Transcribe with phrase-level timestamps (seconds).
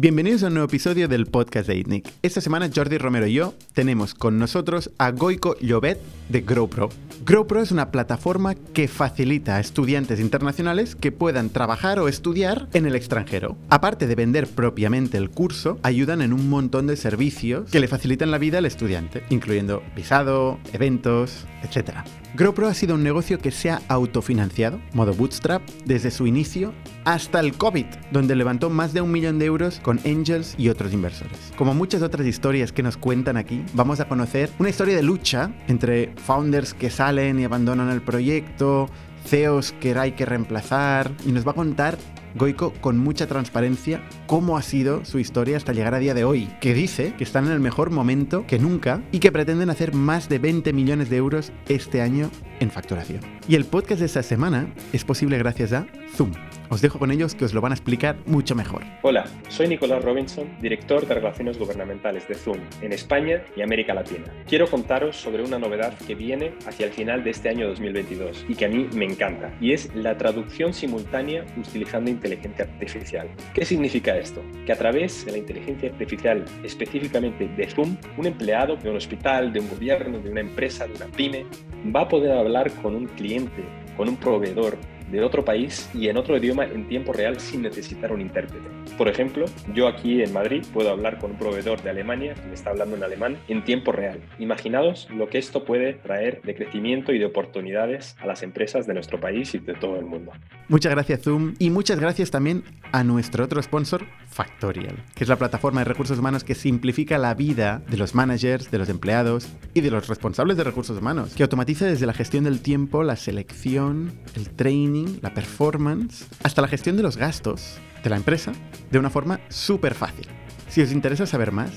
[0.00, 2.08] Bienvenidos a un nuevo episodio del podcast de ITNIC.
[2.22, 6.90] Esta semana Jordi Romero y yo tenemos con nosotros a Goico Llobet de GrowPro.
[7.26, 12.86] GrowPro es una plataforma que facilita a estudiantes internacionales que puedan trabajar o estudiar en
[12.86, 13.56] el extranjero.
[13.70, 18.30] Aparte de vender propiamente el curso, ayudan en un montón de servicios que le facilitan
[18.30, 22.04] la vida al estudiante, incluyendo visado, eventos, etc.
[22.34, 26.74] GrowPro ha sido un negocio que se ha autofinanciado, modo bootstrap, desde su inicio
[27.04, 30.92] hasta el COVID, donde levantó más de un millón de euros con angels y otros
[30.92, 31.52] inversores.
[31.56, 35.50] Como muchas otras historias que nos cuentan aquí, vamos a conocer una historia de lucha
[35.68, 38.90] entre founders que salen y abandonan el proyecto,
[39.24, 41.96] CEOs que hay que reemplazar, y nos va a contar
[42.38, 46.48] Goico con mucha transparencia cómo ha sido su historia hasta llegar a día de hoy,
[46.60, 50.28] que dice que están en el mejor momento que nunca y que pretenden hacer más
[50.28, 52.30] de 20 millones de euros este año
[52.60, 53.20] en facturación.
[53.48, 55.86] Y el podcast de esta semana es posible gracias a
[56.18, 56.32] Zoom.
[56.68, 58.82] Os dejo con ellos que os lo van a explicar mucho mejor.
[59.02, 64.24] Hola, soy Nicolás Robinson, director de Relaciones Gubernamentales de Zoom en España y América Latina.
[64.48, 68.56] Quiero contaros sobre una novedad que viene hacia el final de este año 2022 y
[68.56, 73.28] que a mí me encanta, y es la traducción simultánea utilizando inteligencia artificial.
[73.54, 74.42] ¿Qué significa esto?
[74.66, 79.52] Que a través de la inteligencia artificial, específicamente de Zoom, un empleado de un hospital,
[79.52, 81.46] de un gobierno, de una empresa, de una pyme,
[81.94, 83.62] va a poder hablar con un cliente,
[83.96, 84.76] con un proveedor,
[85.10, 88.68] de otro país y en otro idioma en tiempo real sin necesitar un intérprete.
[88.96, 92.54] Por ejemplo, yo aquí en Madrid puedo hablar con un proveedor de Alemania que me
[92.54, 94.20] está hablando en alemán en tiempo real.
[94.38, 98.94] Imaginaos lo que esto puede traer de crecimiento y de oportunidades a las empresas de
[98.94, 100.32] nuestro país y de todo el mundo.
[100.68, 105.36] Muchas gracias Zoom y muchas gracias también a nuestro otro sponsor, Factorial, que es la
[105.36, 109.80] plataforma de recursos humanos que simplifica la vida de los managers, de los empleados y
[109.80, 114.12] de los responsables de recursos humanos, que automatiza desde la gestión del tiempo, la selección,
[114.34, 118.52] el training, la performance, hasta la gestión de los gastos de la empresa
[118.90, 120.26] de una forma súper fácil.
[120.68, 121.70] Si os interesa saber más,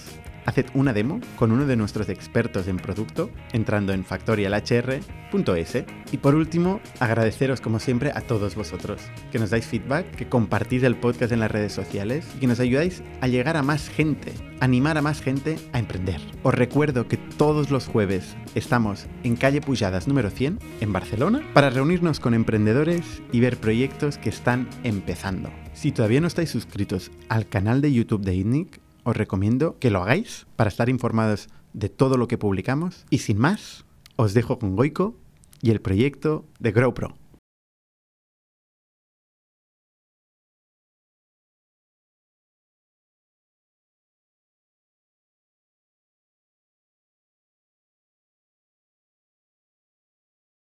[0.45, 5.85] haced una demo con uno de nuestros expertos en producto entrando en factorialhr.es.
[6.11, 10.83] Y por último, agradeceros como siempre a todos vosotros, que nos dais feedback, que compartís
[10.83, 14.33] el podcast en las redes sociales y que nos ayudáis a llegar a más gente,
[14.59, 16.19] animar a más gente a emprender.
[16.43, 21.69] Os recuerdo que todos los jueves estamos en calle Pujadas número 100 en Barcelona para
[21.69, 25.49] reunirnos con emprendedores y ver proyectos que están empezando.
[25.73, 30.03] Si todavía no estáis suscritos al canal de YouTube de ITNIC, os recomiendo que lo
[30.03, 33.05] hagáis para estar informados de todo lo que publicamos.
[33.09, 33.85] Y sin más,
[34.15, 35.15] os dejo con Goico
[35.61, 37.15] y el proyecto de GrowPro.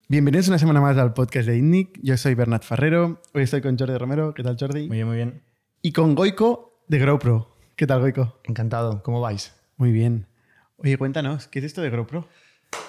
[0.09, 1.99] Bienvenidos una semana más al podcast de INNIC.
[2.01, 3.21] Yo soy Bernat Ferrero.
[3.35, 4.35] Hoy estoy con Jordi Romero.
[4.35, 4.87] ¿Qué tal, Jordi?
[4.87, 5.43] Muy bien, muy bien.
[5.83, 7.56] Y con Goico de GrowPro.
[7.77, 8.41] ¿Qué tal, Goico?
[8.45, 9.03] Encantado.
[9.03, 9.53] ¿Cómo vais?
[9.77, 10.27] Muy bien.
[10.79, 12.27] Oye, cuéntanos, ¿qué es esto de GrowPro?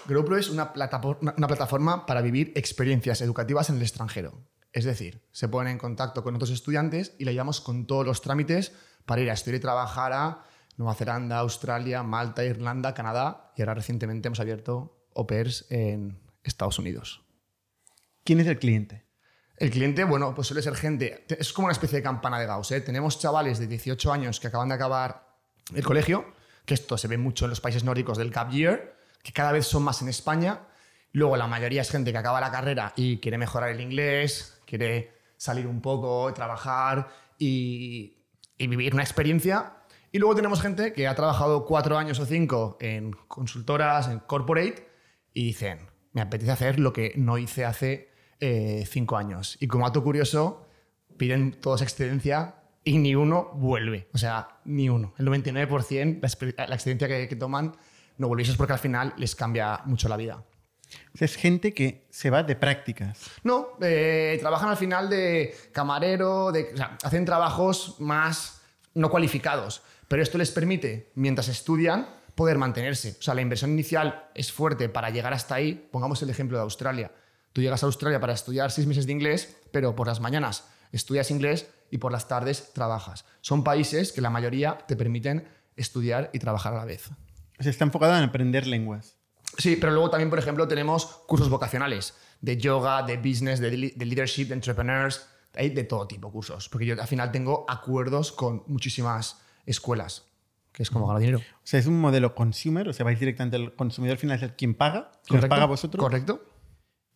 [0.06, 4.48] GrowPro es una plataforma, una plataforma para vivir experiencias educativas en el extranjero.
[4.72, 8.22] Es decir, se ponen en contacto con otros estudiantes y le ayudamos con todos los
[8.22, 8.72] trámites
[9.06, 10.46] para ir a estudiar y trabajar a
[10.78, 16.80] Nueva Zelanda, Australia, Malta, Irlanda, Canadá y ahora recientemente hemos abierto au pairs en Estados
[16.80, 17.26] Unidos.
[18.24, 19.07] ¿Quién es el cliente?
[19.58, 22.72] El cliente, bueno, pues suele ser gente, es como una especie de campana de Gauss.
[22.72, 22.82] ¿eh?
[22.82, 25.30] Tenemos chavales de 18 años que acaban de acabar
[25.74, 26.32] el colegio,
[26.64, 29.66] que esto se ve mucho en los países nórdicos del Cap Year, que cada vez
[29.66, 30.68] son más en España.
[31.12, 35.12] Luego la mayoría es gente que acaba la carrera y quiere mejorar el inglés, quiere
[35.38, 37.08] salir un poco, trabajar
[37.40, 38.16] y,
[38.60, 39.78] y vivir una experiencia.
[40.12, 44.88] Y luego tenemos gente que ha trabajado cuatro años o cinco en consultoras, en corporate,
[45.34, 45.80] y dicen,
[46.14, 49.58] me apetece hacer lo que no hice hace eh, cinco años.
[49.60, 50.68] Y como dato curioso,
[51.18, 54.08] piden todos excedencia y ni uno vuelve.
[54.14, 55.14] O sea, ni uno.
[55.18, 57.76] El 99% la, la excedencia que, que, toman
[58.18, 58.44] no vuelve.
[58.44, 60.44] Eso es porque al final les cambia mucho la vida.
[61.20, 63.20] Es gente que se va de prácticas.
[63.44, 68.62] No, eh, trabajan al final de camarero, de, o sea, hacen trabajos más
[68.94, 69.82] no cualificados.
[70.08, 73.18] Pero esto les permite, mientras estudian, poder mantenerse.
[73.20, 75.88] O sea, la inversión inicial es fuerte para llegar hasta ahí.
[75.92, 77.12] Pongamos el ejemplo de Australia.
[77.58, 81.32] Tú llegas a Australia para estudiar seis meses de inglés, pero por las mañanas estudias
[81.32, 83.26] inglés y por las tardes trabajas.
[83.42, 87.10] Son países que la mayoría te permiten estudiar y trabajar a la vez.
[87.58, 89.16] O sea, está enfocado en aprender lenguas.
[89.58, 94.06] Sí, pero luego también, por ejemplo, tenemos cursos vocacionales de yoga, de business, de, de
[94.06, 95.26] leadership, de entrepreneurs,
[95.56, 100.28] hay de todo tipo cursos, porque yo al final tengo acuerdos con muchísimas escuelas
[100.74, 101.40] que es como ganar dinero.
[101.40, 104.76] O sea, es un modelo consumer, o sea, vais directamente al consumidor final, es quien
[104.76, 106.00] paga, quien paga vosotros.
[106.00, 106.46] Correcto.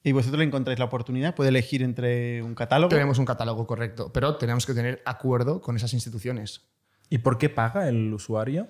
[0.04, 2.90] Y vosotros le encontráis la oportunidad, puede elegir entre un catálogo.
[2.90, 6.62] Tenemos un catálogo, correcto, pero tenemos que tener acuerdo con esas instituciones.
[7.10, 8.68] ¿Y por qué paga el usuario?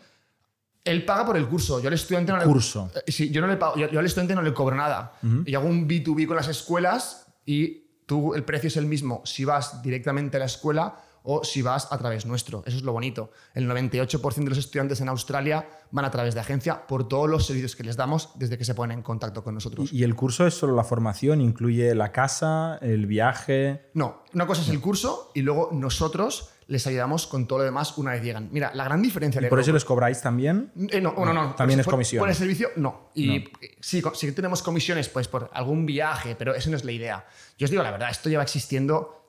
[0.83, 1.79] Él paga por el curso.
[1.79, 2.91] Yo al estudiante no le Curso.
[2.95, 5.13] Eh, Sí, yo no le pago, yo, yo al estudiante no le cobro nada.
[5.45, 9.45] Y hago un B2B con las escuelas y tú, el precio es el mismo si
[9.45, 12.63] vas directamente a la escuela o si vas a través nuestro.
[12.65, 13.31] Eso es lo bonito.
[13.53, 17.45] El 98% de los estudiantes en Australia van a través de agencia por todos los
[17.45, 19.91] servicios que les damos desde que se ponen en contacto con nosotros.
[19.93, 21.41] ¿Y el curso es solo la formación?
[21.41, 23.89] ¿Incluye la casa, el viaje?
[23.93, 27.97] No, una cosa es el curso y luego nosotros les ayudamos con todo lo demás
[27.97, 28.47] una vez llegan.
[28.51, 30.71] Mira, la gran diferencia ¿Y de por eso les cobráis también?
[30.89, 31.53] Eh, no, no, no.
[31.55, 32.19] También Por- es por- comisión.
[32.21, 33.09] Por el servicio, no.
[33.13, 33.45] Y No.
[33.81, 37.25] Sí, sí tenemos comisiones pues, por algún viaje, pero eso no es la idea.
[37.57, 39.20] Yo os digo la verdad, esto lleva existiendo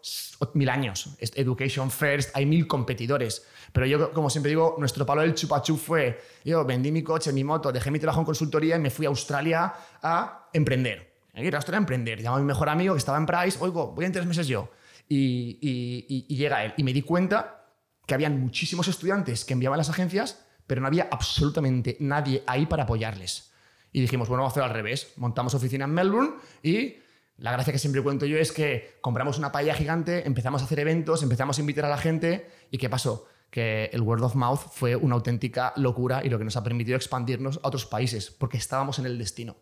[0.54, 1.16] mil años.
[1.18, 3.46] Education First, hay mil competidores.
[3.72, 7.44] Pero yo, como siempre digo, nuestro palo del chupachú fue: yo vendí mi coche, mi
[7.44, 9.72] moto, dejé mi trabajo en consultoría y me fui a Australia
[10.02, 11.12] a emprender.
[11.34, 12.20] A Australia a emprender.
[12.20, 14.70] Llamo a mi mejor amigo que estaba en Price, oigo, voy en tres meses yo.
[15.08, 16.74] Y, y- y- llega él.
[16.76, 17.66] Y me di cuenta
[18.06, 22.82] que habían muchísimos estudiantes que enviaban las agencias, pero no había absolutamente nadie ahí para
[22.82, 23.52] apoyarles.
[23.92, 25.12] Y dijimos, bueno, vamos a hacer al revés.
[25.16, 26.32] Montamos oficina en Melbourne
[26.62, 26.96] y
[27.42, 30.78] la gracia que siempre cuento yo es que compramos una paella gigante, empezamos a hacer
[30.78, 33.26] eventos, empezamos a invitar a la gente y ¿qué pasó?
[33.50, 36.96] Que el word of mouth fue una auténtica locura y lo que nos ha permitido
[36.96, 39.56] expandirnos a otros países, porque estábamos en el destino.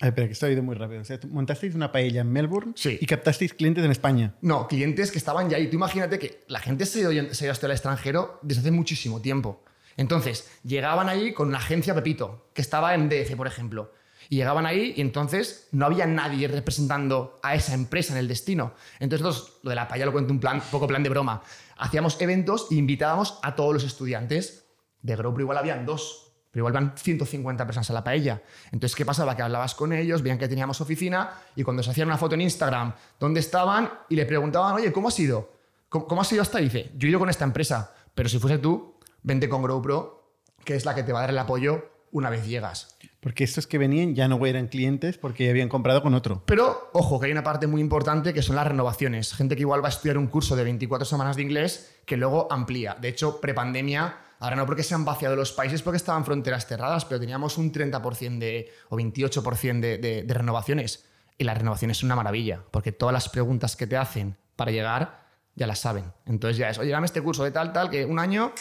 [0.00, 1.02] Ay, espera, que esto ha ido muy rápido.
[1.02, 2.98] O sea, montasteis una paella en Melbourne Sí.
[3.00, 4.34] y captasteis clientes en España.
[4.40, 5.68] No, clientes que estaban ya ahí.
[5.68, 9.62] Tú imagínate que la gente se ha ido, hasta el extranjero desde hace muchísimo tiempo.
[9.96, 13.92] Entonces, llegaban ahí con una agencia Pepito, que estaba en DF, por ejemplo.
[14.30, 18.74] Y llegaban ahí y entonces no había nadie representando a esa empresa en el destino.
[19.00, 19.26] Entonces,
[19.64, 21.42] lo de la paella lo cuento un plan, poco plan de broma.
[21.76, 24.66] Hacíamos eventos e invitábamos a todos los estudiantes.
[25.02, 28.40] De grupo igual habían dos, pero igual van 150 personas a la paella.
[28.66, 29.34] Entonces, ¿qué pasaba?
[29.34, 32.42] Que hablabas con ellos, veían que teníamos oficina y cuando se hacían una foto en
[32.42, 33.90] Instagram, ¿dónde estaban?
[34.08, 35.50] Y le preguntaban, oye, ¿cómo has ido?
[35.88, 36.64] ¿Cómo, cómo ido hasta ahí?
[36.66, 38.94] Dice, yo he ido con esta empresa, pero si fuese tú,
[39.24, 42.46] vente con GrowPro, que es la que te va a dar el apoyo una vez
[42.46, 42.96] llegas.
[43.20, 46.42] Porque estos que venían ya no eran clientes porque habían comprado con otro.
[46.46, 49.34] Pero, ojo, que hay una parte muy importante que son las renovaciones.
[49.34, 52.50] Gente que igual va a estudiar un curso de 24 semanas de inglés que luego
[52.50, 52.96] amplía.
[52.98, 57.04] De hecho, prepandemia, ahora no porque se han vaciado los países porque estaban fronteras cerradas,
[57.04, 61.04] pero teníamos un 30% de, o 28% de, de, de renovaciones.
[61.36, 65.26] Y las renovaciones son una maravilla, porque todas las preguntas que te hacen para llegar
[65.54, 66.04] ya las saben.
[66.24, 68.52] Entonces ya es, oye, dame este curso de tal, tal, que un año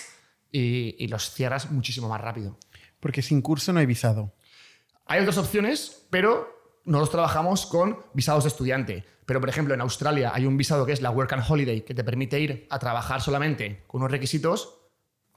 [0.51, 2.57] y, y los cierras muchísimo más rápido.
[2.99, 4.33] Porque sin curso no hay visado.
[5.09, 6.47] Hay otras opciones, pero
[6.85, 9.05] nosotros trabajamos con visados de estudiante.
[9.25, 11.93] Pero, por ejemplo, en Australia hay un visado que es la Work and Holiday, que
[11.93, 14.75] te permite ir a trabajar solamente con unos requisitos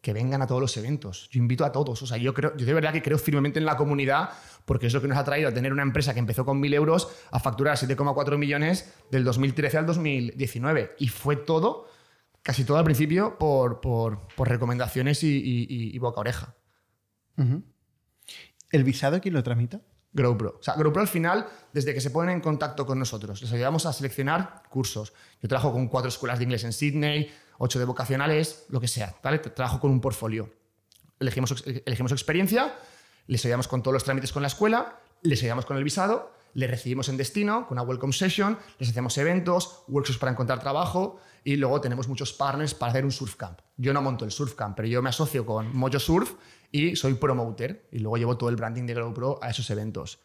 [0.00, 1.28] que vengan a todos los eventos.
[1.30, 2.02] Yo invito a todos.
[2.02, 4.30] O sea, yo, creo, yo de verdad que creo firmemente en la comunidad
[4.64, 6.74] porque es lo que nos ha traído a tener una empresa que empezó con 1.000
[6.74, 10.96] euros a facturar 7,4 millones del 2013 al 2019.
[10.98, 11.86] Y fue todo,
[12.42, 16.54] casi todo al principio, por, por, por recomendaciones y, y- y- boca oreja.
[18.72, 19.80] ¿El visado quién lo tramita?
[20.14, 20.56] GrowPro.
[20.58, 23.86] O sea, GrowPro al final, desde que se ponen en contacto con nosotros, les ayudamos
[23.86, 25.12] a seleccionar cursos.
[25.40, 29.14] Yo trabajo con cuatro escuelas de inglés en Sydney, ocho de vocacionales, lo que sea,
[29.22, 29.38] ¿vale?
[29.38, 30.52] Trabajo con un portfolio.
[31.20, 32.74] Elegimos, elegimos experiencia,
[33.26, 36.70] les ayudamos con todos los trámites con la escuela, les ayudamos con el visado, les
[36.70, 41.56] recibimos en destino con una welcome session, les hacemos eventos, workshops para encontrar trabajo y
[41.56, 43.60] luego tenemos muchos partners para hacer un surf camp.
[43.76, 46.34] Yo no monto el surf camp, pero yo me asocio con Mojo Surf
[46.72, 50.18] y soy promoter y luego llevo todo el branding de GrowPro a esos eventos.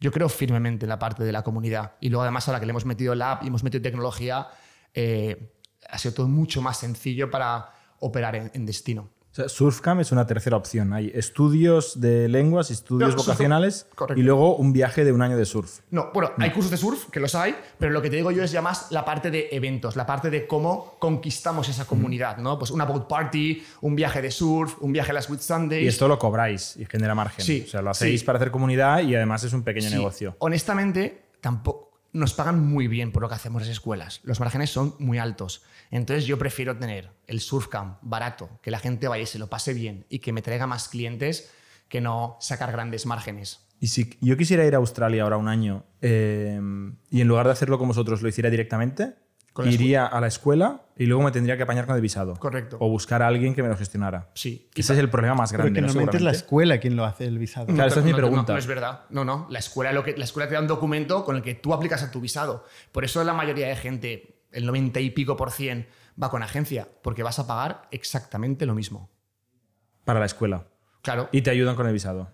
[0.00, 2.70] Yo creo firmemente en la parte de la comunidad y luego además ahora que le
[2.70, 4.48] hemos metido la app y hemos metido tecnología,
[4.92, 5.52] eh,
[5.88, 9.10] ha sido todo mucho más sencillo para operar en destino.
[9.34, 10.92] O sea, Surfcamp es una tercera opción.
[10.92, 15.44] Hay estudios de lenguas, estudios No, vocacionales y luego un viaje de un año de
[15.44, 15.80] surf.
[15.90, 18.44] No, bueno, hay cursos de surf, que los hay, pero lo que te digo yo
[18.44, 22.56] es ya más la parte de eventos, la parte de cómo conquistamos esa comunidad, ¿no?
[22.60, 25.82] Pues una boat party, un viaje de surf, un viaje a las Sweet Sundays.
[25.82, 27.44] Y esto lo cobráis y genera margen.
[27.44, 28.26] Sí, o sea, lo hacéis sí.
[28.26, 30.36] para hacer comunidad y además es un pequeño Sí, negocio.
[30.38, 34.20] Honestamente, tampoco nos pagan muy bien por lo que hacemos en las escuelas.
[34.22, 35.64] Los márgenes son muy altos.
[35.90, 39.74] Entonces yo prefiero tener el surfcamp barato, que la gente vaya y se lo pase
[39.74, 41.50] bien y que me traiga más clientes
[41.88, 43.66] que no sacar grandes márgenes.
[43.80, 46.58] Y si yo quisiera ir a Australia ahora un año eh,
[47.10, 49.16] y en lugar de hacerlo con vosotros lo hiciera directamente,
[49.54, 52.34] Con iría a la escuela y luego me tendría que apañar con el visado.
[52.34, 52.76] Correcto.
[52.80, 54.30] O buscar a alguien que me lo gestionara.
[54.34, 54.68] Sí.
[54.74, 55.80] Ese es el problema más Porque grande.
[55.80, 55.86] ¿no?
[55.86, 57.66] normalmente es la escuela quien lo hace el visado.
[57.66, 58.52] Claro, esa es mi No, pregunta.
[58.52, 59.04] No, no es verdad.
[59.10, 59.46] No, no.
[59.50, 62.02] La escuela, lo que, la escuela te da un documento con el que tú aplicas
[62.02, 62.64] a tu visado.
[62.90, 65.86] Por eso la mayoría de gente, el 90 y pico por cien,
[66.20, 69.08] va con agencia, porque vas a pagar exactamente lo mismo.
[70.04, 70.66] Para la escuela.
[71.02, 71.28] Claro.
[71.30, 72.32] Y te ayudan con el visado.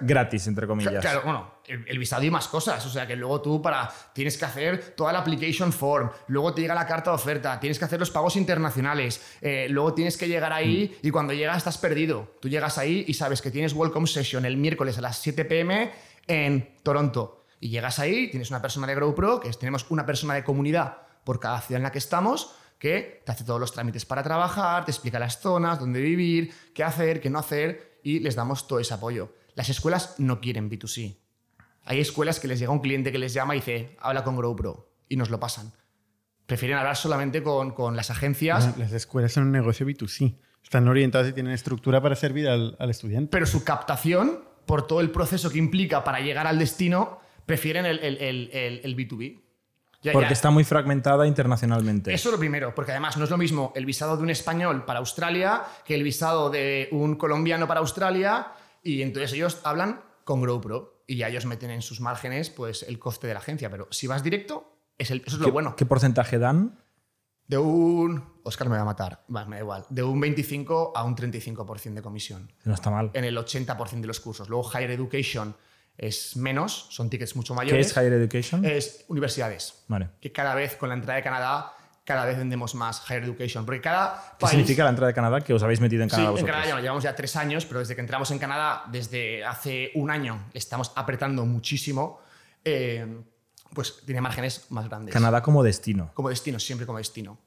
[0.00, 1.00] Gratis, entre comillas.
[1.00, 2.84] Claro, bueno, el, el, visado y más cosas.
[2.86, 6.62] O sea, que luego tú para tienes que hacer toda la application form, luego te
[6.62, 10.28] llega la carta de oferta, tienes que hacer los pagos internacionales, eh, luego tienes que
[10.28, 12.36] llegar ahí y cuando llegas estás perdido.
[12.40, 15.92] Tú llegas ahí y sabes que tienes welcome session el miércoles a las 7 pm
[16.26, 17.44] en Toronto.
[17.60, 20.98] Y llegas ahí, tienes una persona de GrowPro, que es, tenemos una persona de comunidad
[21.24, 24.86] por cada ciudad en la que estamos, que te hace todos los trámites para trabajar,
[24.86, 28.78] te explica las zonas, dónde vivir, qué hacer, qué no hacer, y les damos todo
[28.78, 29.34] ese apoyo.
[29.54, 31.16] Las escuelas no quieren B2C.
[31.84, 34.92] Hay escuelas que les llega un cliente que les llama y dice, habla con GrowPro,
[35.08, 35.72] y nos lo pasan.
[36.46, 38.66] Prefieren hablar solamente con, con las agencias.
[38.66, 40.36] Bueno, las escuelas son un negocio B2C.
[40.62, 43.30] Están orientadas y tienen estructura para servir al, al estudiante.
[43.30, 47.98] Pero su captación, por todo el proceso que implica para llegar al destino, prefieren el,
[48.00, 49.40] el, el, el B2B.
[50.02, 50.32] Ya, porque ya.
[50.32, 52.12] está muy fragmentada internacionalmente.
[52.14, 54.84] Eso es lo primero, porque además no es lo mismo el visado de un español
[54.86, 60.40] para Australia que el visado de un colombiano para Australia y entonces ellos hablan con
[60.40, 63.70] GrowPro y ya ellos meten en sus márgenes pues, el coste de la agencia.
[63.70, 65.74] Pero si vas directo, es el, eso es lo bueno.
[65.76, 66.78] ¿Qué porcentaje dan?
[67.46, 68.40] De un.
[68.44, 69.24] Oscar me va a matar.
[69.34, 69.86] Va, me da igual.
[69.88, 72.52] De un 25 a un 35% de comisión.
[72.64, 73.10] No está mal.
[73.12, 74.48] En el 80% de los cursos.
[74.48, 75.56] Luego, Higher Education
[75.98, 77.86] es menos, son tickets mucho mayores.
[77.86, 78.64] ¿Qué es Higher Education?
[78.64, 79.82] Es universidades.
[79.88, 80.10] Vale.
[80.20, 81.74] Que cada vez, con la entrada de Canadá,
[82.10, 83.64] cada vez vendemos más Higher Education.
[83.64, 86.24] Porque cada ¿Qué país, significa la entrada de Canadá que os habéis metido en Canadá
[86.24, 86.56] Sí, en vosotros?
[86.56, 90.10] Canadá ya llevamos ya tres años, pero desde que entramos en Canadá, desde hace un
[90.10, 92.20] año, estamos apretando muchísimo.
[92.64, 93.06] eh,
[93.72, 95.12] pues tiene márgenes más grandes.
[95.12, 96.10] Canadá como destino.
[96.14, 97.38] Como destino, siempre como destino.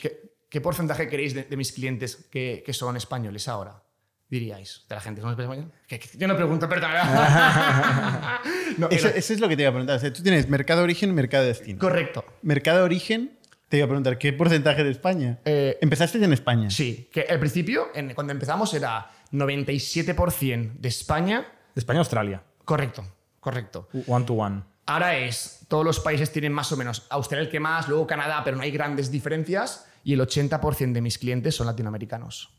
[0.00, 3.82] ¿Qué, qué porcentaje queréis de, de mis clientes que, que, son españoles ahora?
[4.30, 5.20] Diríais, de la gente.
[5.20, 5.70] ¿Somos españoles?
[5.86, 6.92] Que, que, yo no pregunto, perdón.
[8.78, 9.98] no, eso, eso es lo que te iba a preguntar.
[9.98, 11.78] O sea, tú tienes mercado de origen y mercado de destino.
[11.78, 12.24] correcto.
[12.40, 13.35] Mercado de origen,
[13.68, 15.38] te iba a preguntar, ¿qué porcentaje de España?
[15.44, 16.70] Eh, Empezaste en España.
[16.70, 21.46] Sí, que al principio, en- cuando empezamos, era 97% de España.
[21.74, 22.42] De España a Australia.
[22.64, 23.04] Correcto,
[23.40, 23.88] correcto.
[24.06, 24.62] One to one.
[24.86, 28.42] Ahora es, todos los países tienen más o menos, Australia el que más, luego Canadá,
[28.44, 32.52] pero no hay grandes diferencias, y el 80% de mis clientes son latinoamericanos.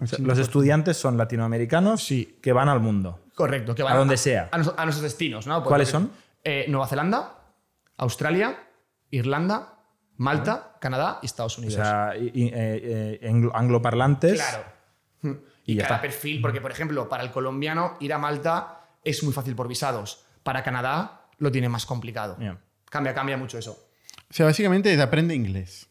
[0.00, 2.38] O sea, los estudiantes son latinoamericanos Sí.
[2.42, 3.20] que van al mundo.
[3.34, 4.48] Correcto, que A van donde sea.
[4.50, 5.62] A, a nuestros destinos, ¿no?
[5.62, 6.10] ¿Cuáles son?
[6.42, 7.38] Eh, Nueva Zelanda,
[7.96, 8.58] Australia,
[9.18, 9.78] Irlanda,
[10.16, 11.76] Malta, Canadá y Estados O Unidos.
[11.76, 12.52] sea, y- y, eh,
[13.22, 14.34] eh, anglo- angloparlantes.
[14.34, 14.64] Claro.
[15.64, 16.00] Y Y, cada está.
[16.02, 20.24] perfil, porque por ejemplo, para el colombiano ir a Malta es muy fácil por visados.
[20.42, 22.36] Para Canadá lo tiene más complicado.
[22.38, 22.60] Yeah.
[22.88, 23.72] Cambia, cambia mucho eso.
[24.30, 25.88] O sea, básicamente es aprende inglés.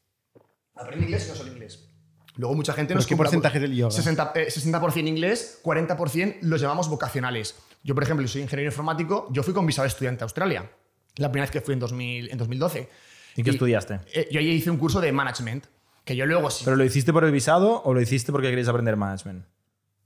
[0.75, 1.89] Aprende inglés y no solo inglés.
[2.37, 3.91] Luego mucha gente ¿Pero nos qué porcentaje del yoga?
[3.91, 7.55] 60%, eh, 60% inglés, 40% los llamamos vocacionales.
[7.83, 10.69] Yo, por ejemplo, soy ingeniero informático, yo fui con visado de estudiante a Australia.
[11.17, 12.89] La primera vez que fui en, 2000, en 2012.
[13.35, 13.99] ¿Y qué estudiaste?
[14.13, 15.65] Eh, yo ahí hice un curso de management,
[16.03, 18.67] que yo luego sí, ¿Pero lo hiciste por el visado o lo hiciste porque querías
[18.67, 19.45] aprender management?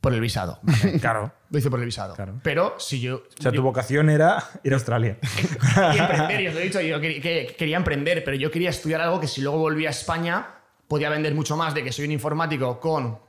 [0.01, 0.61] por el visado.
[1.01, 1.33] Claro.
[1.49, 2.15] Lo hice por el visado.
[2.15, 2.39] Claro.
[2.41, 3.17] Pero si yo...
[3.17, 5.17] O sea, yo- tu vocación era ir a Australia.
[5.93, 8.69] y emprender, y os lo he dicho, yo quería, que- quería emprender, pero yo quería
[8.69, 10.47] estudiar algo que si luego volvía a España
[10.87, 13.19] podía vender mucho más de que soy un informático con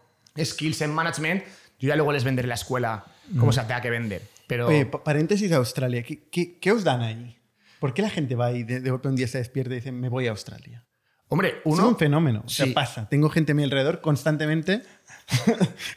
[0.41, 1.43] skills en management,
[1.81, 3.05] yo ya luego les venderé la escuela
[3.37, 4.23] como se tenga que vender.
[4.47, 6.05] Pero Oye, pa- paréntesis Australia.
[6.05, 7.37] ¿Qué, qué, qué os dan ahí?
[7.81, 9.91] ¿Por qué la gente va y de, de golpe un día se despierta y dice,
[9.93, 10.85] me voy a Australia?
[11.33, 12.43] hombre, Uno, es un fenómeno.
[12.45, 12.73] O sea, Sí.
[12.73, 13.09] pasa.
[13.09, 14.83] Tengo gente a mi alrededor constantemente.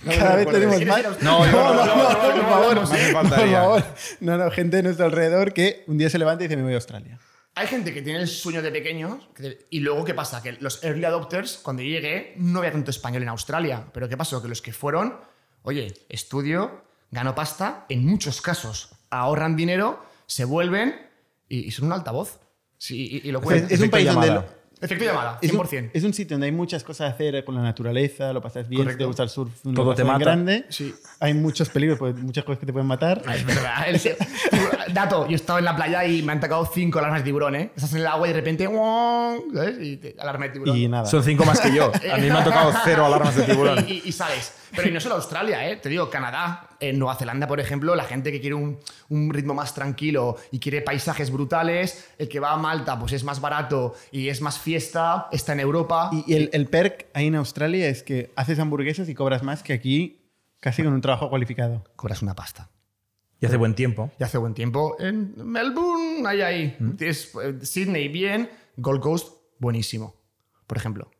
[0.04, 1.22] me Cada vez tenemos ¿Quieres más.
[1.24, 2.76] No, no, no, no, no, por favor.
[2.76, 3.62] no, no, me Por faltaría.
[3.62, 3.84] favor.
[4.20, 6.74] No, no, gente de nuestro alrededor que un día se levanta y dice, me voy
[6.74, 7.20] a Australia.
[7.56, 10.42] Hay gente que tiene el sueño de pequeños que- y luego ¿qué pasa?
[10.42, 13.86] Que los early adopters, cuando llegué, no había tanto español en Australia.
[13.94, 14.42] Pero ¿qué pasó?
[14.42, 15.16] Que los que fueron,
[15.64, 20.96] oye, estudio, gano pasta, en muchos casos ahorran dinero, se vuelven
[21.56, 22.40] y, y son un altavoz.
[22.78, 24.28] Sí, y, y lo O sea, es un país donde...
[24.28, 24.48] llamada.
[24.48, 25.92] lo- Efecto llamada, Es un, 100%.
[25.94, 28.82] es un sitio donde hay muchas cosas a hacer con la naturaleza, lo pasas bien,
[28.84, 28.98] Correcto.
[29.04, 30.20] te gusta el surf, lo Todo te mata.
[30.20, 30.66] grande.
[30.68, 30.94] Sí.
[31.22, 33.22] Hay muchos peligros, pues, muchas cosas que te pueden matar.
[33.26, 33.88] Ah, Es verdad.
[33.88, 34.02] El-
[34.94, 37.56] dato, yo he estado en la playa y me han tocado cinco alarmas de tiburón,
[37.56, 37.72] ¿eh?
[37.74, 38.66] Estás en el agua y de repente...
[39.54, 39.76] ¿sabes?
[39.80, 40.76] Y te- alarma de tiburón.
[40.78, 41.06] Y nada.
[41.06, 41.90] Son cinco más que yo.
[42.12, 43.86] A mí me han tocado cero alarmas de tiburón.
[43.88, 44.54] y, y- y sales.
[44.76, 45.78] Pero y no solo Australia, ¿eh?
[45.78, 49.54] te digo, Canadá, en Nueva Zelanda, por ejemplo, la gente que quiere un, un ritmo
[49.54, 53.96] más tranquilo y quiere paisajes brutales, el que va a Malta pues es más barato
[54.12, 56.10] y es más fiesta, está en Europa.
[56.12, 59.62] Y y el, el perk ahí en Australia es que haces hamburguesas y cobras más
[59.62, 60.22] que aquí,
[60.60, 61.84] casi con un trabajo cualificado.
[61.96, 62.70] cobras una pasta.
[63.40, 64.10] Y hace buen tiempo.
[64.20, 66.78] Y hace buen tiempo en Melbourne, ahí, ahí.
[66.98, 70.16] Tienes eh, Sydney bien, Gold Coast buenísimo,
[70.66, 71.12] por ejemplo.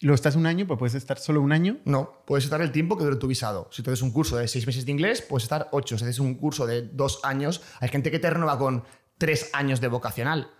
[0.00, 1.78] Y luego estás un año, pues puedes estar solo un año.
[1.84, 3.68] No, puedes estar el tiempo que dure tu visado.
[3.70, 5.96] Si tú haces un curso de seis meses de inglés, puedes estar ocho.
[5.98, 8.82] Si haces un curso de dos años, hay gente que te renueva con
[9.18, 10.50] tres años de vocacional.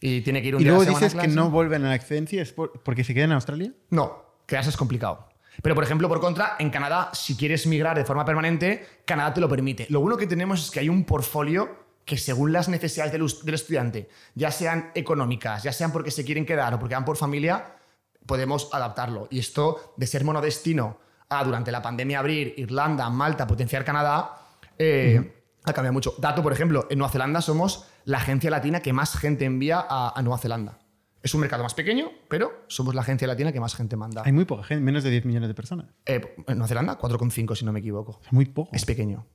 [0.00, 1.84] Y tiene que ir un Y día a luego la a dices que no vuelven
[1.84, 3.72] a la excedencia, ¿es por- porque se quedan en Australia?
[3.90, 5.28] No, quedarse es complicado.
[5.62, 9.40] Pero, por ejemplo, por contra, en Canadá, si quieres migrar de forma permanente, Canadá te
[9.40, 9.86] lo permite.
[9.88, 13.54] Lo bueno que tenemos es que hay un portfolio que según las necesidades del, del
[13.54, 17.76] estudiante, ya sean económicas, ya sean porque se quieren quedar o porque van por familia,
[18.26, 19.28] podemos adaptarlo.
[19.30, 24.36] Y esto de ser monodestino a durante la pandemia abrir Irlanda, Malta, potenciar Canadá,
[24.78, 26.14] eh, ha cambiado mucho.
[26.18, 30.12] Dato, por ejemplo, en Nueva Zelanda somos la agencia latina que más gente envía a,
[30.18, 30.78] a Nueva Zelanda.
[31.22, 34.22] Es un mercado más pequeño, pero somos la agencia latina que más gente manda.
[34.26, 35.86] Hay muy poca gente, menos de 10 millones de personas.
[36.04, 38.20] Eh, en Nueva Zelanda, 4,5 si no me equivoco.
[38.26, 38.70] Es muy poco.
[38.74, 39.26] Es pequeño,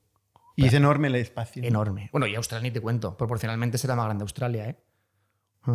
[0.56, 1.64] y es enorme el espacio.
[1.64, 2.10] enorme.
[2.12, 3.18] Bueno, y Australia ni te cuento.
[3.18, 4.76] Proporcionalmente será más grande Australia, ¿eh?
[5.66, 5.72] ¿Y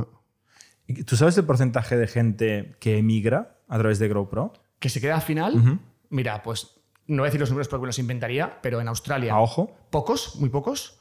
[1.07, 4.53] ¿Tú sabes el porcentaje de gente que emigra a través de GrowPro?
[4.79, 5.81] Que se queda al final.
[6.11, 6.71] Mira, pues
[7.07, 9.33] no voy a decir los números porque me los inventaría, pero en Australia.
[9.35, 9.75] A ojo.
[9.91, 10.99] Pocos, muy pocos.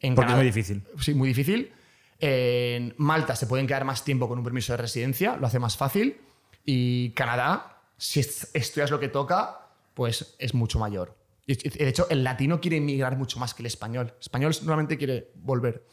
[0.00, 0.84] En Porque es muy difícil.
[1.00, 1.72] Sí, muy difícil.
[2.20, 5.76] En Malta se pueden quedar más tiempo con un permiso de residencia, lo hace más
[5.76, 6.18] fácil.
[6.64, 11.16] Y Canadá, si es- estudias lo que toca, pues es mucho mayor.
[11.46, 14.06] De hecho, el latino quiere emigrar mucho más que el español.
[14.14, 15.84] El español normalmente quiere volver.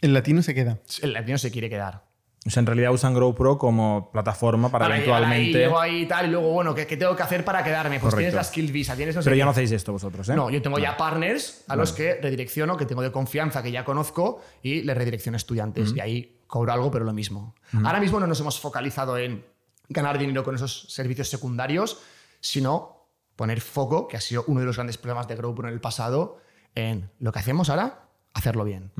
[0.00, 0.78] El latino se queda.
[1.02, 2.06] El latino se quiere quedar.
[2.46, 5.58] O sea, en realidad usan GrowPro como plataforma para, ahí, eventualmente.
[5.58, 7.98] llego ahí y tal, y luego, bueno, ¿qué, qué tengo que hacer para quedarme?
[7.98, 8.18] Pues Correcto.
[8.18, 9.44] tienes la skill visa, tienes no sé Pero ya qué.
[9.44, 10.34] no hacéis esto vosotros, ¿eh?
[10.36, 13.84] No, yo tengo ya partners a los que redirecciono, que tengo de confianza, que ya
[13.84, 15.92] conozco, y les redirecciono estudiantes.
[15.94, 17.54] Y ahí cobro algo, pero lo mismo.
[17.84, 19.44] Ahora mismo no nos hemos focalizado en
[19.88, 22.00] ganar dinero con esos servicios secundarios,
[22.40, 25.80] sino poner foco, que ha sido uno de los grandes problemas de Groupon en el
[25.80, 26.38] pasado,
[26.74, 28.92] en lo que hacemos ahora, hacerlo bien.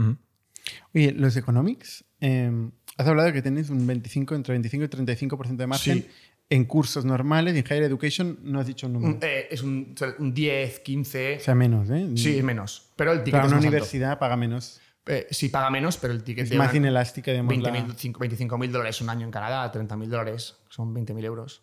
[0.94, 2.50] Oye, los economics, eh,
[2.96, 6.08] has hablado de que tenéis un 25, entre 25 y 35% de margen Sí.
[6.50, 9.14] en cursos normales en higher education no has dicho un número.
[9.14, 11.36] Un- eh, es un, un 10, 15.
[11.36, 12.08] O sea, menos, ¿eh?
[12.16, 12.90] sí, es menos.
[12.96, 13.68] Pero el ticket Para es una más alto.
[13.76, 14.80] universidad paga menos.
[15.06, 17.48] Eh, sí, paga menos, pero el ticket Es de más una- inelástica, digamos.
[17.50, 17.72] 20 la-
[18.18, 21.62] 25 mil dólares un año en Canadá, 30 mil dólares, son 20 mil euros.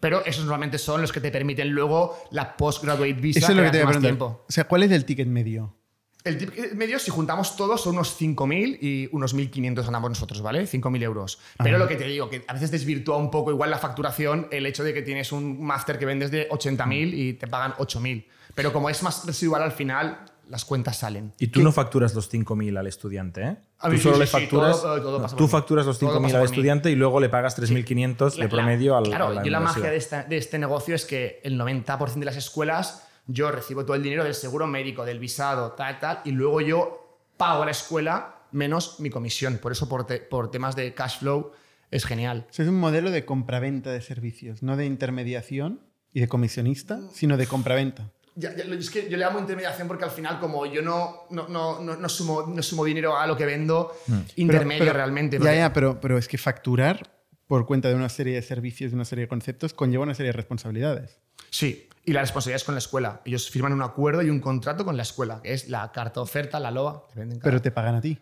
[0.00, 3.40] Pero esos normalmente son los que te permiten luego la postgraduate visa.
[3.40, 4.10] Eso es lo que te voy a preguntar.
[4.10, 4.44] tiempo.
[4.48, 5.76] O sea, ¿cuál es el ticket medio?
[6.24, 10.64] El ticket medio, si juntamos todos, son unos 5.000 y unos 1.500 ganamos nosotros, ¿vale?
[10.66, 11.38] 5.000 euros.
[11.62, 14.66] Pero lo que te digo, que a veces desvirtúa un poco igual la facturación el
[14.66, 18.26] hecho de que tienes un máster que vendes de 80.000 y te pagan 8.000.
[18.54, 21.32] Pero como es más residual al final, las cuentas salen.
[21.38, 23.56] Y tú no facturas los 5.000 al estudiante, ¿eh?
[23.78, 24.82] A tú mí sí, solo sí, le sí, facturas.
[24.82, 26.46] todo- todo tú facturas los Todo 5.000 pasa al mí.
[26.50, 29.04] estudiante y luego le pagas 3.500 de La- promedio al.
[29.04, 32.18] Claro, a la yo la magia de, esta- de este negocio es que el 90%
[32.18, 36.20] de las escuelas yo recibo todo el dinero del seguro médico, del visado, tal, tal,
[36.24, 39.58] y luego yo pago a la escuela menos mi comisión.
[39.58, 41.52] Por eso, por, te- por temas de cash flow,
[41.90, 42.46] es genial.
[42.50, 45.80] O sea, es un modelo de compraventa de servicios, no de intermediación
[46.12, 48.10] y de comisionista, sino de compraventa.
[48.36, 51.48] Ya- ya, es que yo le llamo intermediación porque al final, como yo no, no,
[51.48, 53.92] no, no, no sumo, no sumo dinero a lo que vendo,
[54.36, 55.38] intermedio Pero- pero- realmente.
[55.40, 57.10] Ya, ya, pero, pero es que facturar
[57.46, 60.28] por cuenta de una serie de servicios, de una serie de conceptos, conlleva una serie
[60.30, 61.18] de responsabilidades.
[61.50, 63.20] Sí, y la responsabilidad es con la escuela.
[63.24, 66.58] Ellos firman un acuerdo y un contrato con la escuela, que es la carta oferta,
[66.60, 67.06] la LOA.
[67.12, 68.18] te venden cada- Pero te pagan a ti.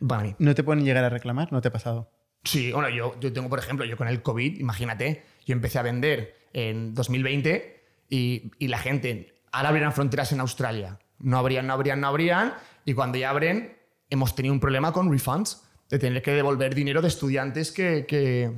[0.00, 0.34] Mí.
[0.38, 2.10] No te pueden llegar a reclamar, no te ha pasado.
[2.44, 5.82] Sí, bueno, yo, yo tengo, por ejemplo, yo con el COVID, imagínate, yo empecé a
[5.82, 10.98] vender en 2020 y, y la gente, ahora abrirán fronteras en Australia.
[11.18, 12.54] No abrían, no abrían, no abrían.
[12.84, 13.76] Y cuando ya abren,
[14.10, 18.52] hemos tenido un problema con refunds, de tener que devolver dinero de estudiantes que, que,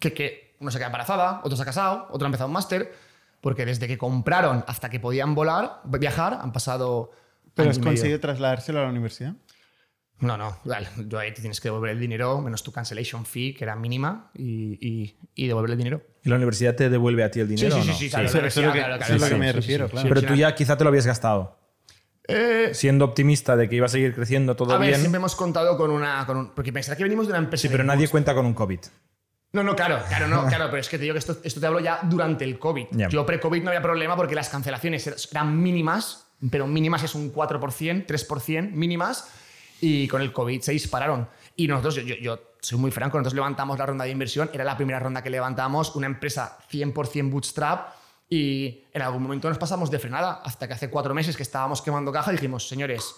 [0.00, 2.92] que, que uno se queda embarazada, otro se ha casado, otro ha empezado un máster,
[3.44, 7.10] porque desde que compraron hasta que podían volar, viajar, han pasado...
[7.54, 9.34] ¿Pero has conseguido trasladárselo a la universidad?
[10.20, 10.56] No, no,
[11.06, 14.30] yo ahí te tienes que devolver el dinero menos tu cancellation fee, que era mínima,
[14.34, 16.02] y, y, y devolver el dinero.
[16.22, 17.76] ¿Y la universidad te devuelve a ti el dinero?
[17.76, 17.94] sí, sí, no?
[17.94, 19.56] sí, claro, Eso- es lo que- universidad, eso es lo que claro, me sí, sí,
[19.60, 20.08] refiero, claro.
[20.08, 21.58] Pero sí, tú ya quizá te lo habías gastado.
[22.26, 25.00] Eh, Siendo optimista de que iba a seguir creciendo todo a ver, bien.
[25.00, 26.24] siempre hemos contado con una.
[26.24, 27.60] Con un- porque pensar que venimos de una empresa.
[27.62, 28.80] Sí, pero nadie cuenta con un COVID.
[29.54, 31.66] No, no, claro, claro, no, claro, pero es que te digo que esto, esto te
[31.66, 32.88] hablo ya durante el COVID.
[33.08, 37.32] Yo pre-COVID no había problema porque las cancelaciones er- eran mínimas, pero mínimas es un
[37.32, 39.30] 4%, 3% mínimas,
[39.80, 41.28] y con el COVID se dispararon.
[41.56, 44.64] Y nosotros, yo, yo- yo soy muy franco, nosotros levantamos la ronda de inversión, era
[44.64, 47.88] la primera ronda que levantamos, una empresa 100% bootstrap,
[48.28, 51.82] y en algún momento nos pasamos de frenada, hasta que hace cuatro meses que estábamos
[51.82, 53.14] quemando caja dijimos, señores,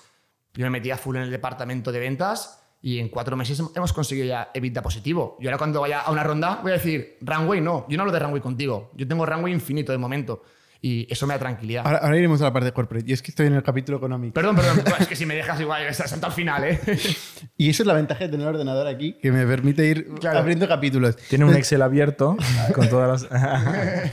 [0.53, 3.93] yo me metí a full en el departamento de ventas y en cuatro meses hemos
[3.93, 5.37] conseguido ya EBITDA positivo.
[5.41, 8.13] Y ahora cuando vaya a una ronda voy a decir, runway no, yo no hablo
[8.13, 10.45] de runway contigo, yo tengo runway infinito de momento.
[10.81, 11.85] Y eso me da tranquilidad.
[11.85, 13.05] Ahora, ahora iremos a la parte de corporate.
[13.05, 14.35] Yo es que estoy en el capítulo económico.
[14.35, 16.79] Perdón, perdón, es que si me dejas igual, salto al final, ¿eh?
[17.57, 20.39] Y eso es la ventaja de tener el ordenador aquí, que me permite ir Claro.
[20.39, 21.17] abriendo capítulos.
[21.17, 22.37] Tiene un Excel abierto
[22.73, 24.13] con todas las.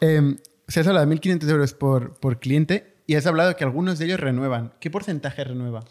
[0.00, 0.36] Eh,
[0.68, 4.04] se has hablado de 1.500 euros por, por cliente y has hablado que algunos de
[4.06, 4.72] ellos renuevan.
[4.80, 5.84] ¿Qué porcentaje renueva?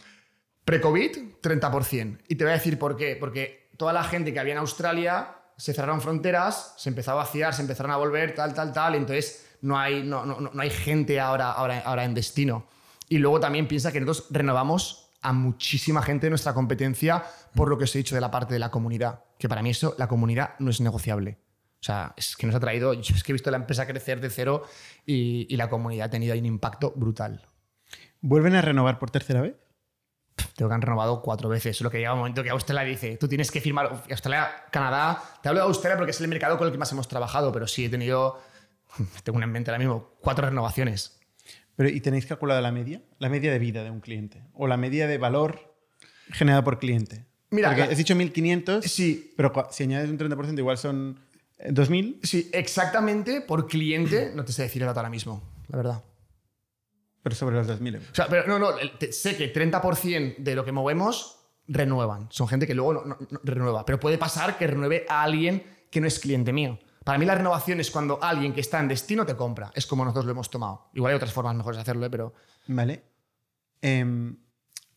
[0.71, 2.19] Pre-COVID, 30%.
[2.29, 3.17] Y te voy a decir por qué.
[3.19, 7.53] Porque toda la gente que había en Australia se cerraron fronteras, se empezó a vaciar,
[7.53, 8.95] se empezaron a volver, tal, tal, tal.
[8.95, 12.67] Entonces no hay, no, no, no hay gente ahora, ahora, ahora en destino.
[13.09, 17.21] Y luego también piensa que nosotros renovamos a muchísima gente de nuestra competencia
[17.53, 19.25] por lo que os he dicho de la parte de la comunidad.
[19.37, 21.37] Que para mí eso, la comunidad no es negociable.
[21.81, 24.21] O sea, es que nos ha traído, yo es que he visto la empresa crecer
[24.21, 24.63] de cero
[25.05, 27.45] y, y la comunidad ha tenido ahí un impacto brutal.
[28.21, 29.55] ¿Vuelven a renovar por tercera vez?
[30.55, 31.79] Tengo que han renovado cuatro veces.
[31.81, 34.03] Lo que llega un momento que Australia dice, tú tienes que firmar.
[34.09, 35.21] Australia, Canadá.
[35.41, 37.67] Te hablo de Australia porque es el mercado con el que más hemos trabajado, pero
[37.67, 38.39] sí he tenido,
[39.23, 41.19] tengo una en mente ahora mismo, cuatro renovaciones.
[41.75, 43.01] Pero, ¿Y tenéis calculada la media?
[43.19, 44.43] La media de vida de un cliente.
[44.53, 45.73] O la media de valor
[46.31, 47.25] generada por cliente.
[47.49, 49.33] Mira, Porque has dicho 1.500, Sí.
[49.35, 51.19] pero si añades un 30% igual son
[51.57, 52.19] eh, 2.000.
[52.23, 56.03] Sí, exactamente por cliente, no te sé decir el dato ahora mismo, la verdad.
[57.23, 58.09] Pero sobre los 2.000 euros.
[58.11, 62.27] O sea, pero no, no, el- te- sé que 30% de lo que movemos renuevan.
[62.31, 63.85] Son gente que luego no, no- no renueva.
[63.85, 66.79] Pero puede pasar que renueve a alguien que no es cliente mío.
[67.03, 69.71] Para mí la renovación es cuando alguien que está en destino te compra.
[69.75, 70.89] Es como nosotros lo hemos tomado.
[70.93, 72.09] Igual hay otras formas mejores de hacerlo, ¿eh?
[72.09, 72.33] pero
[72.67, 73.03] Vale.
[73.81, 74.37] Em,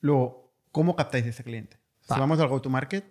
[0.00, 1.78] luego, ¿cómo captáis ese cliente?
[2.02, 2.18] Si Va.
[2.18, 3.04] vamos al go-to-market,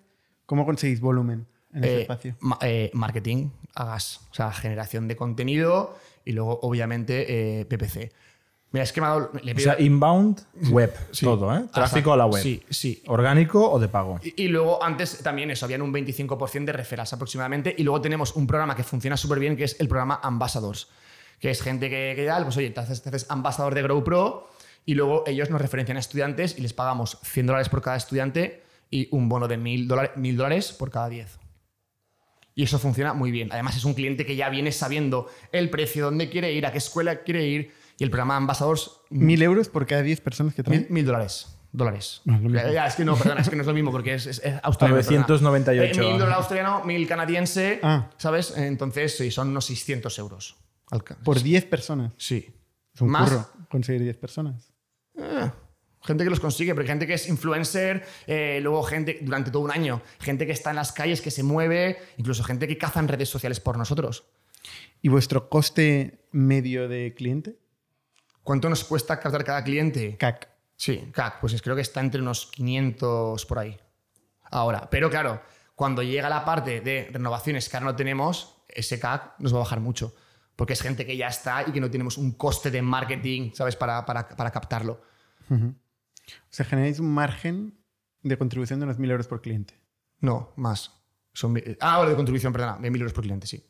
[0.45, 2.36] ¿cómo conseguís volumen en ese eh, espacio?
[2.39, 4.21] ma- eh, marketing, hagas.
[4.32, 8.12] O sea, generación de contenido y luego, obviamente, eh, PPC.
[8.74, 9.32] Mira, es que me ha dado...
[9.42, 11.26] le O pido- sea, inbound, web, Sí.
[11.26, 11.64] todo, ¿eh?
[11.72, 12.42] Tráfico Hasta- a la web.
[12.44, 13.02] Sí, sí.
[13.08, 14.20] ¿Orgánico o de pago?
[14.24, 17.74] Y, y luego antes también eso, habían un 25% de referrals aproximadamente.
[17.78, 20.90] Y luego tenemos un programa que funciona súper bien, que es el programa Ambassadors.
[21.40, 24.50] Que es gente que, que tal, pues oye, te haces, te haces ambasador de GrowPro
[24.86, 28.64] y luego ellos nos referencian a estudiantes y les pagamos 100 dólares por cada estudiante
[28.90, 31.38] y un bono de 1000 dólares, 1000 dólares por cada 10.
[32.56, 33.50] Y eso funciona muy bien.
[33.52, 36.78] Además, es un cliente que ya viene sabiendo el precio, dónde quiere ir, a qué
[36.80, 37.72] escuela quiere ir.
[38.04, 40.82] Y el programa Ambassadors, ¿1.000 euros por cada 10 personas que traen?
[40.82, 41.58] Mil, mil dólares.
[41.72, 42.20] Dólares.
[42.26, 42.68] No, es lo mismo.
[42.68, 44.42] ya, ya, es que no, perdona, es que no es lo mismo porque es, es,
[44.44, 45.02] es australiano.
[45.02, 45.94] 998.
[45.94, 46.04] perdona.
[46.06, 48.10] Eh, mil dólares australiano, mil canadiense, Ah.
[48.18, 48.58] ¿sabes?
[48.58, 50.58] Entonces, sí, son unos 600 euros.
[51.24, 52.12] Por 10 personas.
[52.18, 52.54] Sí.
[52.94, 54.74] Es un Más curro conseguir 10 personas.
[55.18, 55.50] eh,
[56.02, 59.63] gente que los consigue, pero hay gente que es influencer, eh, luego gente durante todo
[59.63, 63.00] un año, gente que está en las calles, que se mueve, incluso gente que caza
[63.00, 64.26] en redes sociales por nosotros.
[65.02, 67.58] ¿Y vuestro coste medio de cliente?
[68.44, 70.18] ¿Cuánto nos cuesta captar cada cliente?
[70.18, 70.50] CAC.
[70.76, 73.78] Sí, CAC, pues es- creo que está entre unos 500 por ahí.
[74.52, 75.42] Ahora, pero claro,
[75.76, 79.60] cuando llega la parte de renovaciones que ahora no tenemos, ese CAC nos va a
[79.60, 80.14] bajar mucho.
[80.56, 83.76] Porque es gente que ya está y que no tenemos un coste de marketing, ¿sabes?
[83.76, 85.02] Para, para, para captarlo.
[85.50, 85.74] O
[86.52, 87.80] sea, generáis un margen
[88.22, 89.80] de contribución de unos 1.000 euros por cliente.
[90.20, 90.92] No, más.
[91.34, 93.66] Son, ah, de contribución, perdona, de 1.000 euros por cliente, sí.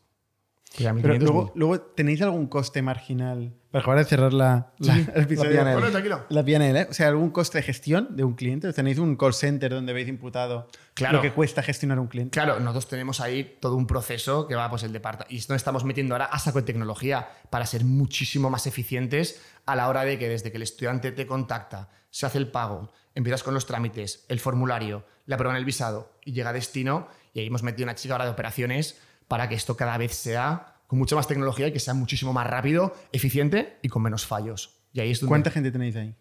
[0.76, 1.52] Que ya 1.500, Pero luego, 1.000.
[1.56, 3.54] luego, ¿tenéis algún coste marginal?
[3.70, 5.52] Para acabar de cerrar la, la- Sí, el episodio.
[5.52, 5.74] la PNL.
[5.76, 6.26] Bueno, tranquilo.
[6.30, 6.88] La PNL, ¿eh?
[6.90, 8.68] O sea, ¿algún coste de gestión de un cliente?
[8.68, 11.18] ¿O ¿Tenéis un call center donde habéis imputado Claro.
[11.18, 12.32] lo que cuesta gestionar un cliente?
[12.32, 15.34] Claro, nosotros tenemos ahí todo un proceso que va, pues el departamento.
[15.34, 19.76] Y esto estamos metiendo ahora a saco de tecnología para ser muchísimo más eficientes a
[19.76, 23.42] la hora de que desde que el estudiante te contacta, se hace el pago, empiezas
[23.44, 27.08] con los trámites, el formulario, le aprueban el visado y llega a destino.
[27.34, 30.76] Y ahí hemos metido una chica ahora de operaciones para que esto cada vez sea
[30.88, 34.82] con mucha más tecnología y que sea muchísimo más rápido, eficiente y con menos fallos.
[34.94, 35.30] Y ahí es donde.
[35.30, 36.16] ¿Cuánta gente tenéis ahí?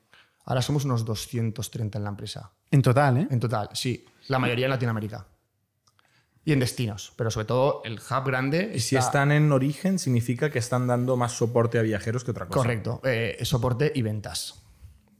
[0.44, 2.50] Ahora somos unos 230 en la empresa.
[2.70, 3.26] En total, ¿eh?
[3.30, 4.04] En total, sí.
[4.28, 5.26] La mayoría en Latinoamérica.
[6.44, 7.12] Y en destinos.
[7.16, 8.72] Pero sobre todo el hub grande.
[8.74, 12.32] Y si está- están en origen, significa que están dando más soporte a viajeros que
[12.32, 12.58] otra cosa.
[12.58, 13.00] Correcto.
[13.04, 14.61] eh, soporte y ventas.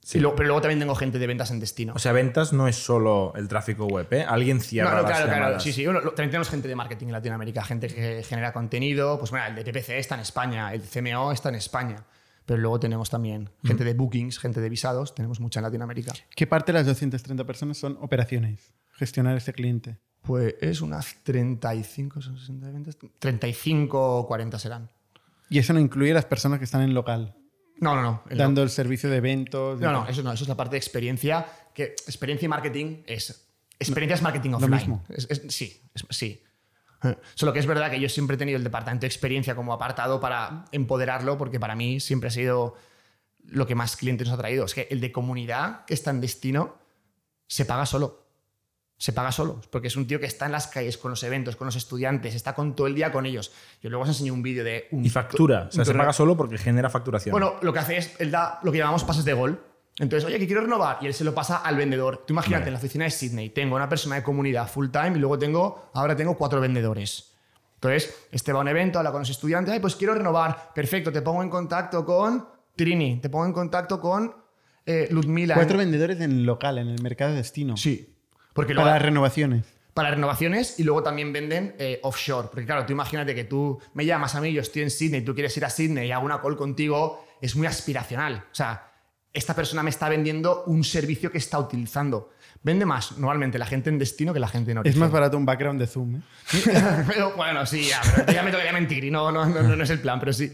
[0.04, 0.18] Sí.
[0.18, 1.92] Y luego- pero luego también tengo gente de ventas en destino.
[1.94, 4.24] O sea, ventas no es solo el tráfico web, ¿eh?
[4.28, 5.40] Alguien no, cierra no, las claro, claro.
[5.42, 5.62] llamadas.
[5.62, 5.84] Sí, sí.
[5.84, 9.18] Bueno, también tenemos gente de marketing en Latinoamérica, gente que genera contenido.
[9.18, 12.04] Pues bueno, el de PPC está en España, el de CMO está en España.
[12.44, 15.14] Pero luego tenemos también gente de bookings, gente de visados.
[15.14, 16.12] Tenemos mucha en Latinoamérica.
[16.34, 18.72] ¿Qué parte de las 230 personas son operaciones?
[18.90, 19.98] Gestionar ese cliente.
[20.22, 22.96] Pues es unas 35, son 60 de ventas.
[23.20, 24.90] 35 o 40 serán.
[25.48, 27.36] Y eso no incluye las personas que están en local,
[27.82, 28.22] No, no, no.
[28.36, 29.80] Dando el servicio de eventos.
[29.80, 33.02] de No, no, eso no, eso es la parte de experiencia, que experiencia y marketing
[33.06, 33.48] es...
[33.78, 34.70] Experiencia es marketing offline.
[34.70, 35.04] mismo.
[35.08, 36.42] Es- es- sí, es- sí.
[37.34, 40.20] Solo que es verdad que yo siempre he tenido el departamento de experiencia como apartado
[40.20, 42.76] para empoderarlo, porque para mí siempre ha sido
[43.44, 44.64] lo que más clientes nos ha traído.
[44.64, 46.78] Es que el de comunidad que está en destino
[47.48, 48.21] se paga solo.
[49.02, 51.56] Se paga solo, porque es un tío que está en las calles con los eventos,
[51.56, 53.50] con los estudiantes, está con todo el día con ellos.
[53.82, 55.66] Yo luego os enseño un vídeo de un Y factura.
[55.68, 57.32] O sea, un se paga solo porque genera facturación.
[57.32, 59.60] bueno, lo que hace es, él da lo que llamamos pases de gol.
[59.98, 60.98] Entonces, oye, que quiero renovar.
[61.00, 62.22] Y él se lo pasa al vendedor.
[62.24, 62.68] Tú imagínate, Vale.
[62.68, 65.90] en la oficina de Sydney tengo una persona de comunidad full time y luego tengo,
[65.94, 67.32] ahora tengo cuatro vendedores.
[67.74, 70.70] Entonces, este va a un evento, habla con los estudiantes, ay, pues quiero renovar.
[70.76, 74.32] Perfecto, te pongo en contacto con Trini, te pongo en contacto con
[74.86, 75.56] eh, Ludmila.
[75.56, 77.76] Cuatro vendedores en local, en el mercado de destino.
[77.76, 78.11] Sí.
[78.52, 79.64] Porque luego, Para renovaciones.
[79.94, 82.48] para renovaciones y luego también venden eh, offshore.
[82.50, 85.34] Porque claro, tú imagínate que tú me llamas a mí, yo estoy en Sydney, tú
[85.34, 88.44] quieres ir a Sydney y hago una call contigo, es muy aspiracional.
[88.50, 88.90] O sea,
[89.32, 92.30] esta persona me está vendiendo un servicio que está utilizando.
[92.64, 94.92] Vende más normalmente la gente en destino que la gente en origen.
[94.94, 96.16] Es más barato un background de Zoom.
[96.16, 96.20] ¿eh?
[97.08, 99.90] Pero, bueno, sí, ya, pero ya me tocaría mentir y no, no, no, no es
[99.90, 100.52] el plan, pero sí.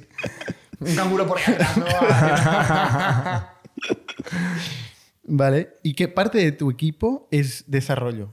[0.80, 1.84] Un canguro por ahí atrás, ¿no?
[5.28, 5.74] vale.
[5.82, 8.32] ¿Y qué parte de tu equipo es desarrollo?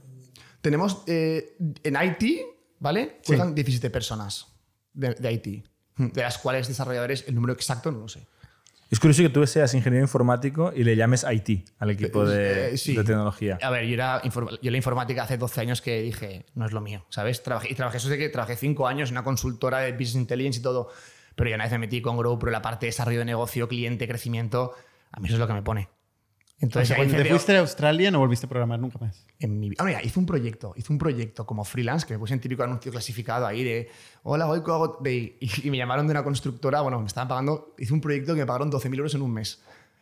[0.60, 2.40] Tenemos eh, en IT,
[2.78, 3.18] ¿vale?
[3.22, 3.28] Sí.
[3.34, 4.46] Juegan 17 personas
[4.92, 5.64] de, de IT,
[5.96, 8.26] de las cuales desarrolladores, el número exacto no lo sé.
[8.88, 12.78] Es curioso que tú seas ingeniero informático y le llames IT al equipo de, Eh,
[12.78, 12.94] sí.
[12.94, 13.58] de tecnología.
[13.60, 16.80] A ver, yo, era yo la informática hace 12 años que dije, no es lo
[16.80, 17.42] mío, ¿sabes?
[17.42, 20.60] Trabajé, y trabajé, eso sé que trabajé 5 años en una consultora de Business Intelligence
[20.60, 20.88] y todo,
[21.34, 24.06] pero ya una vez me metí con GrowPro, la parte de desarrollo de negocio, cliente,
[24.06, 24.72] crecimiento,
[25.10, 25.88] a mí eso es lo que me pone.
[26.58, 29.26] O Entonces, sea, ahí cuando te fuiste a Australia no volviste a programar nunca más.
[29.38, 29.82] en mi vida.
[29.82, 32.62] Ah, mira, hice un proyecto, hice un proyecto como freelance que me puse en típico
[32.62, 33.90] anuncio clasificado ahí de
[34.22, 37.74] hola, hoy hago de, y, y me llamaron de una constructora, bueno, me estaban pagando,
[37.78, 39.60] hice un proyecto que me pagaron 12.000 euros en un mes.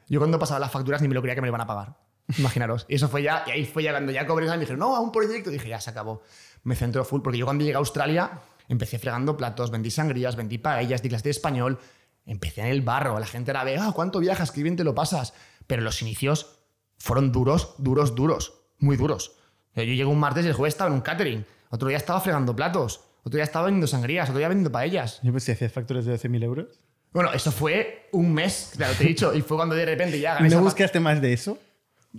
[0.09, 1.97] Yo cuando pasaba las facturas ni me lo creía que me lo iban a pagar.
[2.39, 2.87] Imaginaros.
[2.89, 5.01] Y eso fue ya, y ahí fue ya cuando ya cobré, me dijeron, no, a
[5.01, 5.51] un proyecto.
[5.51, 6.23] Y dije, ya se acabó.
[6.63, 8.31] Me centro full, porque yo cuando llegué a Australia
[8.69, 11.79] empecé fregando platos, vendí sangrías, vendí paellas, di clases de español.
[12.27, 14.51] Empecé en el barro, la gente era de, ah, ¿cuánto viajas?
[14.51, 15.35] Qué bien te lo pasas.
[15.67, 16.59] Pero los inicios
[16.99, 19.37] fueron duros, duros, duros, muy duros.
[19.75, 22.55] Yo llegué un martes y el jueves estaba en un catering, otro día estaba fregando
[22.55, 25.21] platos, otro día estaba vendiendo sangrías, otro día vendiendo paellas.
[25.23, 26.67] Yo pues si hacías facturas de 12.000 euros.
[27.13, 30.33] Bueno, eso fue un mes, claro, te he dicho, y fue cuando de repente ya
[30.33, 31.59] ¿Y gané no buscaste más de eso?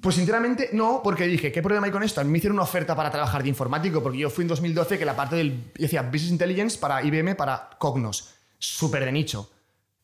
[0.01, 2.19] Pues sinceramente no, porque dije, ¿qué problema hay con esto?
[2.19, 4.99] A mí me hicieron una oferta para trabajar de informático, porque yo fui en 2012
[4.99, 9.49] que la parte del, yo decía Business Intelligence para IBM, para Cognos, súper de nicho.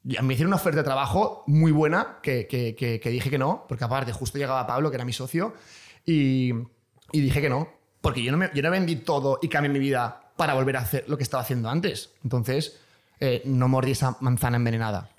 [0.04, 3.84] Me hicieron una oferta de trabajo muy buena que, que- que- dije que no, porque
[3.84, 5.54] aparte justo llegaba Pablo, que era mi socio,
[6.06, 6.52] y,
[7.12, 7.68] y dije que no,
[8.02, 10.80] porque yo no, me, yo no vendí todo y cambié mi vida para volver a
[10.82, 12.10] hacer lo que estaba haciendo antes.
[12.24, 12.80] Entonces,
[13.20, 15.10] eh, no mordí esa manzana envenenada.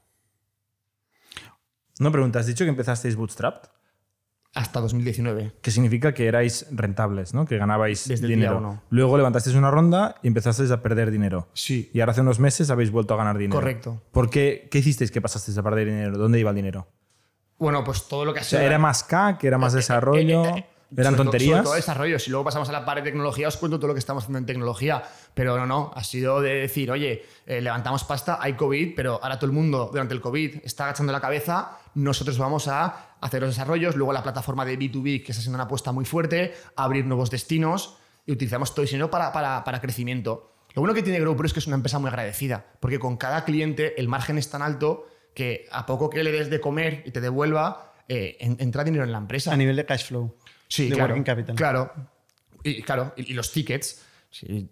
[2.00, 3.70] No, pregunta, has dicho que empezasteis bootstrapped,
[4.54, 5.52] Hasta 2019.
[5.62, 7.46] que significa que erais rentables, ¿no?
[7.46, 8.58] que ganabais Desde el día dinero.
[8.58, 8.82] uno.
[8.90, 11.48] Luego levantasteis una ronda y empezasteis a perder dinero.
[11.54, 11.90] Sí.
[11.94, 13.58] Y ahora hace unos meses habéis vuelto a ganar dinero.
[13.58, 14.02] Correcto.
[14.12, 14.68] ¿Por qué?
[14.70, 16.18] ¿Qué hicisteis que pasasteis a perder dinero?
[16.18, 16.86] ¿Dónde iba el dinero?
[17.58, 18.58] Bueno, pues todo lo que ha O sido...
[18.60, 20.42] sea, ¿Era más K, que era más desarrollo?
[20.96, 21.50] ¿Eran sobre todo- tonterías?
[21.56, 22.18] sobre todo desarrollo.
[22.18, 24.38] Si luego pasamos a la parte de tecnología, os cuento todo lo que estamos haciendo
[24.38, 25.02] en tecnología.
[25.34, 25.90] Pero no, no.
[25.94, 29.88] Ha sido de decir, oye, eh, levantamos pasta, hay COVID, pero ahora todo el mundo
[29.92, 31.78] durante el COVID está agachando la cabeza.
[31.94, 33.96] Nosotros vamos a hacer los desarrollos.
[33.96, 37.96] Luego la plataforma de B2B, que está siendo una apuesta muy fuerte, abrir nuevos destinos
[38.26, 40.52] y utilizamos todo ese dinero para, para, para crecimiento.
[40.74, 43.44] Lo bueno que tiene GrowPro es que es una empresa muy agradecida, porque con cada
[43.44, 47.10] cliente el margen es tan alto que a poco que le des de comer y
[47.10, 49.52] te devuelva, eh, en- entra dinero en la empresa.
[49.52, 50.34] A nivel de cash flow.
[50.72, 51.12] Sí, de claro.
[51.12, 51.54] working capital.
[51.54, 51.92] Claro.
[52.62, 54.02] Y, claro, y, y los tickets.
[54.30, 54.70] sí,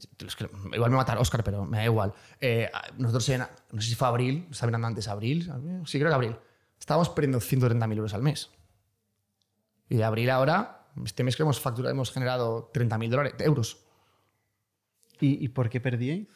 [0.72, 2.14] igual me va a matar Oscar, pero me da igual.
[2.40, 3.40] Eh, nosotros en,
[3.72, 5.52] no sé si fue abril, estaba mirando antes abril,
[5.84, 6.36] sí, creo que abril.
[6.78, 8.48] Estábamos perdiendo 130.000 euros al mes.
[9.90, 13.84] Y de abril a ahora, este mes que hemos facturado, hemos generado 30.000 dólares, euros.
[15.20, 16.28] ¿Y, y por qué perdíais?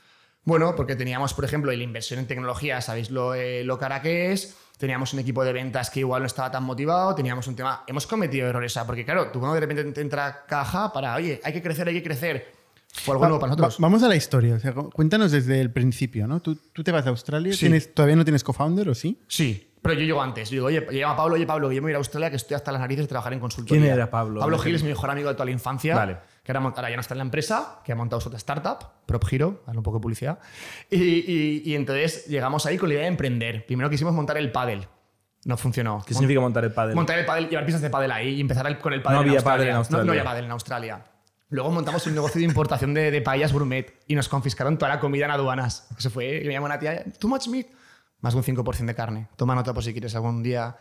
[0.44, 4.32] Bueno, porque teníamos, por ejemplo, la inversión en tecnología, sabéis lo, eh, lo cara que
[4.32, 7.84] es, teníamos un equipo de ventas que igual no estaba tan motivado, teníamos un tema,
[7.86, 11.52] hemos cometido errores, porque claro, tú cuando de repente te entra caja para, oye, hay
[11.52, 12.52] que crecer, hay que crecer,
[12.92, 13.80] fue algo Va- nuevo para va- nosotros.
[13.80, 14.54] vamos a la historia.
[14.54, 16.40] O sea, cu- cuéntanos desde el principio, ¿no?
[16.40, 17.60] Tú, tú te vas a Australia, Sí.
[17.60, 19.20] ¿tienes, ¿todavía no tienes co-founder o sí?
[19.28, 20.48] Sí, pero yo llego antes.
[20.50, 21.98] Yo digo, oye, llama a Pablo, oye, Pablo, que yo me voy a ir a
[21.98, 23.82] Australia, que estoy hasta las narices de trabajar en consultoría.
[23.82, 24.40] ¿Quién era Pablo?
[24.40, 25.94] Pablo Gil es mi mejor amigo de toda la infancia.
[25.96, 26.16] Vale.
[26.44, 28.36] Que ahora, mont- ahora ya no está en la empresa, que ha montado su otra
[28.36, 30.38] startup, Prop Hero, un poco de publicidad.
[30.90, 33.64] Y, y- y entonces llegamos ahí con la idea de emprender.
[33.66, 34.86] Primero quisimos montar el paddle.
[35.46, 36.02] No funcionó.
[36.06, 36.94] ¿Qué significa montar el pádel?
[36.94, 39.28] Montar el pádel, llevar pistas de pádel ahí y empezar con el pádel No en
[39.28, 39.56] había Australia.
[39.58, 40.02] pádel en Australia.
[40.02, 41.04] No, no había pádel en Australia.
[41.50, 45.00] Luego montamos un negocio de importación de, de paellas gourmet y nos confiscaron toda la
[45.00, 45.86] comida en aduanas.
[45.98, 47.66] Eso fue, que me llamó una tía, too much meat.
[48.20, 49.28] Más de un 5% de carne.
[49.36, 50.76] Toma nota por si quieres algún día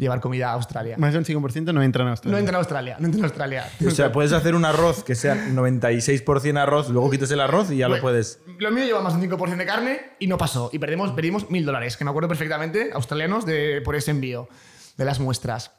[0.00, 0.96] llevar comida a Australia.
[0.98, 2.32] Más de un 5% no entran a Australia.
[2.32, 3.70] No entra en Australia, no entra en Australia.
[3.86, 7.76] O sea, puedes hacer un arroz que sea 96% arroz, luego quitas el arroz y
[7.78, 8.40] ya lo Bueno, puedes.
[8.58, 10.70] Lo mío lleva más de un 5% de carne y no pasó.
[10.72, 14.48] Y perdimos, perdimos mil dólares, que me acuerdo perfectamente, australianos, de, por ese envío
[14.96, 15.72] de las muestras.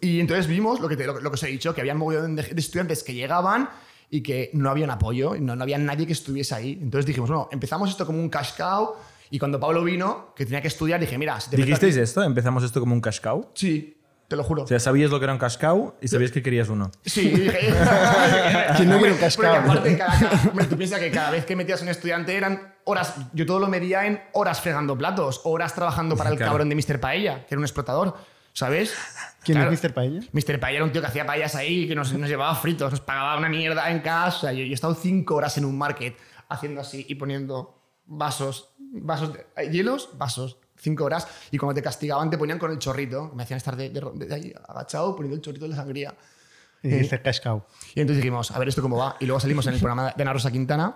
[0.00, 1.98] Y entonces vimos lo que, te- lo, lo que os he dicho, que había un
[2.00, 3.68] mogollón de, de estudiantes que llegaban
[4.10, 6.78] y que no había un apoyo, no, no había nadie que estuviese ahí.
[6.80, 8.94] Entonces dijimos, bueno, empezamos esto como un cash cow
[9.30, 12.22] y cuando Pablo vino, que tenía que estudiar, dije, mira, si te ¿Dijisteis aquí- esto?
[12.22, 13.50] ¿Empezamos esto como un cash cow?
[13.54, 13.96] Sí,
[14.28, 14.62] te lo juro.
[14.64, 16.90] O sea, sabías lo que era un cash cow y sabías que querías uno.
[17.04, 17.58] Sí, dije.
[18.76, 19.54] ¿Quién no quiere un Porque cascado?
[19.56, 22.74] aparte, cada, cada- hombre, tú piensas que cada vez que metías a un estudiante eran
[22.84, 23.14] horas.
[23.32, 26.52] Yo todo lo medía en horas fregando platos, horas trabajando para el Claro.
[26.52, 27.00] cabrón de Mr.
[27.00, 28.16] Paella, que era un explotador.
[28.52, 28.94] ¿sabes?
[29.44, 29.70] ¿Quién Claro.
[29.70, 29.92] es Mr.
[29.92, 30.20] Paella?
[30.32, 30.58] Mr.
[30.58, 33.36] Paella era un tío que hacía paellas ahí, que nos, nos llevaba fritos, nos pagaba
[33.36, 34.50] una mierda en casa.
[34.54, 36.16] Yo, yo he estado cinco horas en un market
[36.48, 37.75] haciendo así y poniendo
[38.06, 41.26] vasos, vasos de hielos, vasos, cinco horas.
[41.50, 44.34] Y cuando te castigaban te ponían con el chorrito, me hacían estar de, de- de
[44.34, 46.14] ahí agachado poniendo el chorrito de la sangría.
[46.82, 47.66] Y dijiste cascao.
[47.94, 49.16] Y entonces dijimos, a ver esto cómo va.
[49.20, 50.94] Y luego salimos en el programa de Ana Rosa Quintana,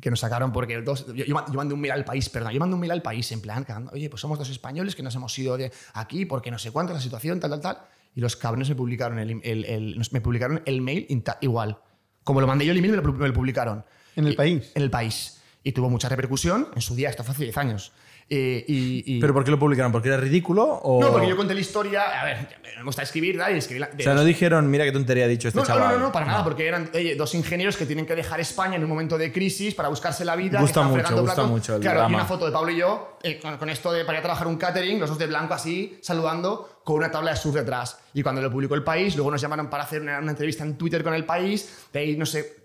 [0.00, 2.74] que nos sacaron porque dos, yo, yo mandé un mail al país, perdón, yo mandé
[2.74, 5.36] un mail al país en plan, cagando, oye, pues somos dos españoles que nos hemos
[5.38, 7.78] ido de aquí porque no sé cuánto la situación, tal, tal, tal.
[8.14, 11.06] Y los cabrones me publicaron el, el- el- nos- me publicaron el mail
[11.40, 11.78] igual.
[12.24, 13.84] Como lo mandé yo el email, me lo, pu- me lo publicaron.
[14.16, 14.72] ¿En el Y- país?
[14.74, 15.37] En el país.
[15.64, 17.92] Y tuvo mucha repercusión en su día, esto fue hace 10 años.
[18.30, 19.90] Eh, y, y- ¿Pero por qué lo publicaron?
[19.90, 20.62] ¿Porque era ridículo?
[20.64, 21.00] O...
[21.00, 23.54] no, porque yo conté la historia, a ver, me gusta escribir, ¿verdad?
[23.54, 25.62] Y escribí la- de O sea, no dijeron, mira qué tontería ha dicho este no,
[25.62, 25.98] no, chaval.
[25.98, 28.82] no, no, para nada, porque eran oye, dos ingenieros que tienen que dejar España en
[28.84, 30.60] un momento de crisis para buscarse la vida.
[30.60, 31.50] Gusta mucho, gusta platos.
[31.50, 32.16] mucho el Claro, y drama.
[32.18, 34.46] una foto de Pablo y yo eh, con, con esto de para ir a trabajar
[34.46, 37.98] un catering, los dos de blanco así, saludando, con una tabla de surf detrás.
[38.12, 40.76] Y cuando lo publicó el país, luego nos llamaron para hacer una, una entrevista en
[40.76, 42.57] Twitter con el país, de ahí, no sé,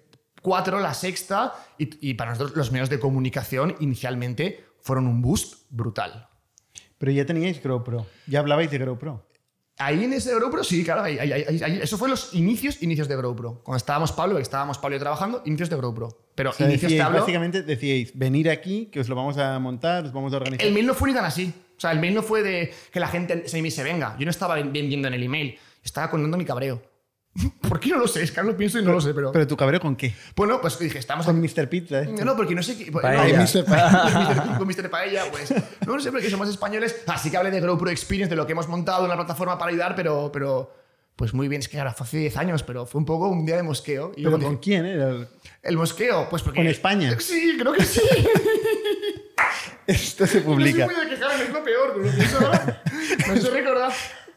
[0.44, 5.64] cuatro, la sexta, y, y para nosotros los medios de comunicación inicialmente fueron un boost
[5.72, 6.28] brutal.
[7.00, 8.06] Pero ya teníais GoPro.
[8.28, 9.26] Ya hablabais de GoPro.
[9.80, 13.62] Ahí en ese GoPro, sí, claro, ahí, ahí- eso fue los inicios, inicios de GoPro.
[13.64, 16.10] Cuando estábamos Pablo, estábamos Pablo y trabajando, inicios de GoPro.
[16.36, 20.06] Pero O sea, inicios decíais- básicamente decíais, venir aquí, que os lo vamos a montar,
[20.06, 20.68] os vamos a organizar.
[20.68, 21.52] el mail no fue ni tan así.
[21.76, 24.16] O sea, el mail no fue de que la gente se, se venga.
[24.20, 25.58] Yo no estaba viendo en el email.
[25.84, 26.82] Estaba contando mi cabreo.
[27.68, 28.24] ¿Por qué no lo sé?
[28.24, 29.32] Es que ahora lo pienso y no lo sé, pero...
[29.32, 30.14] Pero tu cabreo con qué?
[30.36, 31.26] bueno, pues dije, estamos...
[31.26, 31.68] Con Mr.
[31.68, 32.04] Pizza.
[32.04, 32.16] ¿eh?
[32.24, 32.92] No, porque no sé qué.
[32.92, 33.38] Paella.
[33.38, 33.66] No, Mr.
[33.66, 34.56] Paella.
[34.58, 34.90] con Mr.
[34.90, 35.52] Paella, pues.
[35.86, 37.04] No, no sé, porque somos españoles.
[37.08, 39.96] Así que hablé de GoPro Experience, de lo que hemos montado, una plataforma para ayudar,
[39.96, 40.32] pero.
[40.32, 40.74] pero
[41.16, 43.46] pues muy bien, es que ahora fue hace 10 años, pero fue un poco un
[43.46, 44.14] día de mosqueo.
[44.16, 44.86] Y ¿Pero dije, con quién?
[44.88, 45.28] eh?
[45.62, 46.60] El mosqueo, pues porque.
[46.60, 47.16] ¿Con España?
[47.20, 48.02] Sí, creo que sí.
[49.88, 50.86] Esto se publica.
[50.86, 52.84] No soy muy de quejarme, es lo peor, pero lo pienso ahora.
[53.28, 53.94] Me hizo recordar.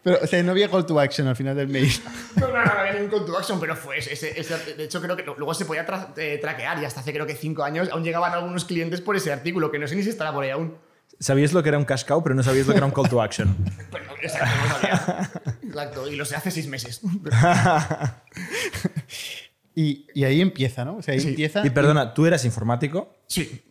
[0.07, 1.91] Pero, o sea, no había call to action al final del mail.
[2.37, 4.85] No, no, no, no había ningún call to action, pero fue ese, ese- ese- De
[4.85, 7.65] hecho, creo que luego se podía tra- eh, traquear y hasta hace creo que 5
[7.65, 10.45] años aún llegaban algunos clientes por ese artículo, que no sé ni si estará por
[10.45, 10.77] ahí aún.
[11.19, 13.09] Sabíais lo que era un cash cow, pero no sabíais lo que era un call
[13.09, 13.57] to action.
[13.91, 15.31] Bueno, exacto, no sabía.
[15.65, 17.01] Exacto, y lo sé hace 6 meses.
[19.75, 20.97] Y, y ahí empieza, ¿no?
[20.97, 21.29] O sea, ahí Sí.
[21.29, 21.67] empieza.
[21.67, 23.63] Y perdona, ¿tú eras informático Sí,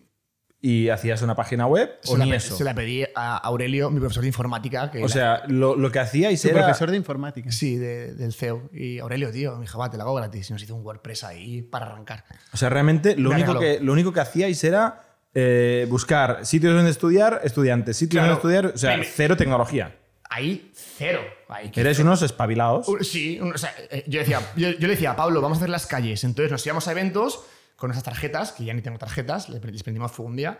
[0.67, 2.57] y hacías una página web o se la, ni eso?
[2.57, 4.89] se la pedí a Aurelio, mi profesor de informática.
[4.89, 6.63] Que O la- sea, lo, lo que hacíais era...
[6.63, 7.51] profesor de informática.
[7.51, 8.69] sí, de- del CEO.
[8.73, 10.49] Y Aurelio, tío, me dijo, va, te la hago gratis.
[10.49, 12.25] Y nos hizo un WordPress ahí para arrancar.
[12.51, 13.59] O sea, realmente lo Me único, regaló.
[13.77, 15.03] que, lo único que hacíais era
[15.35, 18.39] eh, buscar sitios donde estudiar, estudiantes, sitios Claro.
[18.41, 19.95] donde estudiar, o sea, cero tecnología.
[20.27, 21.21] Ahí, cero.
[21.47, 22.87] Ahí, Erais unos espabilados.
[22.87, 25.59] Un- Sí, o sea, eh, yo, decía, yo, yo le decía a Pablo, vamos a
[25.59, 26.23] hacer las calles.
[26.23, 27.41] Entonces nos íbamos a eventos
[27.75, 30.57] con esas tarjetas, que ya ni tengo tarjetas, les prendimos fuego un día.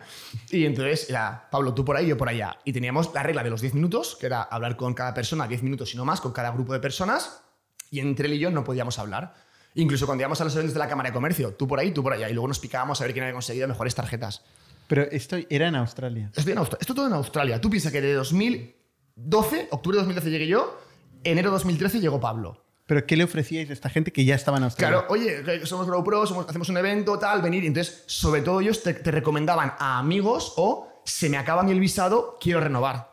[0.50, 2.58] Y entonces era, Pablo, tú por ahí, yo por allá.
[2.64, 5.62] Y teníamos la regla de los 10 minutos, que era hablar con cada persona 10
[5.62, 7.42] minutos y no más, con cada grupo de personas.
[7.90, 9.34] Y entre él y yo no podíamos hablar.
[9.74, 12.02] Incluso cuando íbamos a los eventos de la Cámara de Comercio, tú por ahí, tú
[12.02, 12.28] por allá.
[12.28, 14.42] Y luego nos picábamos a ver quién había conseguido mejores tarjetas.
[14.86, 16.30] Pero esto era en Australia.
[16.34, 17.60] Estoy en Austra- Esto todo en Australia.
[17.60, 20.78] Tú piensas que de 2012, octubre de 2012 llegué yo,
[21.24, 22.64] enero de 2013 llegó Pablo.
[22.86, 24.98] ¿Pero qué le ofrecíais a esta gente que ya estaba en Australia?
[25.00, 25.86] Claro, oye, somos
[26.28, 27.64] somos- hacemos un evento, tal, venir.
[27.64, 32.38] Entonces, sobre todo ellos te, te recomendaban a amigos o se me acaba el visado,
[32.40, 33.10] quiero renovar.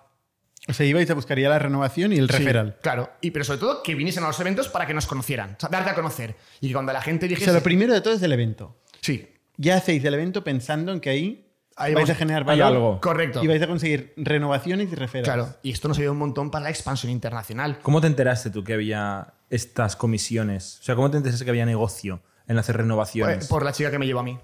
[0.67, 2.77] O sea, ibais a buscar ya la renovación y el Sí, referral.
[2.81, 3.09] claro.
[3.19, 5.69] Y, pero sobre todo que viniesen a los eventos para que nos conocieran, o sea,
[5.69, 6.35] darte a conocer.
[6.61, 7.45] Y que cuando la gente O dijese...
[7.45, 8.77] sea, lo primero de todo es el evento.
[9.01, 12.67] sí, Ya hacéis el evento pensando en que ahí, Ahí vais vamos- a generar valor
[12.67, 13.01] algo.
[13.01, 13.43] correcto.
[13.43, 15.25] y vais a conseguir renovaciones y referrals.
[15.27, 15.57] Claro.
[15.63, 17.79] Y esto nos ayudó un montón para la expansión internacional.
[17.81, 20.79] ¿Cómo te enteraste tú que había estas comisiones?
[20.81, 23.45] O sea, ¿cómo te enteraste que había negocio en hacer renovaciones?
[23.45, 24.39] Eh, Por la chica que me llevó a mí.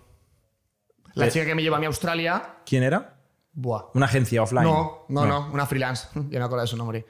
[1.15, 1.31] La Eh.
[1.31, 2.55] chica que me llevó a mí a Australia...
[2.65, 3.15] ¿Quién era?
[3.53, 3.85] Buah.
[3.95, 4.63] Una agencia offline.
[4.63, 6.07] No, no, no, una freelance.
[6.29, 7.05] Ya no acuerdo de su nombre.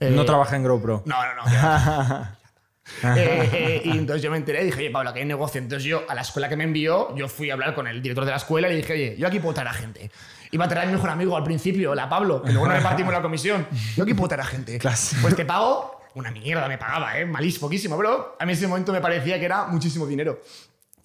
[0.00, 1.02] Eh, No trabaja en GoPro.
[1.06, 2.38] No, no, no.
[3.04, 5.60] Eh, eh, y entonces yo me enteré y dije, oye, Pablo, que hay negocio.
[5.60, 8.24] Entonces yo, a la escuela que me envió, yo fui a hablar con el director
[8.24, 10.10] de la escuela y dije, oye, yo aquí puedo traer a gente.
[10.52, 13.12] Iba a traer a mi mejor amigo al principio, la Pablo, que luego no repartimos
[13.12, 13.66] la comisión.
[13.94, 14.78] Yo aquí puedo traer a gente.
[14.80, 15.20] Clásico.
[15.20, 17.24] Pues te pago una mierda, me pagaba, ¿eh?
[17.24, 20.40] Malís, poquísimo, pero a mí en ese momento me parecía que era muchísimo dinero.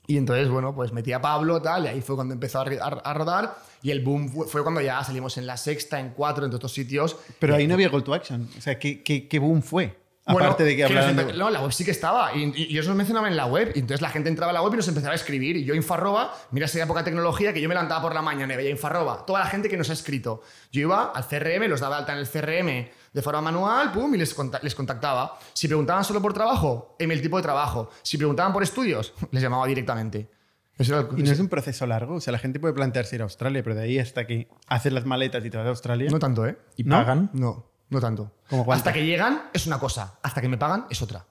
[0.06, 2.88] Y entonces, bueno, pues metí a Pablo, tal, y ahí fue cuando empezó a, a-
[2.88, 3.56] a rodar.
[3.82, 6.74] Y el boom fue, fue cuando ya salimos en la sexta, en cuatro, en otros
[6.74, 7.16] sitios.
[7.40, 8.50] Pero ahí no había call to action.
[8.58, 9.96] O sea, ¿qué, qué, qué boom fue?
[10.26, 11.34] Bueno, Aparte de que de...
[11.34, 12.34] No, la web sí que estaba.
[12.34, 13.74] Y, y, y eso nos mencionaba en la web.
[13.76, 15.58] Y entonces la gente entraba a la web y nos empezaba a escribir.
[15.58, 18.54] Y yo, Infarroba, mira esa época de tecnología que yo me levantaba por la mañana
[18.54, 19.26] y veía Infarroba.
[19.26, 20.42] Toda la gente que nos ha escrito.
[20.72, 24.18] Yo iba al CRM, los daba alta en el CRM de forma manual, pum, y
[24.18, 25.38] les, les contactaba.
[25.54, 27.90] Si preguntaban solo por trabajo, en el tipo de trabajo.
[28.02, 30.30] Si preguntaban por estudios, les llamaba directamente.
[30.78, 32.16] Eso era el- Y no es un proceso largo.
[32.16, 34.94] O sea, la gente puede plantearse ir a Australia, pero de ahí hasta que haces
[34.94, 36.10] las maletas y te vas a Australia.
[36.10, 36.58] No tanto, ¿eh?
[36.78, 36.96] ¿Y ¿No?
[36.96, 37.30] pagan?
[37.34, 37.73] No.
[37.94, 38.32] No tanto.
[38.70, 41.26] Hasta que llegan es una cosa, hasta que me pagan es otra.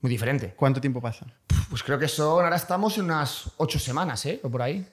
[0.00, 0.54] Muy diferente.
[0.56, 1.24] ¿Cuánto tiempo pasa?
[1.68, 4.40] Pues creo que son, ahora estamos en unas ocho semanas, ¿eh?
[4.42, 4.84] O por ahí.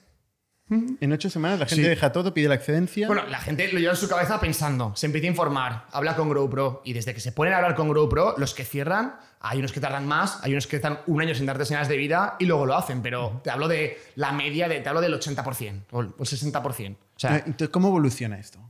[0.70, 1.88] En ocho semanas la gente Sí.
[1.88, 3.06] deja todo, pide la excedencia.
[3.06, 6.28] Bueno, la gente lo lleva en su cabeza pensando, se empieza a informar, habla con
[6.28, 9.72] GrowPro y desde que se ponen a hablar con GrowPro, los que cierran, hay unos
[9.72, 12.44] que tardan más, hay unos que están un año sin darte señales de vida y
[12.44, 16.00] luego lo hacen, pero te hablo de la media, de, te hablo del 80% o
[16.02, 16.96] el 60%.
[17.18, 18.60] O sea, Entonces, ¿cómo evoluciona esto?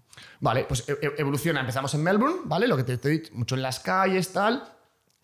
[0.40, 1.60] Vale, pues e- e- evoluciona.
[1.60, 2.66] Empezamos en Melbourne, ¿vale?
[2.66, 4.72] Lo que te estoy mucho en las calles, tal.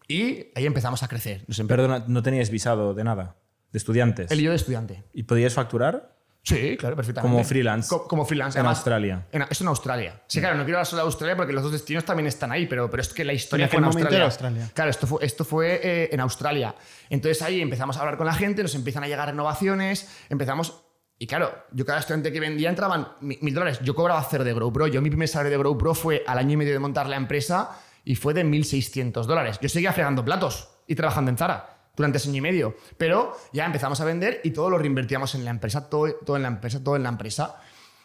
[0.07, 1.43] Y ahí empezamos a crecer.
[1.49, 3.37] Nos Perdona, no teníais visado de nada,
[3.73, 4.31] de estudiantes.
[4.31, 5.05] El y yo de estudiante.
[5.15, 6.13] ¿Y podíais facturar?
[6.43, 7.33] Sí, claro, perfectamente.
[7.35, 7.89] Como freelance.
[7.89, 8.59] Co- como freelance.
[8.59, 9.27] En Además, Australia.
[9.33, 10.21] en- eso en Australia.
[10.27, 12.67] Sí, claro, no quiero hablar solo de Australia porque los dos destinos también están ahí,
[12.67, 14.17] pero, pero es que la historia En fue en Australia.
[14.17, 14.71] era Australia.
[14.75, 16.75] Claro, esto fue, esto fue eh, en Australia.
[17.09, 20.84] Entonces ahí empezamos a hablar con la gente, nos empiezan a llegar renovaciones, empezamos.
[21.25, 23.81] Y claro, yo cada estudiante que vendía entraban mi- mil dólares.
[23.83, 24.89] Yo cobraba cero de GrowPro.
[24.89, 27.81] Yo mi primer salario de GrowPro fue al año y medio de montar la empresa
[28.05, 29.59] y fue de 1.600 dólares.
[29.63, 32.77] Yo seguía fregando platos y trabajando en Zara durante ese año y medio.
[32.99, 36.43] Pero ya empezamos a vender y todo lo reinvertíamos en la empresa, todo, todo en
[36.43, 37.57] la empresa, todo en la empresa.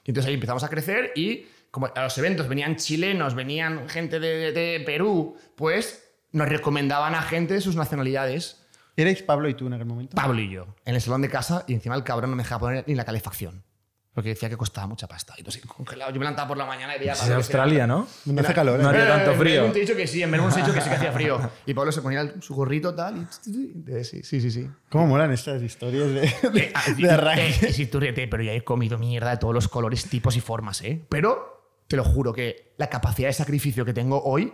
[0.05, 4.21] Y entonces ahí empezamos a crecer y como a los eventos venían chilenos, venían gente
[4.21, 8.58] de, de Perú, pues nos recomendaban a gente de sus nacionalidades.
[9.01, 10.15] ¿Erais Pablo y tú en aquel momento?
[10.15, 12.59] Pablo y yo, en el salón de casa y encima el cabrón no me dejaba
[12.61, 13.63] poner ni la calefacción.
[14.11, 15.33] Porque decía que costaba mucha pasta.
[15.37, 16.09] Y entonces, congelado.
[16.11, 18.05] Yo me levantaba por la mañana y veía a Es se Australia, ¿no?
[18.25, 18.83] No hace calor, ¿eh?
[18.83, 19.53] No haría tanto en frío.
[19.53, 21.11] Melbourne te he dicho que sí, en Melbourne te he dicho que sí que hacía
[21.13, 21.39] frío.
[21.67, 24.03] Y Pablo se ponía el- su gorrito tal y...
[24.03, 24.51] Sí, sí, sí.
[24.51, 24.69] sí.
[24.89, 27.67] ¿Cómo molan estas historias de, de, Eh, de arranque?
[27.67, 30.41] eh, sí, tú ríete, pero ya he comido mierda de todos los colores, tipos y
[30.41, 31.05] formas, ¿eh?
[31.07, 34.51] Pero te lo juro que la capacidad de sacrificio que tengo hoy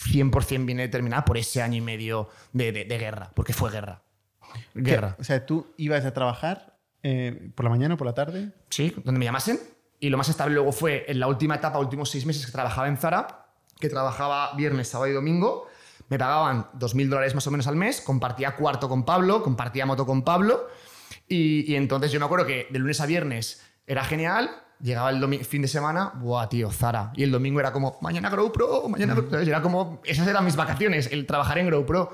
[0.00, 4.02] 100% viene determinada por ese año y medio de, de- de guerra, porque fue guerra.
[4.74, 5.16] Guerra.
[5.18, 8.52] O sea, tú ibas a trabajar eh, por la mañana o por la tarde.
[8.70, 9.58] Sí, donde me llamasen.
[10.00, 12.88] Y lo más estable luego fue en la última etapa, últimos seis meses que trabajaba
[12.88, 13.46] en Zara,
[13.80, 15.66] que trabajaba viernes, sábado y domingo.
[16.08, 20.04] Me pagaban 2.000 dólares más o menos al mes, compartía cuarto con Pablo, compartía moto
[20.04, 20.66] con Pablo.
[21.28, 24.50] Y, y entonces yo me acuerdo que de lunes a viernes era genial.
[24.84, 27.10] Llegaba el fin de semana, buah, tío, Zara.
[27.16, 29.38] Y el domingo era como, mañana GrowPro, mañana GrowPro.
[29.40, 32.10] Era como, esas eran mis vacaciones, el trabajar en GrowPro.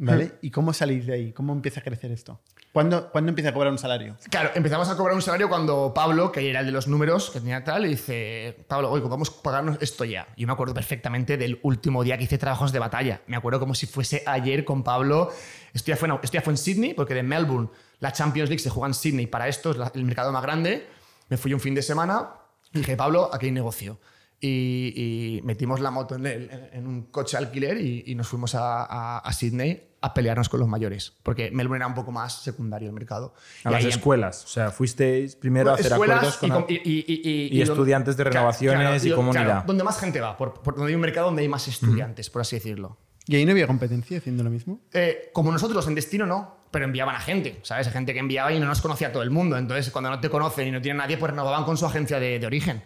[0.00, 0.34] ¿Vale?
[0.42, 1.32] ¿Y cómo salís de ahí?
[1.32, 2.40] ¿Cómo empieza a crecer esto?
[2.72, 4.16] ¿Cuándo, ¿cuándo empieza a cobrar un salario?
[4.30, 7.40] Claro, empezamos a cobrar un salario cuando Pablo, que era el de los números, que
[7.40, 10.26] tenía tal, y dice, Pablo, oye, vamos a pagarnos esto ya.
[10.38, 13.20] Yo me acuerdo perfectamente del último día que hice trabajos de batalla.
[13.26, 15.30] Me acuerdo como si fuese ayer con Pablo.
[15.74, 18.62] Esto ya fue en, esto ya fue en Sydney, porque de Melbourne la Champions League
[18.62, 19.26] se juega en Sydney.
[19.26, 20.86] Para esto es la- el mercado más grande.
[21.28, 22.30] Me fui un fin de semana
[22.72, 23.98] y dije, Pablo, aquí hay negocio.
[24.40, 24.92] Y,
[25.38, 28.84] y metimos la moto en, el- en un coche alquiler y, y nos fuimos a,
[28.84, 32.86] a- a Sydney a pelearnos con los mayores, porque Melbourne era un poco más secundario
[32.88, 33.34] el mercado.
[33.64, 34.44] A Y las ahí em- escuelas.
[34.44, 36.48] O sea, fuisteis primero a hacer escuelas acuerdos con...
[36.48, 39.64] y, com- y- y- y- y y estudiantes de renovaciones y comunidad.
[39.64, 42.42] donde más gente va, por, por donde hay un mercado donde hay más estudiantes, por
[42.42, 42.96] así decirlo.
[43.26, 44.80] ¿Y ahí no había competencia haciendo lo mismo?
[44.92, 47.86] Eh, como nosotros en destino no, pero enviaban a gente, ¿sabes?
[47.88, 49.56] A gente que enviaba y no nos conocía todo el mundo.
[49.56, 52.38] Entonces, cuando no te conocen y no tienen nadie, pues renovaban con su agencia de,
[52.38, 52.82] de origen.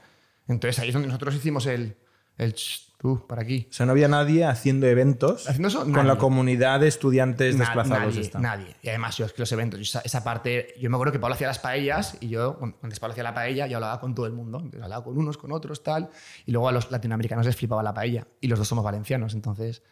[0.48, 1.96] Entonces, ahí es donde nosotros hicimos el,
[2.38, 3.66] el "Ch, tú, para aquí.
[3.70, 5.80] O sea, no había nadie haciendo eventos ¿Haciendo eso?
[5.82, 6.08] con Nadie.
[6.08, 8.06] la comunidad de estudiantes Na- desplazados.
[8.14, 8.38] nadie, esta.
[8.38, 8.76] nadie.
[8.82, 11.34] Y además, yo es que los eventos, esa, esa parte, yo me acuerdo que Pablo
[11.34, 14.26] hacía las paellas y yo, cuando cuando Pablo hacía la paella, yo hablaba con todo
[14.26, 14.58] el mundo.
[14.58, 16.10] Entonces, hablaba con unos, con otros, tal.
[16.46, 18.26] Y luego a los latinoamericanos les flipaba la paella.
[18.40, 19.82] Y los dos somos valencianos, entonces.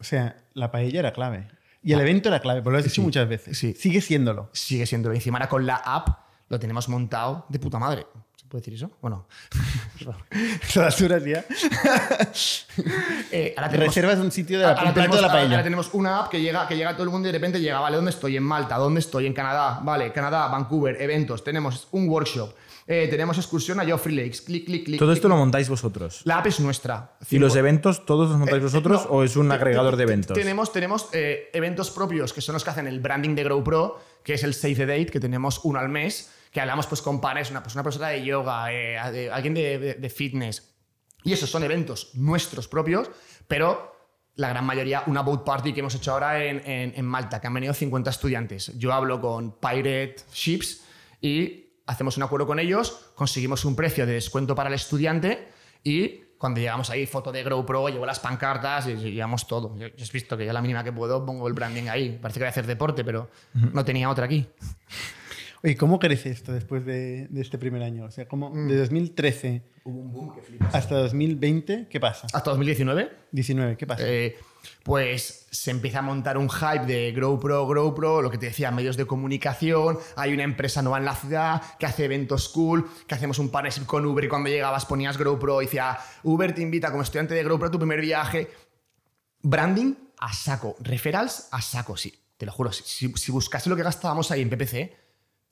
[0.00, 1.48] O sea, la paella era clave.
[1.82, 3.56] Y el evento era clave, porque lo has dicho Sí, muchas veces.
[3.58, 3.74] sí.
[3.74, 4.50] Sigue siéndolo.
[4.52, 5.12] Sigue siendo.
[5.12, 6.08] Encima ahora con la app
[6.48, 8.06] lo tenemos montado de puta madre.
[8.36, 8.90] ¿Se puede decir eso?
[9.00, 9.26] Bueno.
[10.74, 11.44] Todas horas ya.
[13.30, 15.40] Eh, ahora tenemos- Reservas un sitio de la, Ahora un plato tenemos, de la ahora-
[15.40, 15.54] paella.
[15.54, 17.60] ahora tenemos una app que llega, que llega a todo el mundo y de repente
[17.60, 18.36] llega, vale, ¿dónde estoy?
[18.36, 19.26] En Malta, ¿dónde estoy?
[19.26, 22.54] En Canadá, vale, Canadá, Vancouver, eventos, tenemos un workshop,
[22.90, 24.98] eh, tenemos excursión a Joffrey Lakes, clic, clic, clic.
[24.98, 25.40] Todo clic, esto lo clic.
[25.40, 26.22] montáis vosotros.
[26.24, 27.16] La app es nuestra.
[27.30, 30.02] ¿Y los Cinco- eventos todos los montáis Eh, vosotros no, o es un agregador de
[30.04, 30.34] eventos?
[30.36, 34.34] Tenemos, tenemos eh, eventos propios que son los que hacen el branding de GrowPro, que
[34.34, 37.50] es el Save the Date, que tenemos uno al mes, que hablamos pues con pares,
[37.50, 40.74] una, pues, persona de yoga, eh, de- alguien de, de- de fitness.
[41.24, 43.10] Y esos son eventos nuestros propios,
[43.46, 43.94] pero
[44.36, 47.48] la gran mayoría, una boat party que hemos hecho ahora en, en- en Malta, que
[47.48, 48.72] han venido 50 estudiantes.
[48.78, 50.84] Yo hablo con Pirate Ships
[51.20, 55.48] y hacemos un acuerdo con ellos, conseguimos un precio de descuento para el estudiante
[55.82, 59.76] y cuando llegamos ahí, foto de GrowPro, llevo las pancartas y llevamos todo.
[59.76, 62.16] Yo, yo has visto que yo a la mínima que puedo pongo el branding ahí.
[62.22, 64.46] Parece que voy a hacer deporte, pero no tenía otra aquí.
[65.64, 68.04] Oye, ¿cómo crece esto después de, de este primer año?
[68.04, 68.68] O sea, ¿cómo, Mm.
[68.68, 70.72] de 2013 Hubo un boom que flipas.
[70.72, 72.28] hasta 2020, ¿qué pasa?
[72.32, 74.04] Hasta 2019 19, ¿qué pasa?
[74.06, 74.36] Eh,
[74.82, 78.96] pues se empieza a montar un hype de GrowPro, GrowPro, lo que te decía, medios
[78.96, 83.38] de comunicación, hay una empresa nueva en la ciudad que hace eventos cool, que hacemos
[83.38, 87.02] un partnership con Uber y cuando llegabas ponías GrowPro y decía, Uber te invita como
[87.02, 88.50] estudiante de GrowPro a tu primer viaje.
[89.42, 93.82] Branding a saco, referrals a saco, sí, te lo juro, si, si buscase lo que
[93.82, 94.96] gastábamos ahí en PPC,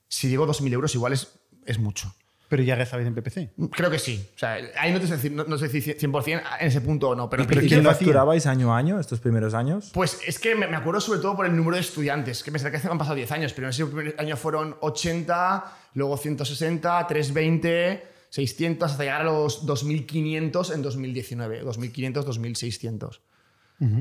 [0.07, 2.13] si digo 2.000 euros igual es, es mucho.
[2.49, 3.49] Pero ya gastabais en PPC.
[3.71, 4.25] Creo que sí.
[4.35, 7.09] O sea, ahí no te sé decir, no, no sé decir 100% en ese punto
[7.09, 9.89] o no, pero, ¿Y pero ¿Y quién lo facturabais año a año, estos primeros años?
[9.93, 12.59] Pues es que me, me acuerdo sobre todo por el número de estudiantes, que me
[12.59, 17.05] que hace han pasado 10 años, pero en ese primer año fueron 80, luego 160,
[17.07, 23.21] 320, 600, hasta llegar a los 2500 en 2019, 2500, 2600.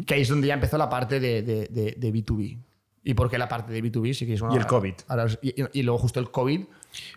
[0.06, 2.58] Que ahí es donde ya empezó la parte de, de- de- de B2B.
[3.08, 4.12] ¿Y por qué la parte de B2B?
[4.14, 4.94] Si queréis, bueno, Y el COVID.
[5.06, 6.58] ahora y, y- luego justo el COVID.
[6.60, 6.66] Un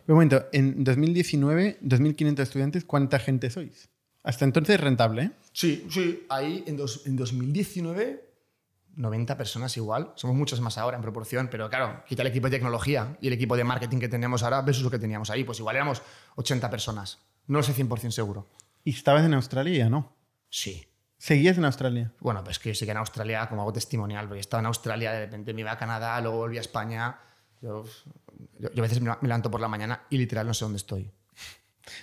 [0.07, 3.89] momento, en 2019, 2.500 estudiantes, ¿cuánta gente sois?
[4.21, 5.31] Hasta entonces rentable, ¿eh?
[5.51, 6.25] Sí, sí.
[6.29, 8.23] Ahí en, dos- en 2019,
[8.97, 10.11] 90 personas igual.
[10.15, 13.33] Somos muchos más ahora en proporción, pero claro, quita el equipo de tecnología y el
[13.33, 15.43] equipo de marketing que tenemos ahora versus lo que teníamos ahí.
[15.43, 16.03] Pues igual éramos
[16.35, 17.17] 80 personas.
[17.47, 18.45] No lo sé 100% seguro.
[18.83, 20.13] ¿Y estabas en Australia no?
[20.49, 20.85] Sí.
[21.19, 22.11] ¿Seguías en Australia?
[22.21, 25.19] Bueno, pues que yo que en Australia, como hago testimonial, porque estaba en Australia, de
[25.19, 27.19] repente me iba a Canadá, luego volví a España.
[27.61, 27.83] Yo,
[28.57, 31.11] yo, yo a veces me levanto por la mañana y literal no sé dónde estoy.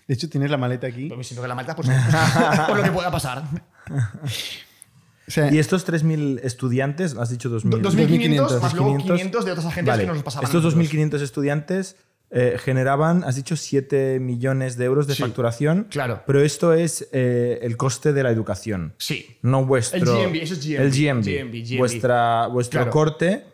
[0.07, 1.05] De hecho, tienes la maleta aquí.
[1.05, 1.89] Pero me siento que la malta, pues,
[2.69, 3.43] por lo que pueda pasar.
[3.91, 7.83] O sea, Y estos 3.000 estudiantes, has dicho 2.000.
[7.83, 9.03] 2.500 más luego 2.500.
[9.03, 10.07] 500 de otras agencias Vale.
[10.07, 10.45] que nos pasaban.
[10.45, 10.93] Estos nosotros.
[10.93, 11.97] 2.500 estudiantes
[12.39, 15.87] eh, generaban, has dicho, 7 millones de euros de Sí, facturación.
[15.91, 16.23] claro.
[16.27, 18.93] Pero esto es eh, el coste de la educación.
[18.99, 19.39] Sí.
[19.41, 19.99] No vuestro.
[20.21, 20.81] El GMB, eso es GMB.
[20.81, 21.25] El GMB.
[21.25, 21.79] GMB, GMB.
[21.79, 22.91] Vuestra, vuestro Claro.
[22.93, 23.45] corte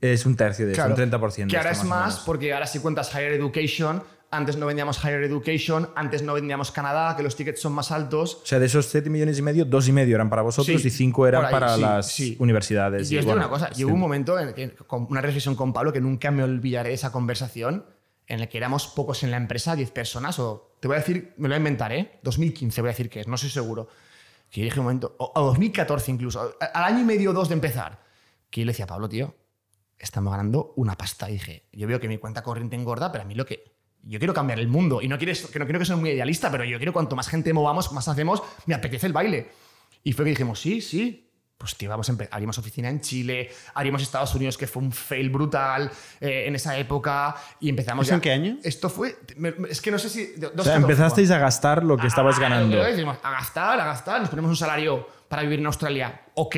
[0.00, 1.46] es un tercio de eso, un 30%.
[1.48, 5.90] Que ahora es más porque ahora si cuentas Higher Education, antes no vendíamos Higher Education,
[5.94, 8.40] antes no vendíamos Canadá, que los tickets son más altos.
[8.42, 10.88] O sea, de esos 7 millones y medio, 2 y medio eran para vosotros Sí,
[10.88, 12.36] y 5 eran ahí, para sí, las sí.
[12.40, 13.08] universidades.
[13.12, 15.72] Y yo digo bueno, una cosa, llegó un momento, en que, con una reflexión con
[15.72, 17.84] Pablo, que nunca me olvidaré de esa conversación,
[18.26, 21.34] en la que éramos pocos en la empresa, 10 personas, o te voy a decir,
[21.36, 22.18] me lo voy a inventar, ¿eh?
[22.22, 23.88] 2015 voy a decir que es, no estoy seguro.
[24.50, 27.48] Que yo dije un momento, o, o 2014 incluso, al año y medio o dos
[27.48, 28.02] de empezar,
[28.50, 29.34] que yo le decía Pablo, tío,
[29.98, 31.30] estamos ganando una pasta.
[31.30, 33.72] Y dije, yo veo que mi cuenta corriente engorda, pero a mí lo que...
[34.04, 36.50] Yo quiero cambiar el mundo y no, quieres, que no quiero que sea muy idealista,
[36.50, 39.48] pero yo quiero cuanto más gente movamos, más hacemos, me apetece el baile.
[40.02, 41.30] Y fue que dijimos, sí, sí.
[41.62, 45.88] Pues tío, vamos haríamos oficina en Chile, haríamos Estados Unidos, que fue un fail brutal
[46.20, 48.56] eh, en esa época, y empezamos ¿Eso ya- en qué año?
[48.64, 49.16] Esto fue,
[49.70, 50.26] es que no sé si...
[50.32, 52.76] de- O sea, empezasteis a gastar lo que estabas Ah, ganando.
[52.76, 56.22] lo que decimos, A gastar, a gastar, nos ponemos un salario para vivir en Australia,
[56.34, 56.56] ok,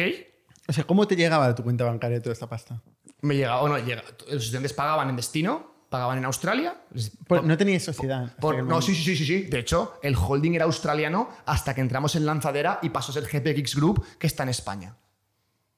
[0.67, 2.81] o sea, ¿cómo te llegaba a tu cuenta bancaria toda esta pasta?
[3.21, 7.43] me llega, o no llega, los estudiantes pagaban en destino, pagaban en Australia, les- Pues
[7.45, 8.35] no teníais sociedad.
[8.41, 9.43] Por- no, sí, sí, sí, sí, sí.
[9.43, 13.25] De hecho, el holding era australiano hasta que entramos en Lanzadera y pasó a ser
[13.31, 14.97] GPX Group, que está en España.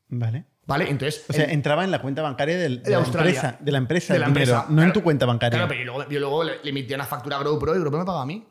[0.09, 0.45] Vale.
[0.67, 0.89] ¿Vale?
[0.91, 1.25] Entonces.
[1.29, 3.31] O sea, el- entraba en la cuenta bancaria del- de, la Australia.
[3.31, 3.57] empresa.
[3.61, 5.59] De la empresa, de dinero, no en tu cuenta bancaria.
[5.59, 7.99] Claro, pero yo luego, yo luego le, le emitía una factura a GoPro y GoPro
[7.99, 8.45] me pagaba a mí.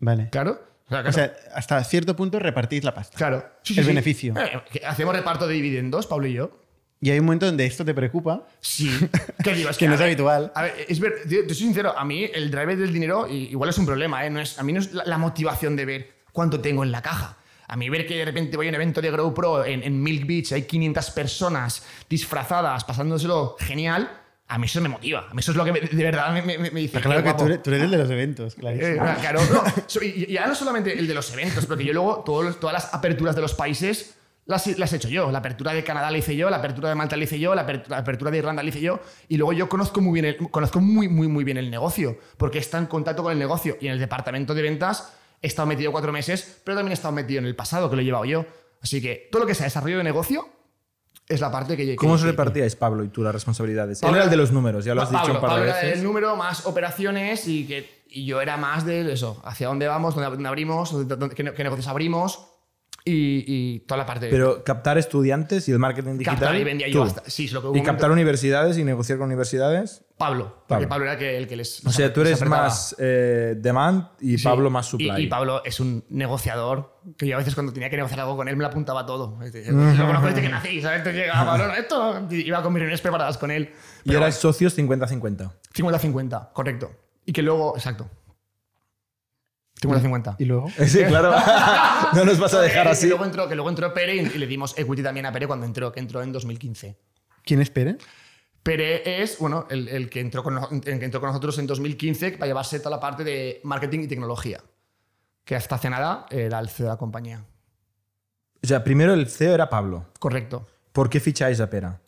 [0.00, 0.28] Vale.
[0.30, 0.52] Claro.
[0.86, 1.12] O sea, O claro.
[1.12, 3.16] sea, hasta cierto punto repartís la pasta.
[3.16, 3.42] claro.
[3.62, 3.88] Sí, el sí.
[3.88, 4.34] beneficio.
[4.36, 6.50] Eh, hacemos reparto de dividendos, Pablo y yo.
[7.04, 8.46] Y hay un momento donde esto te preocupa.
[8.60, 8.90] Sí.
[9.44, 9.68] ¿Qué digo?
[9.68, 10.52] Es Que no a es ver, habitual.
[10.54, 13.68] A ver, es ver, tío, te soy sincero, a mí el driver del dinero igual
[13.68, 14.30] es un problema, ¿eh?
[14.30, 17.02] No es, a mí no es la, la motivación de ver cuánto tengo en la
[17.02, 17.36] caja.
[17.68, 20.02] A mí ver que de repente voy a un evento de Grow Pro en, en
[20.02, 24.10] Milk Beach, hay 500 personas disfrazadas, pasándoselo genial,
[24.48, 25.26] a mí eso me motiva.
[25.30, 27.00] A mí eso es lo que me- de verdad me, me- me dice.
[27.02, 27.38] Claro "Qué que guapo".
[27.44, 28.54] tú eres, tú eres el de los eventos.
[28.62, 29.62] Eh, claro, no.
[30.02, 33.34] Y ya no solamente el de los eventos, porque yo luego todos todas las aperturas
[33.34, 34.14] de los países
[34.46, 35.30] las, las he hecho yo.
[35.30, 37.62] La apertura de Canadá la hice yo, la apertura de Malta la hice yo, la
[37.62, 39.00] apertura, la apertura de Irlanda la hice yo.
[39.28, 42.58] Y luego yo conozco muy bien, el, conozco muy, muy, muy bien el negocio, porque
[42.58, 43.76] está en contacto con el negocio.
[43.80, 47.12] Y en el departamento de ventas he estado metido cuatro meses, pero también he estado
[47.14, 48.44] metido en el pasado, que lo he llevado yo.
[48.82, 50.46] Así que todo lo que sea desarrollo de negocio
[51.26, 51.86] es la parte que...
[51.86, 54.00] que- ¿Cómo que- repartíais, Pablo, y tú las responsabilidades?
[54.00, 55.80] Pablo Él era el de los números, ya lo has dicho un par Pablo era
[55.80, 60.14] el número más operaciones y que y yo era más de eso, hacia dónde vamos,
[60.14, 62.46] dónde, abrimos, dónde- dónde- qué negocios abrimos
[63.06, 66.38] y, y toda la parte de Pero captar estudiantes y el marketing digital.
[66.38, 67.22] captar y vendía yo hasta.
[67.28, 70.04] Sí, es lo que hubo Y captar momento- universidades y negociar con universidades.
[70.16, 70.88] Pablo, porque Pablo.
[70.88, 71.84] Pablo era que- el que les.
[71.84, 74.44] O sea, tú eres más eh, demand y Sí.
[74.44, 75.22] Pablo más Y- supply.
[75.24, 78.48] Y, Pablo es un negociador que yo a veces cuando tenía que negociar algo con
[78.48, 79.38] él me lo apuntaba todo.
[79.38, 80.98] Lo conozco desde que nací, ¿sabes?
[80.98, 83.70] Entonces llegaba Pablo, "No, esto iba con reuniones preparadas con él.
[84.04, 85.52] y Pero erais socios 50-50.
[85.74, 86.90] 50-50, correcto.
[87.26, 88.08] Y que luego, exacto.
[89.88, 90.36] 50-50.
[90.38, 90.68] Y luego.
[90.86, 91.32] Sí, claro.
[92.14, 93.02] no nos vas a dejar así.
[93.02, 95.66] Que luego entró, que luego entró Pere y, le dimos equity también a Pere cuando
[95.66, 96.96] entró, que entró en 2015.
[97.44, 97.96] ¿Quién es Pere?
[98.62, 101.66] Pere es, bueno, el, el que entró con, no- el que entró con nosotros en
[101.66, 104.60] 2015 para llevarse toda la parte de marketing y tecnología.
[105.44, 107.44] Que hasta hace nada era el CEO de la compañía.
[108.62, 110.06] O sea, primero el CEO era Pablo.
[110.18, 110.66] Correcto.
[110.92, 112.00] ¿Por qué ficháis a Pera?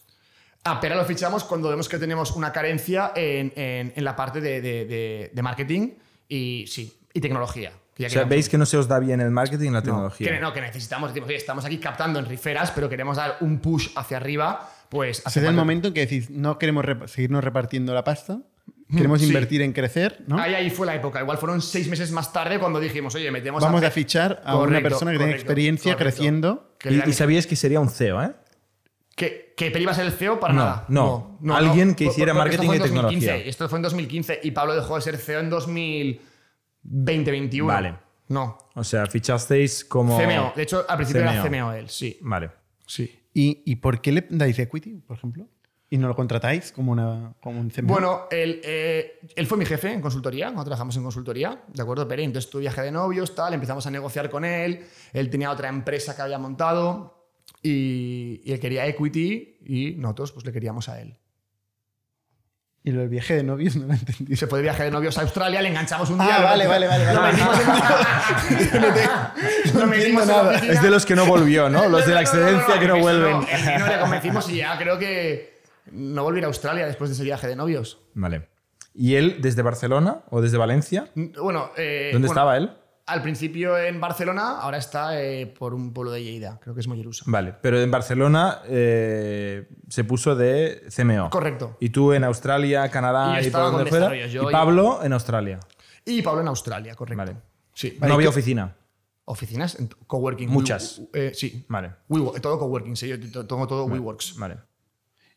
[0.64, 4.41] A Pera lo fichamos cuando vemos que tenemos una carencia en, en- en la parte
[4.41, 5.91] de, de- de- de marketing
[6.29, 7.73] y, sí, y tecnología.
[7.95, 9.79] que ya O sea, veis que no se os da bien el marketing y la
[9.79, 10.31] no, tecnología.
[10.35, 13.59] que, no, que necesitamos, decimos, oye, estamos aquí captando en riferas, pero queremos dar un
[13.59, 15.23] push hacia arriba, pues...
[15.25, 18.41] Hace es el momento en que decís, no queremos rep- seguirnos repartiendo la pasta,
[18.95, 19.27] queremos sí.
[19.29, 20.39] invertir en crecer, ¿no?
[20.39, 21.21] Ahí, ahí fue la época.
[21.21, 24.57] Igual fueron seis meses más tarde cuando dijimos, oye, metemos Vamos a Pe- fichar a
[24.59, 26.17] una persona que tenga correcto, experiencia correcto.
[26.19, 26.75] creciendo.
[26.79, 28.33] Que Y, y sabíais que sería un CEO, ¿eh?
[29.17, 30.85] ¿Que, que Peri iba a ser el CEO para No, nada.
[31.41, 31.57] no.
[31.57, 33.49] Alguien que hiciera marketing y en 2015, tecnología.
[33.51, 35.49] Esto fue en 2015 y Pablo dejó de ser CEO en
[36.89, 37.66] 2020-21.
[37.66, 37.95] Vale.
[38.28, 38.59] No.
[38.74, 40.18] O sea, fichasteis como.
[40.18, 40.53] CMO.
[40.55, 41.49] De hecho, al principio era CMO.
[41.49, 42.18] CMO él, sí.
[42.20, 42.51] Vale.
[42.87, 43.22] Sí.
[43.32, 45.49] ¿Y, y por qué le dais equity, por ejemplo?
[45.89, 47.87] ¿Y no lo contratáis como, una, como un CMO?
[47.87, 52.09] Bueno, él, eh, él fue mi jefe en consultoría, cuando trabajamos en consultoría, ¿de acuerdo,
[52.09, 52.24] Pere?
[52.24, 56.16] Entonces tuve viaje de novios, tal, empezamos a negociar con él, él tenía otra empresa
[56.16, 57.28] que había montado
[57.62, 61.16] y, y él quería equity y nosotros pues le queríamos a él.
[62.87, 63.95] Y lo del viaje de novios no lo.
[64.28, 66.37] Y se fue de viaje de novios a Australia, le enganchamos un día.
[66.37, 67.32] Ah, vale, vale, vale, Lo vale.
[67.32, 67.59] metimos
[69.74, 70.55] en, lo metimos nada.
[70.55, 71.89] Es de los que no volvió, ¿no?
[71.89, 73.41] Los de la excedencia que no vuelven.
[73.41, 77.49] No, le convencimos y ya creo que no volví a Australia después de ese viaje
[77.49, 77.99] de novios.
[78.14, 78.47] Vale.
[78.95, 81.09] ¿Y él desde Barcelona o desde Valencia?
[81.16, 82.70] Bueno, eh, ¿Dónde bueno, estaba él?
[83.07, 86.89] Al principio en Barcelona, ahora está eh, por un pueblo de Lleida, creo que es
[86.89, 87.25] Mollerusa.
[87.29, 91.31] Vale, pero en Barcelona eh, se puso de CMO.
[91.31, 91.77] Correcto.
[91.79, 94.27] Y tú en Australia, Canadá Y y, por donde fuera.
[94.27, 95.61] yo y y- Pablo en Australia.
[96.05, 97.19] Y Pablo en Australia, correcto.
[97.25, 97.37] Vale.
[97.75, 97.97] Sí.
[98.01, 98.75] no había oficina.
[99.25, 99.77] Oficinas,
[100.09, 100.49] coworking.
[100.51, 100.99] Muchas.
[101.13, 101.65] We- eh, sí.
[101.69, 101.93] Vale.
[102.09, 104.37] WeWork, todo coworking, sí, yo tengo todo WeWorks.
[104.37, 104.57] Vale.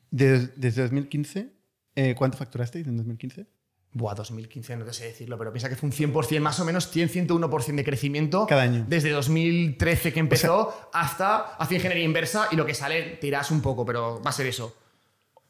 [0.10, 1.54] Des- desde 2015,
[1.96, 3.46] eh, ¿cuánto facturasteis en 2015?
[3.92, 6.90] Buah, 2015, no te sé decirlo, pero piensa que fue un 100%, más o menos
[6.92, 8.46] 100, 101% de crecimiento.
[8.48, 8.86] Cada año.
[8.88, 13.86] Desde 2013 que empezó hasta hacia ingeniería inversa y lo que sale tiras un poco,
[13.86, 14.76] pero va a ser eso.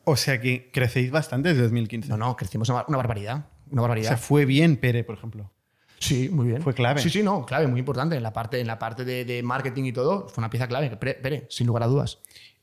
[0.06, 2.08] O sea que crecéis bastante desde 2015.
[2.10, 3.46] No, no, crecimos una una barbaridad.
[3.72, 4.08] Una O barbaridad.
[4.10, 5.52] sea, fue bien Pere, por ejemplo.
[6.00, 6.62] Sí, muy bien.
[6.62, 7.02] Fue clave.
[7.02, 8.16] Sí, sí, no, clave, muy importante.
[8.16, 10.90] En la parte, en la parte de, de marketing y todo, fue una pieza clave.
[10.96, 12.20] Pere, Pere, sin lugar a dudas.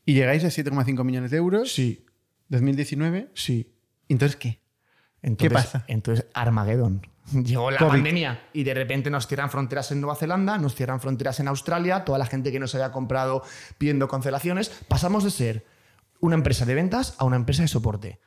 [0.06, 1.70] Y llegáis a 7,5 millones de euros.
[1.70, 2.06] Sí,
[2.48, 3.28] 2019.
[3.34, 3.72] sí.
[4.08, 4.60] Entonces, ¿qué?
[5.26, 5.84] Entonces, pasa?
[5.88, 7.02] Entonces, Armageddon.
[7.32, 7.90] Llegó la COVID.
[7.90, 12.04] pandemia y de repente nos cierran fronteras en Nueva Zelanda, nos cierran fronteras en Australia,
[12.04, 13.42] toda la gente que nos había comprado
[13.78, 14.70] pidiendo cancelaciones.
[14.88, 15.66] Pasamos de ser
[16.20, 18.20] una empresa de ventas a una empresa de soporte.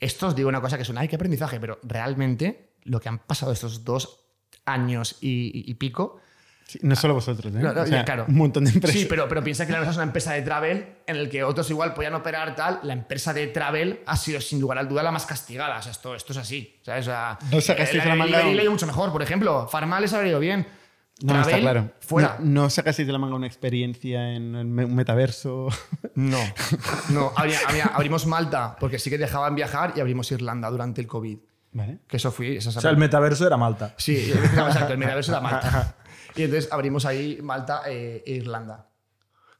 [0.00, 3.18] Esto os digo una cosa que suena, ay, qué aprendizaje, pero realmente lo que han
[3.18, 4.26] pasado estos dos
[4.66, 6.20] años y, y- y pico.
[6.66, 7.58] Sí, no solo vosotros, ¿eh?
[7.58, 8.24] No, no, O sea, ya, claro.
[8.26, 8.98] Un montón de empresas.
[8.98, 11.44] Sí, pero, pero piensa que la nuestra es una empresa de travel en el que
[11.44, 12.80] otros igual podían operar tal.
[12.82, 15.78] La empresa de travel ha sido sin lugar a duda la más castigada.
[15.78, 16.78] O sea, esto, esto es así.
[16.82, 17.06] ¿sabes?
[17.06, 19.68] O sea, No sacasteis eh, la manga un- mucho mejor, por ejemplo.
[19.68, 20.66] Farmal les ha ido bien.
[21.22, 21.92] No, está claro.
[22.00, 22.36] Fuera.
[22.40, 25.68] No, no sacasteis de la manga una experiencia en un metaverso.
[26.16, 26.38] No,
[27.10, 27.30] no.
[27.36, 31.38] abri- abri- abrimos Malta porque sí que dejaban viajar y abrimos Irlanda durante el COVID.
[31.72, 31.98] ¿Vale?
[32.08, 32.56] Que eso fui.
[32.56, 33.94] esa- O sea, el metaverso era Malta.
[33.96, 35.96] Sí, exacto, el metaverso era Malta.
[36.36, 38.88] Y entonces abrimos ahí Malta e Irlanda.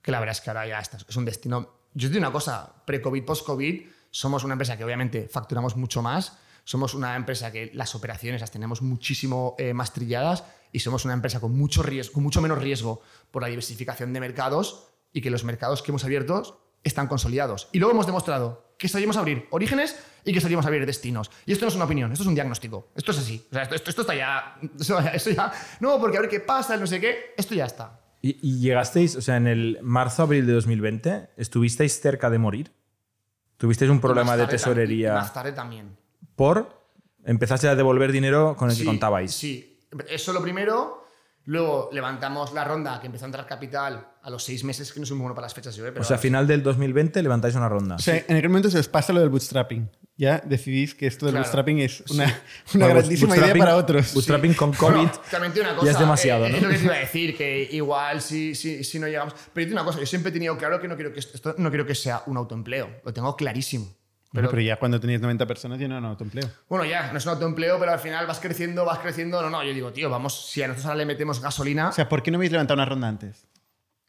[0.03, 1.79] Que la verdad es que ahora ya está, es un destino.
[1.95, 6.37] Yo te digo una cosa, pre-COVID, post-COVID, somos una empresa que obviamente facturamos mucho más,
[6.65, 11.15] somos una empresa que las operaciones las tenemos muchísimo eh, más trilladas y somos una
[11.15, 13.01] empresa con mucho, riesgo, con mucho menos riesgo
[13.31, 17.69] por la diversificación de mercados y que los mercados que hemos abierto están consolidados.
[17.73, 21.31] Y luego hemos demostrado que sabíamos abrir orígenes y que sabíamos abrir destinos.
[21.47, 22.89] Y esto no es una opinión, esto es un diagnóstico.
[22.95, 23.43] Esto es así.
[23.51, 24.59] O sea, esto, esto- esto está ya,
[25.15, 25.51] esto ya-.
[25.81, 27.33] No, porque a ver qué pasa, no sé qué.
[27.37, 27.99] Esto ya está.
[28.21, 32.73] Y, y llegasteis, o sea, en el marzo-abril de 2020, ¿estuvisteis cerca de morir?
[33.57, 35.97] ¿Tuvisteis un problema de tesorería también- Más tarde también.
[36.37, 36.85] por
[37.25, 39.33] empezaste a devolver dinero con el que Sí, contabais?
[39.35, 41.04] Sí, eso lo primero.
[41.47, 45.05] Luego levantamos la ronda que empezó a entrar capital a los seis meses, que no
[45.05, 45.91] soy muy bueno para las fechas yo, ¿eh?
[45.93, 47.97] pero O sea, a final del 2020 levantáis una ronda.
[47.97, 49.91] O sea, en aquel momento se os pasa lo del bootstrapping.
[50.17, 51.43] Ya decidís que esto del Claro.
[51.45, 52.25] bootstrapping es una,
[52.75, 54.15] una Bueno, grandísima idea para otros.
[54.15, 56.57] Bootstrapping con COVID Bueno, también una cosa, ya es demasiado, eh, ¿no?
[56.57, 59.35] Es lo que te iba a decir, que igual si, si, si no llegamos.
[59.53, 61.55] Pero yo una cosa, yo siempre he tenido claro que no quiero que esto, esto
[61.59, 63.01] no quiero que sea un autoempleo.
[63.05, 63.93] Lo tengo clarísimo.
[64.35, 66.51] Bueno, pero ya cuando tenías 90 personas ya no un autoempleo.
[66.69, 69.41] Bueno, ya, no es un autoempleo, pero al final vas creciendo, vas creciendo.
[69.41, 71.91] No, no, yo digo, tío, vamos, si a nosotros ahora le metemos gasolina.
[71.91, 73.47] O sea, ¿por qué no habéis levantado una ronda antes?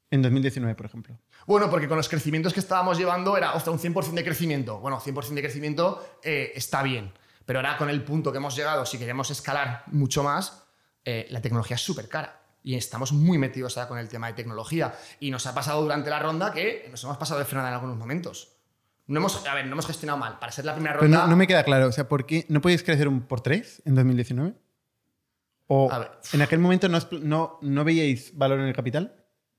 [0.09, 1.19] En 2019, por ejemplo.
[1.45, 4.79] Bueno, porque con los crecimientos que estábamos llevando era, ostras, un 100% de crecimiento.
[4.79, 7.13] Bueno, 100% de crecimiento eh, está bien.
[7.45, 10.63] Pero ahora con el punto que hemos llegado, si queremos escalar mucho más,
[11.03, 12.41] eh, la tecnología es súper cara.
[12.63, 14.95] Y estamos muy metidos ahora con el tema de tecnología.
[15.19, 17.97] Y nos ha pasado durante la ronda que nos hemos pasado de frenada en algunos
[17.97, 18.54] momentos.
[19.07, 20.39] No hemos, a ver, no hemos gestionado mal.
[20.39, 21.23] Para ser la primera Pero ronda...
[21.23, 21.87] no, no me queda claro.
[21.87, 24.55] O sea, ¿por qué no podéis crecer un por tres en 2019?
[25.67, 26.11] ¿O A ver.
[26.33, 29.15] en aquel momento no, no, no veíais valor en el capital?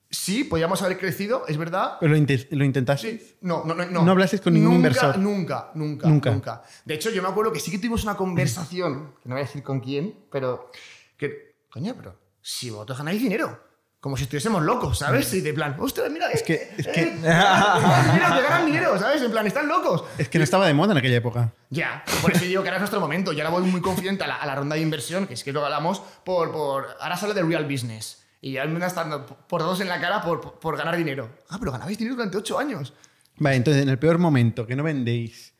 [0.08, 1.96] Sí, podíamos haber crecido, es verdad.
[1.98, 3.18] ¿Pero lo, inte- lo intentaste?
[3.18, 3.84] Sí, no, no, no.
[3.86, 5.18] No, No hablasteis con ningún Nunca, inversor.
[5.18, 6.30] Nunca, nunca, Nunca.
[6.30, 9.42] nunca, De hecho, yo me acuerdo que sí que tuvimos una conversación, que no voy
[9.42, 10.70] a decir con quién, pero
[11.16, 13.60] que, coño, pero si vosotros ganáis dinero,
[14.06, 15.34] como si estuviésemos locos, ¿sabes?
[15.34, 19.20] Y de plan, ostras, mira, Es que- es que- eh, dinero, que ganan dinero, ¿sabes?
[19.20, 20.04] En plan, están locos.
[20.16, 21.52] Es que no estaba de moda en aquella época.
[21.70, 23.32] Ya, por eso digo que ahora es nuestro momento.
[23.32, 25.52] Y ahora voy muy confiante a la, a la ronda de inversión, que es que
[25.52, 26.86] lo hablamos, por, por.
[27.00, 28.22] Ahora sale de real business.
[28.40, 31.28] Y ya me están por dos en la cara por, por, por ganar dinero.
[31.50, 32.92] Ah, pero ganabais dinero durante ocho años.
[33.38, 35.52] Vale, entonces en el peor momento, que no vendéis,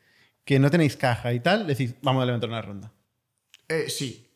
[0.45, 2.93] que no tenéis caja y tal, decís, vamos a levantar una ronda.
[3.67, 4.31] Eh, sí.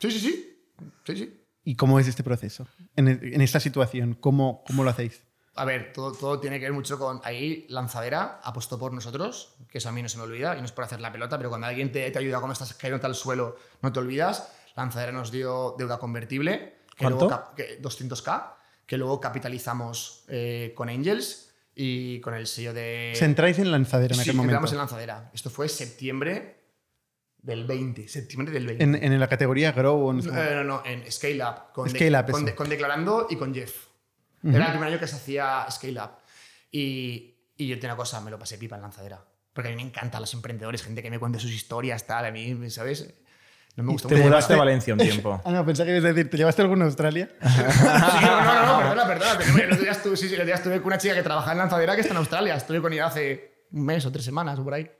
[0.00, 0.58] Sí, sí, sí.
[1.06, 1.35] Sí, sí.
[1.66, 2.66] ¿Y cómo es este proceso?
[2.94, 5.20] En, en esta situación, ¿cómo, ¿cómo lo hacéis?
[5.56, 7.20] A ver, todo, todo tiene que ver mucho con.
[7.24, 10.64] Ahí, Lanzadera apostó por nosotros, que eso a mí no se me olvida, y no
[10.66, 13.16] es por hacer la pelota, pero cuando alguien te, te ayuda cuando estás cayendo al
[13.16, 14.52] suelo, no te olvidas.
[14.76, 17.26] Lanzadera nos dio deuda convertible, que ¿Cuánto?
[17.28, 18.52] luego que 200k,
[18.86, 23.14] que luego capitalizamos eh, con Angels y con el sello de.
[23.16, 24.70] Centráis en lanzadera en Sí, aquel momento.
[24.70, 25.30] en Lanzadera.
[25.34, 26.55] Esto fue septiembre
[27.46, 28.08] del 20.
[28.08, 28.84] Septiembre del 20.
[28.84, 30.08] En, en la categoría Grow.
[30.08, 30.20] o no.
[30.22, 31.72] No, no, en Scale Up.
[31.72, 33.86] Con, de- Scale Up, con, de- con Declarando y con Jeff.
[34.44, 36.10] Era el primer año que se hacía Scale Up.
[36.70, 39.24] Y, y yo tengo una cosa, me lo pasé pipa en lanzadera.
[39.52, 42.26] Porque a mí me encantan los emprendedores, gente que me cuente sus historias, tal.
[42.26, 43.14] A mí, ¿sabes?
[43.76, 45.40] No me gusta Te mudaste a Valencia un tiempo.
[45.44, 47.28] Ah, no, pensé que ibas a decir, ¿te llevaste alguno a Australia?
[47.42, 49.38] Sí, no, no, no, perdona, perdona.
[49.38, 51.22] pero El otro día estuve, sí, sí, el otro día estuve con una chica que
[51.22, 52.54] trabajaba en lanzadera que está en Australia.
[52.56, 54.90] Estuve con ella hace un mes o tres semanas o por ahí.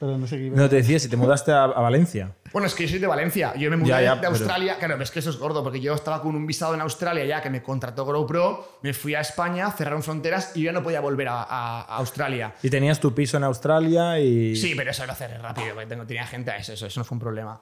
[0.00, 2.32] Pero no sé qué No, te decía, si te mudaste a, a Valencia.
[2.52, 3.54] Bueno, es que yo soy de Valencia.
[3.56, 4.76] Yo me mudé Ya, ya, de pero- Australia.
[4.78, 7.40] Claro, es que eso es gordo, porque yo estaba con un visado en Australia ya
[7.42, 11.00] que me contrató GoPro, me fui a España, cerraron fronteras y yo ya no podía
[11.00, 12.54] volver a, a- a Australia.
[12.62, 16.06] Y tenías tu piso en Australia y Sí, pero eso lo cerré rápido, porque tengo-
[16.06, 17.60] tenía gente a eso, eso, eso no fue un problema.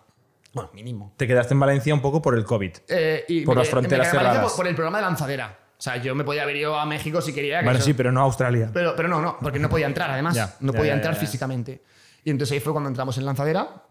[0.55, 1.14] Bueno, mínimo.
[1.16, 2.72] te quedaste en Valencia un poco por el COVID.
[2.89, 4.43] Eh, y Por me- las fronteras cerradas.
[4.45, 5.59] Por, por el programa de lanzadera.
[5.78, 7.59] O sea, yo me podía haber ido a México si quería.
[7.61, 8.70] que Bueno, eso- sí, pero no a Australia.
[8.72, 10.35] Pero, pero no, no, porque no podía entrar, además.
[10.35, 11.26] Ya, no podía ya, entrar ya, ya.
[11.26, 11.83] físicamente.
[12.24, 13.84] Y entonces ahí fue cuando entramos en lanzadera.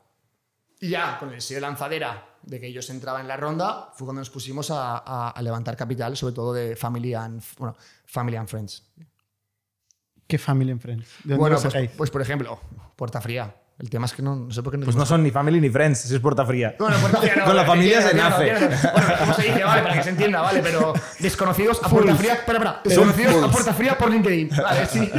[0.79, 4.05] Y ya, con el sello de lanzadera, de que ellos entraban en la ronda, fue
[4.05, 7.75] cuando nos pusimos a, a- a levantar capital, sobre todo de Family and, bueno,
[8.05, 8.83] family and Friends.
[10.27, 11.05] ¿Qué family and friends?
[11.23, 12.59] ¿De dónde Bueno, pues, pues, por ejemplo,
[12.95, 13.53] Puerta Fría.
[13.81, 15.59] El tema es que no, no sé por qué no Pues no son ni family
[15.59, 16.75] ni friends, es puerta fría.
[16.77, 18.53] Bueno, Puerta Fría no, Con la familia se entiendo, nace.
[18.93, 19.63] Bueno, ¿cómo se dice?
[19.63, 22.33] Vale, para que se entienda, vale, pero desconocidos a Puerta Fría.
[22.33, 22.81] Espera, espera.
[22.83, 24.49] Desconocidos a Puerta Fría por LinkedIn.
[24.49, 25.11] Vale, sí.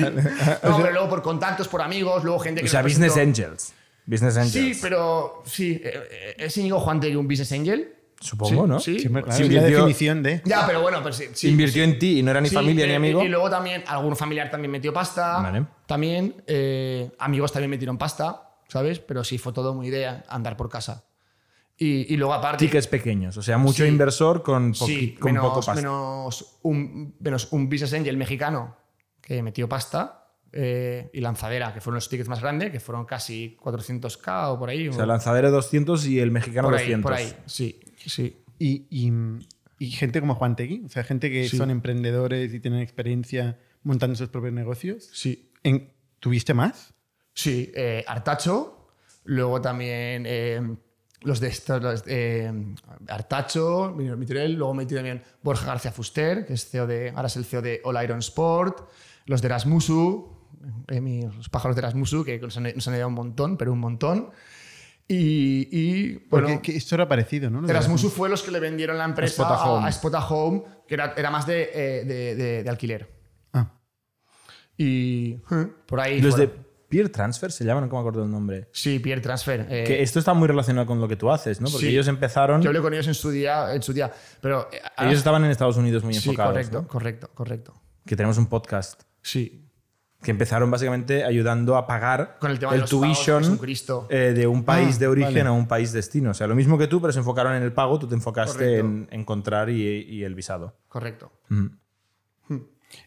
[0.62, 2.68] No, pero luego por contactos, por amigos, luego gente que.
[2.68, 3.16] O sea, Business.
[3.16, 3.74] Angels.
[4.06, 4.52] Business Angels.
[4.52, 5.80] Sí, pero sí.
[5.84, 7.94] eh, eh, ¿Es Íñigo Juantegui un business angel?
[8.20, 8.78] Supongo, ¿no?
[8.78, 9.00] Sí.
[9.00, 10.42] Sí, claro, es la invirtió- definición de...
[10.44, 11.24] Ya, pero bueno, pero sí.
[11.32, 13.22] sí, Invirtió en ti y no era ni sí, familia eh, ni amigo.
[13.24, 15.40] Y luego también algún familiar también metió pasta.
[15.40, 15.66] Vale.
[15.86, 18.98] También eh, amigos también metieron pasta, ¿sabes?
[19.00, 21.04] Pero sí fue todo muy idea andar por casa.
[21.76, 22.64] Y, y luego aparte.
[22.64, 23.88] Tickets pequeños, o sea, mucho Sí.
[23.88, 25.74] inversor con, Sí, con menos, poco pasta.
[25.74, 28.76] menos un, menos un business angel mexicano
[29.20, 30.18] que metió pasta
[30.52, 34.68] eh, y lanzadera, que fueron los tickets más grandes, que fueron casi 400k o por
[34.68, 34.88] ahí.
[34.88, 37.02] O sea, lanzadero 200 y el mexicano por ahí, 200.
[37.10, 38.36] por ahí, sí, sí.
[38.58, 39.12] Y, y,
[39.78, 41.56] y gente como Juan Tegui, o sea, gente que Sí.
[41.56, 45.08] son emprendedores y tienen experiencia montando sus propios negocios.
[45.12, 46.91] Sí, En- ¿Tuviste más?
[47.34, 47.70] Sí.
[47.74, 48.88] eh, Artacho,
[49.24, 50.60] luego también eh,
[51.22, 52.52] los de estos, los, eh,
[53.08, 57.44] Artacho, Miturel, luego metí también Borja García Fuster, que es CEO de, ahora es el
[57.44, 58.88] CEO de All Iron Sport,
[59.26, 60.36] los de Erasmusu,
[60.88, 63.78] eh, los pájaros de Erasmusu, que nos han, nos han ayudado un montón, pero un
[63.80, 64.30] montón.
[65.08, 67.68] Y, y, Porque bueno, que esto era parecido, ¿no?
[67.68, 69.86] Erasmusu fue los que le vendieron la empresa a Home.
[69.86, 73.12] a Spot a Home, que era, era más de, eh, de, de- de alquiler.
[73.52, 73.72] Ah.
[74.76, 76.18] Y eh, por ahí.
[76.18, 76.50] Y los de.
[76.92, 78.68] Peer Transfer se llaman, no me acuerdo el nombre.
[78.70, 79.66] Sí, Peer Transfer.
[79.70, 81.68] eh, Que esto está muy relacionado con lo que tú haces, ¿no?
[81.70, 81.92] Porque Sí.
[81.92, 82.60] ellos empezaron.
[82.60, 83.74] yo hablé con ellos en su día.
[83.74, 84.12] En su día
[84.42, 86.52] pero, eh, ahora- Ellos estaban en Estados Unidos muy sí, enfocados.
[86.52, 86.88] correcto, ¿no?
[86.88, 87.82] correcto, correcto.
[88.04, 89.70] Que tenemos un podcast Sí.
[90.22, 93.58] que empezaron básicamente ayudando a pagar Con el tema de el tuition
[94.10, 95.48] eh, de un país Ah, de origen vale.
[95.48, 96.32] a un país destino.
[96.32, 98.58] O sea, lo mismo que tú, pero se enfocaron en el pago, tú te enfocaste
[98.58, 98.86] Correcto.
[98.86, 100.76] en encontrar y, y el visado.
[100.88, 101.32] Correcto.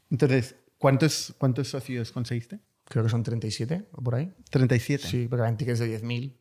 [0.09, 2.59] Entonces, ¿cuántos, ¿cuántos socios conseguiste?
[2.86, 4.33] Creo que son 37 o por ahí.
[4.49, 5.07] 37.
[5.07, 6.33] Sí, porque eran tickets de 10.000,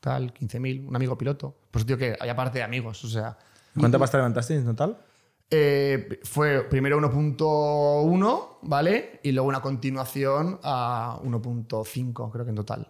[0.00, 1.56] tal, 15.000, un amigo piloto.
[1.70, 3.36] Pues digo que hay aparte de amigos, o sea.
[3.78, 4.98] ¿Cuánta pasta levantaste en total?
[5.48, 9.20] Eh, fue primero 1.1, ¿vale?
[9.22, 12.88] Y luego una continuación a 1.5, creo que en total.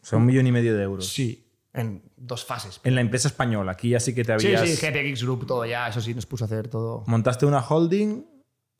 [0.00, 1.06] O sea, un millón y medio de euros.
[1.08, 2.80] Sí, en dos fases.
[2.84, 4.68] En la empresa española, aquí ya sí que te Sí, habías...
[4.68, 7.04] sí, GPX Group, todo ya, eso sí, nos puso a hacer todo.
[7.06, 8.24] Montaste una holding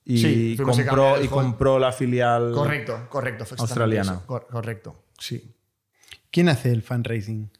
[0.04, 2.52] y, Sí, compró, y compró la filial...
[2.52, 3.44] Correcto, correcto.
[3.58, 4.20] Australiana.
[4.26, 5.54] cor- correcto, sí.
[6.30, 7.50] ¿Quién hace el fundraising?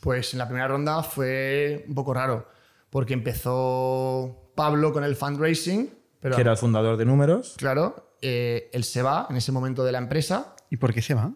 [0.00, 2.48] Pues en la primera ronda fue un poco raro,
[2.88, 5.90] porque empezó Pablo con el fundraising
[6.20, 7.54] Pero, que era el fundador de Números.
[7.58, 10.54] Claro, eh, él se va en ese momento de la empresa.
[10.70, 11.32] ¿Y por qué se va?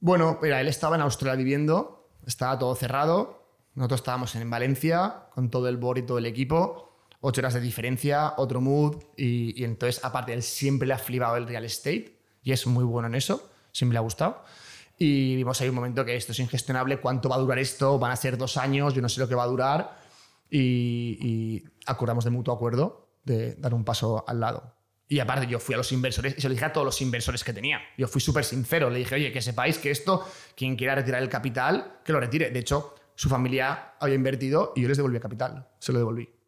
[0.00, 3.46] Bueno, mira, él estaba en Australia viviendo, estaba todo cerrado.
[3.74, 6.91] Nosotros estábamos en Valencia con todo el board y todo el equipo.
[7.24, 8.96] Ocho horas de diferencia, otro mood.
[9.16, 13.06] Y, entonces, aparte, él siempre le ha flipado el real estate y es muy bueno
[13.06, 13.48] en eso.
[13.70, 14.42] Siempre le ha gustado.
[14.98, 16.98] Y vimos ahí un momento que esto es ingestionable.
[16.98, 17.96] ¿Cuánto va a durar esto?
[17.96, 19.98] Van a ser dos años, yo no sé lo que va a durar.
[20.50, 24.74] Y, y acordamos de mutuo acuerdo de dar un paso al lado.
[25.06, 27.44] Y aparte, yo fui a los inversores y se lo dije a todos los inversores
[27.44, 27.78] que tenía.
[27.96, 28.90] Yo fui súper sincero.
[28.90, 32.50] Le dije, oye, que sepáis que esto, quien quiera retirar el capital, que lo retire.
[32.50, 35.68] De hecho, su familia había invertido y yo les devolví el capital.
[35.78, 36.41] Se lo devolví.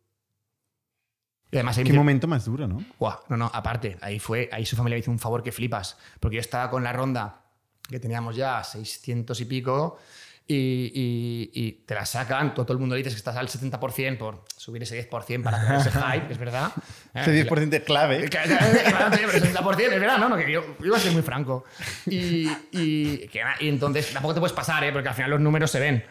[1.55, 2.85] Y además, Qué me- momento más duro, ¿no?
[2.99, 5.97] Buah, no, no, aparte, ahí fue, ahí su familia me hizo un favor que flipas,
[6.21, 7.43] porque yo estaba con la ronda
[7.89, 9.99] que teníamos ya 600 y pico
[10.47, 10.55] y,
[10.95, 14.19] y- y te la sacan, todo, todo el mundo le dices que estás al 70%
[14.19, 16.73] por subir ese 10% para tener ese hype, es verdad.
[17.15, 18.29] Ese 10% es clave.
[18.29, 20.29] Que- tío, pero 60%, es verdad, ¿no?
[20.29, 21.65] no que yo, yo iba a ser muy franco.
[22.07, 24.93] Y, y, que y entonces, tampoco te puedes pasar, ¿eh?
[24.93, 26.05] Porque al final los números se ven.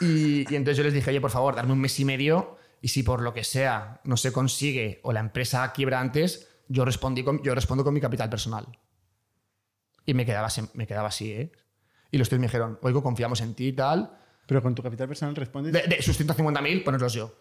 [0.00, 2.88] Y, y entonces yo les dije, oye, por favor, darme un mes y medio y
[2.88, 7.22] si por lo que sea no se consigue o la empresa quiebra antes, yo, respondí
[7.24, 8.66] con, yo respondo con mi capital personal.
[10.06, 11.52] Y me quedaba, así- me quedaba así, ¿eh?
[12.10, 14.16] Y los tíos me dijeron, oigo, confiamos en ti y tal.
[14.46, 15.72] Pero con tu capital personal respondes.
[15.72, 17.36] De, de sus 150.000, ponerlos yo.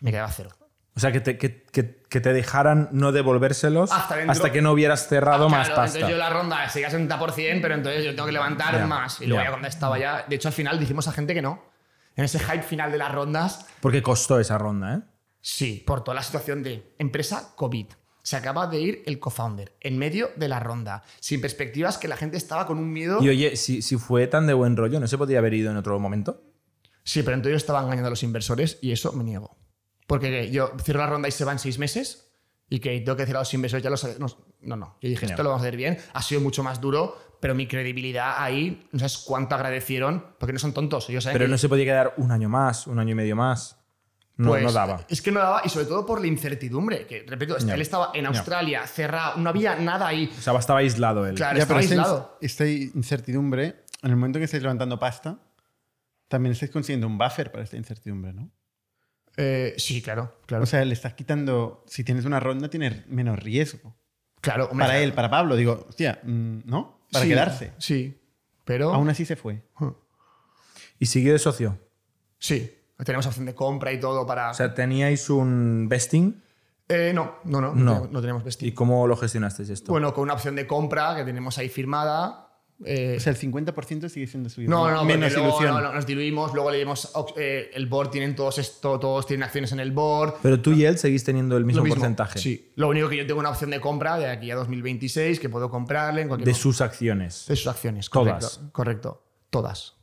[0.00, 0.50] Y me quedaba cero.
[0.96, 4.52] O sea, que te, que, que- que te dejaran no devolvérselos Hasta dentro.
[4.52, 5.98] que no hubieras cerrado Ah, más claro, pasta.
[5.98, 9.20] Entonces yo la ronda seguía 60%, pero entonces yo tengo que levantar Ya, más.
[9.20, 9.46] Y luego ya.
[9.46, 10.24] ya cuando estaba ya.
[10.28, 11.62] De hecho, al final dijimos a gente que no.
[12.16, 15.00] En ese hype final de las rondas, Porque costó esa ronda, ¿eh?
[15.40, 17.86] sí, por toda la situación de empresa COVID.
[18.22, 22.16] Se acaba de ir el co-founder en medio de la ronda, sin perspectivas, que la
[22.16, 23.22] gente estaba con un miedo.
[23.22, 25.76] Y oye, si, si fue tan de buen rollo, ¿no se podría haber ido en
[25.76, 26.42] otro momento?
[27.02, 29.58] Sí, pero entonces yo estaba engañando a los inversores y eso me niego.
[30.06, 32.30] Porque yo cierro la ronda y se van seis meses
[32.70, 34.16] y que tengo que decir a los inversores ya lo saben.
[34.60, 34.96] No, no.
[35.02, 35.98] Yo dije, esto lo vamos a hacer bien.
[36.14, 40.58] Ha sido mucho más duro, pero mi credibilidad ahí, no sabes cuánto agradecieron, porque no
[40.58, 41.08] son tontos.
[41.10, 43.36] Ellos saben Pero que- no se podía quedar un año más, un año y medio
[43.36, 43.78] más.
[44.36, 45.06] No, Pues, no daba.
[45.08, 47.06] Es que no daba, y sobre todo por la incertidumbre.
[47.06, 50.28] Que, repito, él estaba en Australia, cerrado, no había nada ahí.
[50.36, 51.36] O sea, estaba aislado él.
[51.36, 52.38] Claro, Ya, estaba aislado.
[52.40, 55.38] esta incertidumbre, en el momento en que estáis levantando pasta,
[56.26, 58.50] también estáis consiguiendo un buffer para esta incertidumbre, ¿no?
[59.36, 60.64] Eh, sí, claro, claro.
[60.64, 63.94] O sea, le estás quitando, si tienes una ronda, tienes menos riesgo.
[64.40, 66.93] claro, hombre, Para él, para Pablo, digo, hostia, mm, ¿no?
[67.14, 67.72] Para sí, quedarse.
[67.78, 68.20] Sí,
[68.64, 68.92] pero.
[68.92, 69.62] Aún así se fue.
[70.98, 71.78] ¿Y siguió de socio?
[72.38, 72.70] Sí,
[73.04, 74.50] tenemos opción de compra y todo para.
[74.50, 76.42] O sea, ¿teníais un vesting?
[76.88, 78.08] Eh, no, no, no, No.
[78.10, 78.74] no, tenemos ¿Y vestido.
[78.74, 79.90] cómo lo gestionasteis esto?
[79.90, 82.43] Bueno, con una opción de compra que tenemos ahí firmada.
[82.84, 84.68] Eh, O sea, el 50% sigue siendo suyo.
[84.68, 85.74] no, no, Menos luego, ilusión.
[85.74, 89.44] no, no, nos diluimos, luego le dimos eh, el board, tienen todos esto, todos tienen
[89.44, 90.34] acciones en el board.
[90.42, 92.72] Pero tú y él seguís teniendo el mismo, porcentaje Sí.
[92.76, 95.70] Lo único que yo tengo una opción de compra de aquí a 2026 que puedo
[95.70, 96.62] comprarle en cualquier de momento.
[96.62, 97.44] sus acciones.
[97.48, 98.10] de sus acciones.
[98.10, 98.58] Todas.
[98.58, 98.72] Correcto.
[98.72, 99.24] correcto.
[99.50, 99.94] Todas.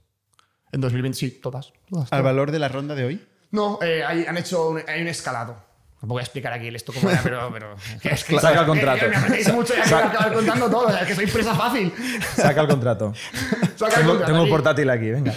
[0.72, 1.74] En 2020, sí, todas.
[1.89, 2.24] todas, ¿Al todas.
[2.24, 3.22] valor de la ronda de hoy?
[3.51, 5.57] No, eh, hay- han hecho un, hay un escalado.
[6.02, 7.49] No voy a explicar aquí esto cómo era, pero.
[7.54, 9.06] pero es que- Saca el contrato.
[9.06, 10.89] Eh, me mucho y aquí voy a acabar contando todo.
[10.89, 11.93] Es que soy presa fácil.
[12.36, 13.14] Saca el contrato.
[13.76, 14.49] Saca el tengo contrato tengo aquí.
[14.49, 15.32] portátil aquí, venga.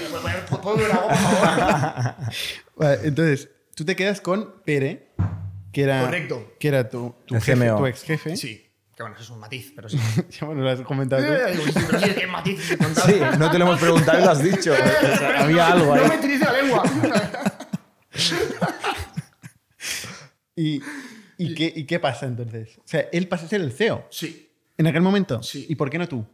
[0.62, 2.14] ¿Puedo ver algo, por favor?
[2.76, 5.10] Vale, entonces, tú te quedas con Pere,
[5.70, 6.54] que era, Correcto.
[6.58, 8.36] Que era tu, tu, El jefe, tu ex jefe.
[8.36, 8.60] Sí.
[8.96, 9.98] Que bueno, eso es un matiz, pero sí.
[10.30, 11.62] ya bueno, lo has comentado tú.
[11.62, 13.04] Sí, pero sí, qué matiz de contar.
[13.10, 14.72] Sí, no te lo hemos preguntado y lo has dicho.
[14.72, 16.08] O sea, había algo No ahí.
[16.08, 16.82] me utilice la lengua.
[20.56, 20.80] ¿Y,
[21.38, 22.78] y, qué, ¿Y qué pasa entonces?
[22.78, 24.50] O sea, él pasa a ser el CEO Sí.
[24.78, 25.42] en aquel momento.
[25.42, 25.66] Sí.
[25.68, 26.24] ¿Y por qué no tú?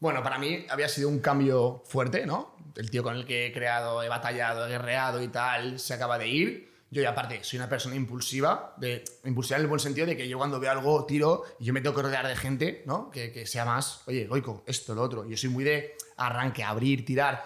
[0.00, 2.54] Bueno, para mí había sido un cambio fuerte, ¿no?
[2.76, 6.18] El tío con el que he creado, he batallado, he guerreado y tal, se acaba
[6.18, 6.74] de ir.
[6.90, 10.28] Yo, y aparte, soy una persona impulsiva, de, impulsiva en el buen sentido de que
[10.28, 13.10] yo cuando veo algo tiro y yo me tengo que rodear de gente, ¿no?
[13.10, 15.28] Que, que sea más, oye, Goico, esto, lo otro.
[15.28, 17.44] Yo soy muy de arranque, abrir, tirar.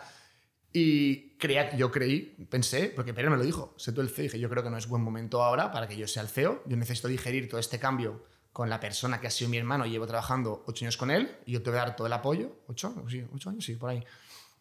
[0.81, 4.39] Y creía, yo creí, pensé, porque Pérez me lo dijo, sé tú el CEO, dije,
[4.39, 6.77] yo creo que no es buen momento ahora para que yo sea el CEO, yo
[6.77, 10.07] necesito digerir todo este cambio con la persona que ha sido mi hermano y llevo
[10.07, 12.95] trabajando ocho años con él y yo te voy a dar todo el apoyo, ocho,
[13.09, 14.05] sí, ocho años, sí, por ahí,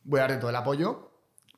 [0.04, 1.12] voy a darte todo el apoyo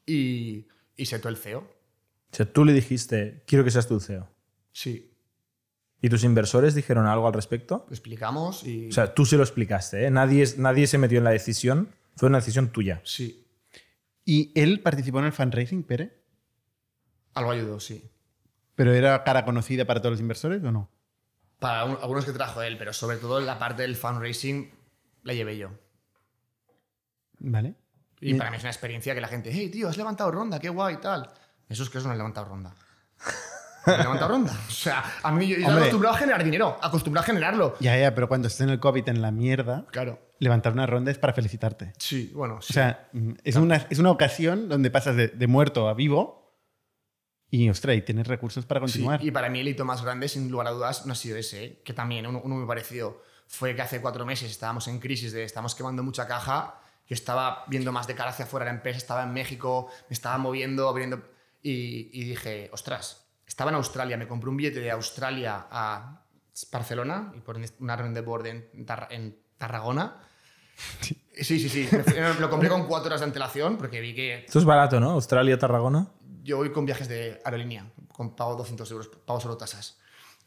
[0.06, 0.66] y,
[0.98, 4.28] y sé tú el CEO, O sea, tú le dijiste, quiero que seas tu CEO.
[4.72, 5.06] sí,
[6.02, 7.86] ¿Y tus inversores dijeron algo al respecto?
[7.88, 10.12] lo explicamos y O sea, tú se lo explicaste, ¿eh?
[10.12, 11.90] Nadie, nadie se metió en la decisión.
[12.16, 13.02] Fue una decisión tuya.
[13.04, 13.46] sí,
[14.30, 16.20] ¿Y él participó en el fundraising, Pere?
[17.34, 18.08] algo ayudó, sí.
[18.76, 20.88] ¿Pero era cara conocida para todos los inversores o no?
[21.58, 24.72] Para un- algunos que trajo él, pero sobre todo la parte del fundraising
[25.24, 25.70] la llevé yo.
[27.40, 27.74] Vale.
[28.22, 30.70] Y para mí es una experiencia que la gente, hey, tío, has levantado ronda, qué
[30.70, 31.30] guay y tal.
[31.68, 32.76] Eso es que eso no has levantado ronda.
[33.88, 34.54] he levantado ronda.
[34.68, 37.76] O sea, a mí yo, yo acostumbrado a generar dinero, acostumbrado a generarlo.
[37.80, 40.20] Ya, ya, pero cuando estés en el COVID en la mierda, Claro.
[40.40, 41.94] Levantar una ronda es para felicitarte.
[41.98, 42.72] Sí, bueno, sí.
[42.72, 46.58] O sea, mm, es, una, es una ocasión donde pasas de, de muerto a vivo
[47.52, 49.24] y, ostras, y tienes recursos para Sí, continuar.
[49.24, 51.64] y para mí el hito más grande, sin lugar a dudas, no ha sido ese,
[51.66, 51.82] ¿eh?
[51.84, 53.22] que también uno, uno muy parecido.
[53.48, 56.80] Fue que hace cuatro meses estábamos en crisis de estamos quemando mucha caja.
[57.08, 60.38] Yo estaba viendo más de cara hacia afuera la empresa, estaba en México, me estaba
[60.38, 61.24] moviendo, abriendo.
[61.64, 66.24] Y, y dije, ostras, estaba en Australia, me compré un billete de Australia a
[66.72, 68.70] Barcelona y por una reunión de board en,
[69.10, 70.22] en Tarragona.
[71.02, 71.90] Sí, sí, sí.
[72.40, 75.12] Lo compré con cuatro horas de antelación porque vi que Esto es barato, ¿no?
[75.12, 76.08] Australia, Tarragona.
[76.44, 79.98] yo voy con viajes de aerolínea, con pago 200 euros, pago solo tasas.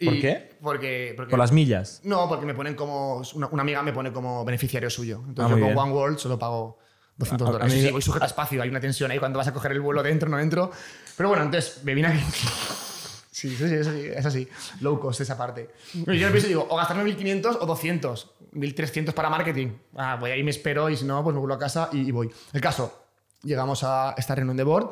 [0.04, 0.56] ¿Por qué?
[0.60, 2.00] Porque, porque Por las millas.
[2.02, 3.22] No, porque me ponen como.
[3.34, 5.22] Una, una amiga me pone como beneficiario suyo.
[5.28, 5.78] Entonces Ah, yo con bien.
[5.78, 6.78] One World solo pago
[7.18, 7.72] 200 A- a dólares.
[7.72, 10.02] sí, voy sujeto a espacio, hay una tensión ahí cuando vas a coger el vuelo
[10.02, 10.72] dentro, no dentro.
[11.16, 12.20] Pero bueno, entonces me vine aquí.
[13.48, 14.48] Sí, sí, sí, es así.
[14.80, 15.70] Low cost esa parte.
[16.04, 18.30] Pero yo pienso digo, o gastarme 1.500 o 200.
[18.54, 19.68] 1.300 para marketing.
[19.96, 22.10] Ah, voy ahí, me espero y si no, pues me vuelvo a casa y, y
[22.12, 22.30] voy.
[22.52, 23.04] El caso,
[23.42, 24.90] llegamos a esta reunión de board,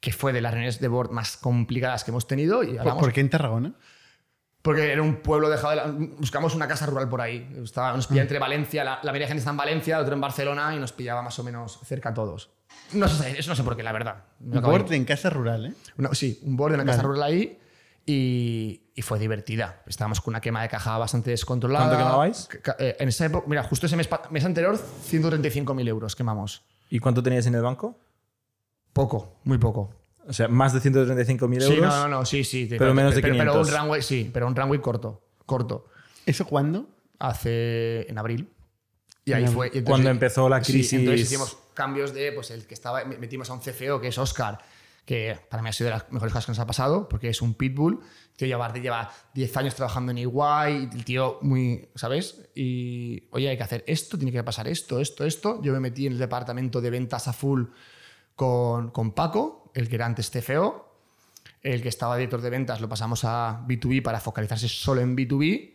[0.00, 3.02] que fue de las reuniones de board más complicadas que hemos tenido y ¿Por, hablamos
[3.02, 3.74] por qué en Tarragona?
[4.62, 5.86] porque era un pueblo dejado de la-
[6.18, 7.54] Buscamos una casa rural por ahí.
[7.62, 10.22] Estaba, nos pillaba entre Valencia, la, la mayoría de gente está en Valencia, otro en
[10.22, 12.48] Barcelona y nos pillaba más o menos cerca a todos.
[12.94, 14.24] No sé, eso no sé por qué, la verdad.
[14.40, 15.74] Un board en casa rural, ¿eh?
[16.12, 17.58] Sí, un board en una casa rural ahí
[18.06, 19.82] y, y fue divertida.
[19.86, 21.86] Estábamos con una quema de caja bastante descontrolada.
[21.86, 22.48] ¿Cuánto quemabais?
[22.78, 24.76] Eh, En esa época, mira, justo ese mes, mes anterior,
[25.10, 26.62] 135.000 euros quemamos.
[26.90, 27.98] ¿Y cuánto tenías en el banco?
[28.92, 29.94] Poco, muy poco.
[30.28, 31.64] O sea, más de 135.000 euros.
[31.64, 32.66] Sí, no, no, no, sí, sí.
[32.70, 33.68] Pero menos de pero, pero 500.
[33.74, 35.86] un runway, sí, pero un runway corto, corto.
[36.26, 36.88] ¿Eso cuándo?
[37.18, 38.50] hace en abril.
[39.24, 39.66] Y ahí fue.
[39.68, 40.92] entonces- Cuando empezó la sí, crisis.
[40.94, 44.58] entonces hicimos cambios de, pues el que estaba, metimos a un CFO que es Oscar,
[45.04, 47.42] que para mí ha sido de las mejores cosas que nos ha pasado, porque es
[47.42, 48.00] un pitbull.
[48.30, 52.48] El tío lleva, lleva 10 años trabajando en Iguay, el tío muy, ¿sabes?
[52.54, 55.60] Y, oye, hay que hacer esto, tiene que pasar esto, esto, esto.
[55.62, 57.64] Yo me metí en el departamento de ventas a full
[58.34, 60.90] con, con Paco, el que era antes CFO.
[61.62, 65.74] El que estaba director de ventas lo pasamos a B2B para focalizarse solo en B2B.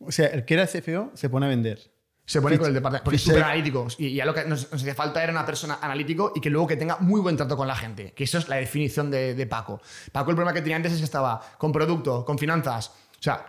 [0.00, 1.89] O sea, el que era CFO se pone a vender.
[2.30, 3.04] Se pone Fitch- con el departamento.
[3.04, 3.88] Porque es Fitch- súper analítico.
[3.98, 6.66] Y ya lo que nos, nos hacía falta era una persona analítico y que luego
[6.66, 8.12] que tenga muy buen trato con la gente.
[8.12, 9.80] Que eso es la definición de, de Paco.
[10.12, 12.88] Paco, el problema que tenía antes es que estaba con producto, con finanzas.
[12.88, 13.44] O sea,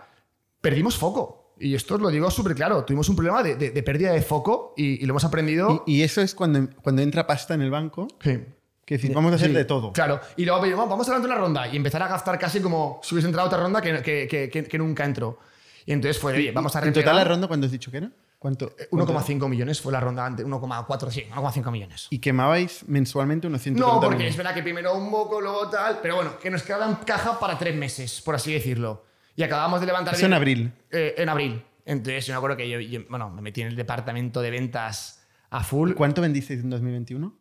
[0.60, 1.54] perdimos foco.
[1.60, 2.84] Y esto os lo digo súper claro.
[2.84, 5.84] Tuvimos un problema de, de- de pérdida de foco y, y lo hemos aprendido.
[5.86, 8.40] Y, y eso es cuando, cuando entra pasta en el banco, Sí.
[8.84, 9.92] que decir, vamos a hacer Sí, de todo.
[9.92, 10.20] Claro.
[10.36, 13.28] Y luego pues, vamos a una ronda y empezar a gastar casi como si hubiese
[13.28, 15.38] entrado otra ronda que, que- que- que- nunca entró.
[15.86, 18.10] Y entonces fue, oye, vamos a En total la ronda, ¿cuánto has dicho que era?
[18.42, 18.74] ¿Cuánto?
[18.90, 19.12] cuánto?
[19.14, 20.44] 1,5 millones fue la ronda antes.
[20.44, 22.08] 1,4, sí, 1,5 millones.
[22.10, 24.32] Y quemabais mensualmente unos 130 No, porque millones.
[24.32, 27.38] es verdad que primero un poco, luego tal, pero bueno, que nos quedaba en caja
[27.38, 29.04] para tres meses, por así decirlo.
[29.36, 30.14] Y acabamos de levantar...
[30.14, 30.72] Eso en abril.
[30.90, 31.62] Eh, en abril.
[31.86, 35.24] Entonces yo me acuerdo que yo, yo, bueno, me metí en el departamento de ventas
[35.50, 35.92] a full.
[35.92, 37.38] ¿Cuánto vendisteis en 2021?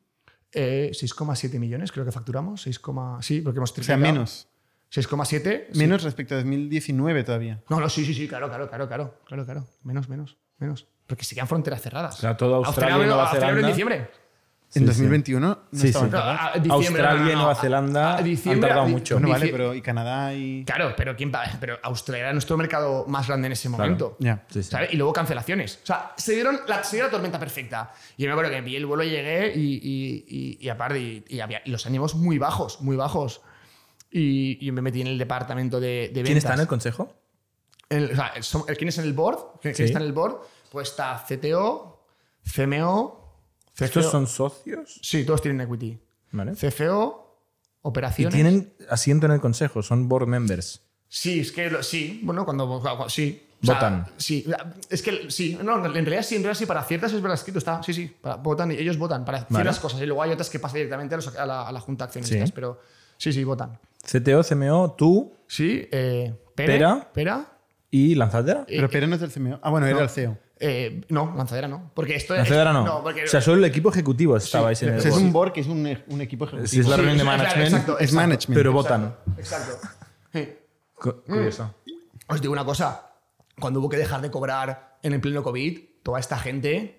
[0.53, 2.61] Eh, 6,7 millones creo que facturamos.
[2.61, 2.79] 6,
[3.21, 3.99] sí, porque hemos O sea, triplicado.
[4.13, 4.47] menos.
[4.93, 5.67] 6,7.
[5.71, 5.79] sí.
[5.79, 7.63] Menos respecto a 2019 todavía.
[7.69, 9.67] No, no, sí, sí, sí, claro, claro, claro, claro, claro, claro.
[9.83, 10.87] Menos, menos, menos.
[11.07, 12.15] Porque seguían fronteras cerradas.
[12.17, 13.93] O sea, todo Australia y Nueva Australia abrió en Zelanda.
[13.95, 14.21] diciembre.
[14.73, 16.15] En Sí, 2021 no Sí, estaban sí.
[16.69, 19.15] No, diciembre, Australia y no, Nueva Zelanda a han diciembre, tardado a- mucho.
[19.15, 20.63] Bueno, vale, pero ¿y Canadá y...?
[20.63, 24.15] Claro, pero, ¿quién pero Australia era nuestro mercado más grande en ese momento.
[24.19, 24.45] Ya.
[24.47, 24.69] Sí, sí.
[24.71, 24.93] ¿sabes?
[24.93, 25.81] Y luego cancelaciones.
[25.83, 27.91] O sea, se dieron la, se dio la tormenta perfecta.
[28.15, 30.99] Y yo me acuerdo que vi el vuelo y llegué y, y, y, y aparte,
[31.01, 33.41] y, y había y los ánimos muy bajos, muy bajos.
[34.09, 36.23] Y, y yo me metí en el departamento de, de ventas.
[36.23, 37.13] ¿Quién está en el consejo?
[37.91, 39.59] El- o sea, el- som- el- ¿Quién es en el board?
[39.61, 39.83] ¿Quién Sí.
[39.83, 40.37] está en el board?
[40.71, 42.05] Pues está CTO,
[42.43, 43.19] CMO,
[43.73, 43.85] CFO.
[43.85, 44.99] ¿Estos son socios?
[45.01, 45.99] Sí, todos tienen equity.
[46.31, 46.53] Vale.
[46.55, 47.37] CFO,
[47.83, 48.33] Y operaciones.
[48.33, 50.81] tienen asiento en el consejo, son board members.
[51.07, 53.47] Sí, es que lo- sí, bueno, cuando, sí.
[53.61, 54.07] O sea, Votan.
[54.17, 54.43] Sí,
[54.89, 57.59] es que sí, no, en realidad sí, en realidad sí, para ciertas es verdad escrito,
[57.59, 59.49] está, sí, sí, para- votan, y ellos votan para Vale.
[59.51, 61.79] ciertas cosas y luego hay otras que pasan directamente a, los- a la, a la
[61.79, 62.53] junta de accionistas, Sí.
[62.55, 62.79] pero
[63.17, 63.77] sí, sí, votan.
[64.03, 67.11] CTO, CMO, tú Sí, eh, Pere, Pera.
[67.13, 67.45] Pera,
[67.91, 68.65] y Lanzadera.
[68.67, 69.59] Pero Pérez no es del CMO.
[69.61, 70.37] Ah, bueno, era el CEO.
[70.59, 72.85] eh, no, lanzadera no, porque esto Lanzadera no.
[72.85, 75.21] No, porque o sea, solo el equipo ejecutivo estabais en O el es board.
[75.21, 76.67] un board que es un, un equipo ejecutivo.
[76.67, 78.27] Sí, es la Sí, reunión de es- claro, management, exacto, es exacto.
[78.27, 78.57] management.
[78.59, 79.15] pero votan.
[79.37, 79.87] Exacto.
[80.33, 80.49] Sí.
[80.95, 81.75] Cu- Curioso.
[82.27, 83.11] Os digo una cosa,
[83.59, 86.97] cuando hubo que dejar de cobrar en el pleno COVID, toda esta gente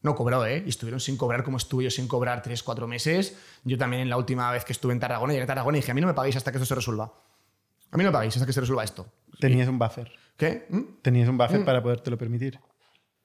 [0.00, 0.64] no cobró, ¿eh?
[0.66, 3.36] Y estuvieron sin cobrar como estuve yo sin cobrar tres, cuatro meses.
[3.62, 5.92] Yo también en la última vez que estuve en Tarragona, llegué a Tarragona y dije,
[5.92, 7.04] a mí no me pagáis hasta que esto se resuelva.
[7.92, 9.06] A mí no me pagáis hasta que se resuelva esto.
[9.38, 10.10] Tenías un buffer.
[10.36, 10.66] ¿Qué?
[10.68, 10.80] ¿Mm?
[11.02, 12.58] Tenías un buffer para podértelo permitir.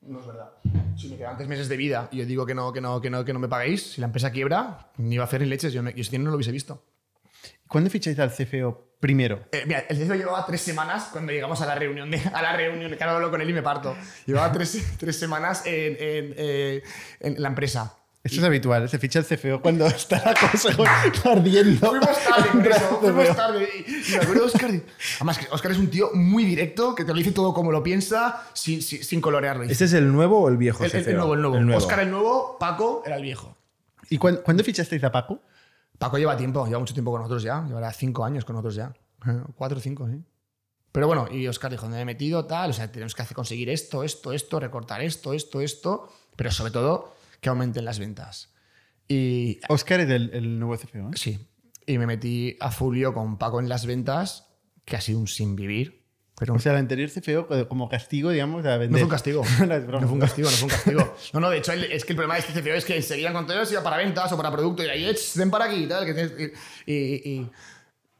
[0.01, 0.51] No es verdad.
[0.95, 3.09] Si me quedan tres meses de vida y yo digo que no, que no, que
[3.09, 5.73] no, que no me pagáis, si la empresa quiebra, ni va a hacer ni leches,
[5.73, 6.85] yo, no- yo ese dinero no lo hubiese visto.
[7.67, 9.45] ¿Cuándo ficháis al CFO primero?
[9.51, 12.55] Eh, mira, el CFO llevaba tres semanas cuando llegamos a la reunión, de, a la
[12.55, 13.95] reunión, que ahora hablo con él y me parto.
[14.25, 16.83] Llevaba tres, tres semanas en, en, eh,
[17.19, 17.97] en la empresa.
[18.27, 20.69] Esto es habitual, se ficha el CFO cuando está la cosa
[21.31, 21.89] ardiendo.
[21.89, 23.69] Fuimos tarde eso, fuimos tarde.
[23.87, 24.69] Y, y me acuerdo de Oscar.
[24.73, 24.83] y-
[25.15, 27.81] Además, que Oscar es un tío muy directo, que te lo dice todo como lo
[27.83, 29.63] piensa, sin, sin, sin colorearlo.
[29.63, 30.83] ¿Este es el nuevo o el viejo?
[30.83, 31.75] el, el- nuevo, el nuevo.
[31.77, 33.55] Oscar el nuevo, Paco era el viejo.
[34.09, 35.41] ¿Y cuándo, cuándo fichasteis a Paco?
[35.97, 37.63] Paco lleva tiempo, lleva mucho tiempo con nosotros ya.
[37.65, 38.93] Llevará cinco años con nosotros ya.
[39.25, 40.21] Eh, Cuatro o cinco, sí.
[40.91, 42.45] Pero bueno, y Oscar dijo, ¿dónde me he metido?
[42.45, 46.49] Tal, o sea, tenemos que hacer, conseguir esto, esto, esto, recortar esto, esto, esto, pero
[46.49, 48.53] sobre todo que aumenten las ventas.
[49.07, 50.97] Y Oscar es el, el nuevo CFO.
[50.97, 51.11] ¿eh?
[51.15, 51.39] sí,
[51.85, 54.49] y me metí a Fulio con Paco en las ventas,
[54.85, 56.05] que ha sido un sin vivir.
[56.39, 58.91] Pero O sea, el anterior CFO eh, como castigo, digamos, a vender.
[58.91, 59.43] no fue un castigo.
[59.59, 61.15] No, fue un castigo, no fue un castigo.
[61.33, 63.53] No, no, de hecho, es que el problema de este CFO es que enseguida cuando
[63.53, 66.05] ellos iba para ventas o para producto y ahí, "Ech, ven para aquí y tal.
[66.05, 66.33] que tienes-
[66.85, 67.51] y, y- y-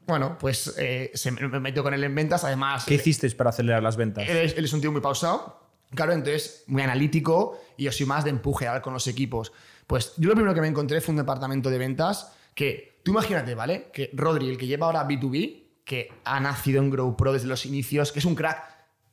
[0.06, 2.42] bueno, pues eh, se me me metió con él en ventas.
[2.42, 4.26] Además, ¿Qué hicisteis para acelerar las ventas?
[4.28, 5.67] él es, él es un tío muy pausado.
[5.94, 9.52] Claro, entonces muy analítico y yo soy más de empuje a hablar con los equipos.
[9.86, 13.54] Pues yo lo primero que me encontré fue un departamento de ventas que, tú imagínate,
[13.54, 13.90] ¿vale?
[13.92, 18.12] Que Rodri, el que lleva ahora B2B, que ha nacido en GrowPro desde los inicios,
[18.12, 18.62] que es un crack,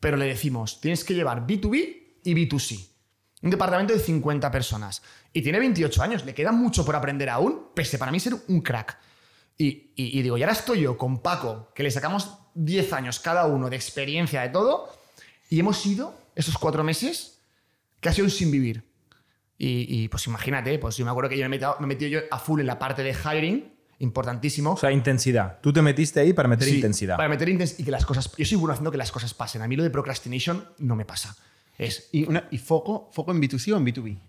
[0.01, 2.89] pero le decimos, tienes que llevar B2B y B2C.
[3.43, 5.01] Un departamento de 50 personas.
[5.31, 8.59] Y tiene 28 años, le queda mucho por aprender aún, pese para mí ser un
[8.61, 8.97] crack.
[9.57, 13.19] Y, y- y digo, y ahora estoy yo con Paco, que le sacamos 10 años
[13.21, 14.89] cada uno de experiencia de todo,
[15.49, 17.39] y hemos ido esos cuatro meses
[17.99, 18.83] casi un sin vivir.
[19.57, 21.87] Y, y, pues imagínate, pues yo me acuerdo que yo me he metido, me he
[21.87, 24.73] metido yo a full en la parte de hiring, importantísimo.
[24.73, 25.59] O sea, intensidad.
[25.61, 27.15] Tú te metiste ahí para meter Sí, intensidad.
[27.15, 28.29] Para meter intensidad y que las cosas.
[28.37, 29.61] Yo soy bueno haciendo que las cosas pasen.
[29.61, 31.35] A mí lo de procrastination no me pasa.
[31.77, 32.09] Es.
[32.11, 34.19] ¿Y, una- y foco, foco en B2C o en B2B?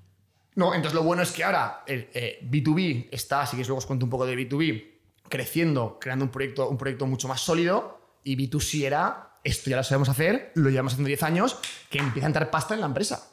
[0.55, 3.87] No, entonces lo bueno es que ahora el eh, B2B está, si quieres luego os
[3.87, 4.85] cuento un poco de B2B,
[5.29, 8.01] creciendo, creando un proyecto, un proyecto mucho más sólido.
[8.25, 11.59] Y B2C era, esto ya lo sabemos hacer, lo llevamos haciendo 10 años,
[11.91, 13.31] que empieza a entrar pasta en la empresa.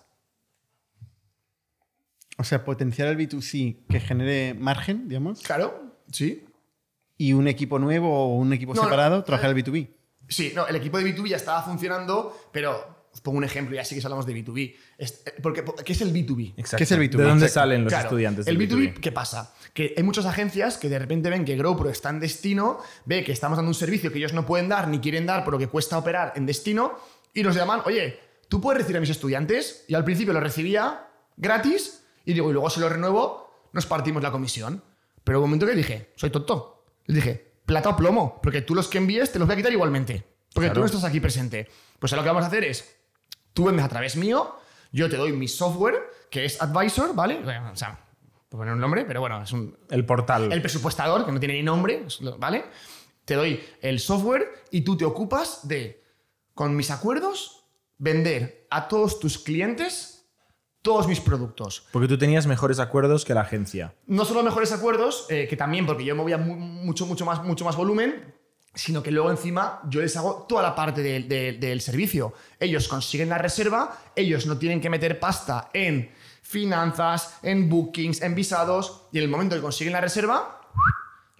[2.38, 6.46] O sea, potenciar el B2C que genere margen, digamos, Claro, sí.
[7.18, 8.88] y un equipo nuevo o un equipo No, no.
[8.88, 9.90] separado, trabajar el B2B.
[10.30, 13.86] Sí, no, el equipo de B2B ya estaba funcionando, pero os pongo un ejemplo, ya
[13.86, 14.76] sí que hablamos de B2B.
[14.98, 16.54] Es- eh, porque, ¿Qué es el B2B?
[16.58, 16.78] Exacto.
[16.78, 17.18] ¿Qué es el B2B?
[17.18, 17.54] ¿De dónde Exacto.
[17.70, 19.54] salen los Claro, estudiantes El del B2B, ¿qué pasa?
[19.74, 23.32] Que hay muchas agencias que de repente ven que GrowPro está en destino, ve que
[23.32, 25.68] estamos dando un servicio que ellos no pueden dar ni quieren dar por lo que
[25.68, 26.94] cuesta operar en destino
[27.34, 29.86] y nos llaman, oye, ¿tú puedes recibir a mis estudiantes?
[29.88, 31.08] Y al principio lo recibía
[31.38, 34.84] gratis y digo, y luego se lo renuevo, nos partimos la comisión.
[35.24, 36.84] Pero hubo un momento que dije, soy tonto.
[37.06, 39.72] Le dije, plata o plomo, porque tú los que envíes te los voy a quitar
[39.72, 40.24] igualmente.
[40.54, 41.68] Porque tú no estás aquí presente.
[42.00, 42.96] Pues ahora lo que vamos a hacer es,
[43.54, 44.56] tú vendes a través mío,
[44.92, 47.40] yo te doy mi software, que es Advisor, ¿vale?
[47.72, 48.00] O sea,
[48.50, 50.52] por poner un nombre, pero bueno, es un, El portal.
[50.52, 52.06] el presupuestador, que no tiene ni nombre,
[52.38, 52.66] ¿vale?
[53.26, 56.04] Te doy el software y tú te ocupas de,
[56.54, 57.66] con mis acuerdos,
[57.98, 60.10] vender a todos tus clientes
[60.82, 61.88] todos mis productos.
[61.94, 63.96] Porque tú tenías mejores acuerdos que la agencia.
[64.06, 67.64] No solo mejores acuerdos, eh, que también porque yo movía mu- mucho, mucho, más, mucho
[67.64, 68.36] más volumen,
[68.74, 72.34] sino que luego encima yo les hago toda la parte del- servicio.
[72.60, 76.12] Ellos consiguen la reserva, ellos no tienen que meter pasta en
[76.42, 80.62] finanzas, en bookings, en visados, y en el momento que consiguen la reserva,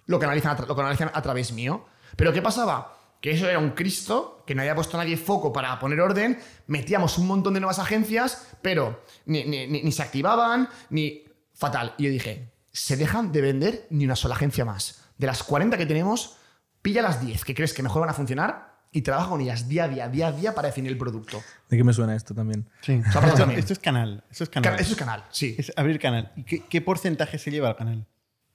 [0.06, 1.84] lo canalizan a, lo canalizan a través mío.
[2.16, 2.96] Pero ¿qué pasaba?
[3.20, 7.16] Que eso era un Cristo, que no había puesto nadie foco para poner orden, metíamos
[7.18, 11.22] un montón de nuevas agencias, pero ni, ni- ni- ni se activaban, ni...
[11.56, 11.94] Fatal.
[11.98, 15.04] Y yo dije, se dejan de vender ni una sola agencia más.
[15.16, 16.36] De las 40 que tenemos,
[16.84, 19.84] pilla las 10 que crees que mejor van a funcionar y trabaja con ellas día
[19.84, 21.42] a día, día a día para definir el producto.
[21.70, 22.68] ¿De qué me suena esto también?
[22.82, 22.92] Sí.
[23.04, 23.58] Esto, también.
[23.58, 24.22] esto es canal.
[24.30, 24.78] Esto es Ca- canal.
[24.80, 25.54] Eso es canal, sí.
[25.58, 26.30] Es abrir canal.
[26.36, 28.06] ¿Y qué, qué porcentaje se lleva al canal?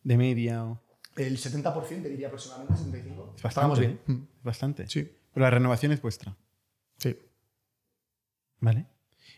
[0.04, 0.80] ¿De media o...?
[1.16, 2.86] El 70% te diría aproximadamente, 75%.
[2.86, 3.48] Es bastante.
[3.48, 4.00] Estábamos bien.
[4.08, 4.88] Es bastante.
[4.88, 5.12] Sí.
[5.34, 6.38] Pero la renovación es vuestra.
[6.98, 7.18] Sí.
[8.60, 8.86] ¿Vale?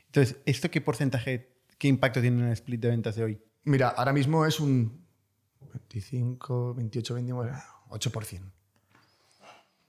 [0.08, 3.42] Entonces, ¿esto qué porcentaje, qué impacto tiene en el split de ventas de hoy?
[3.64, 5.06] Mira, ahora mismo es un
[5.74, 7.52] 25, 28, 29,
[7.90, 8.52] 8%.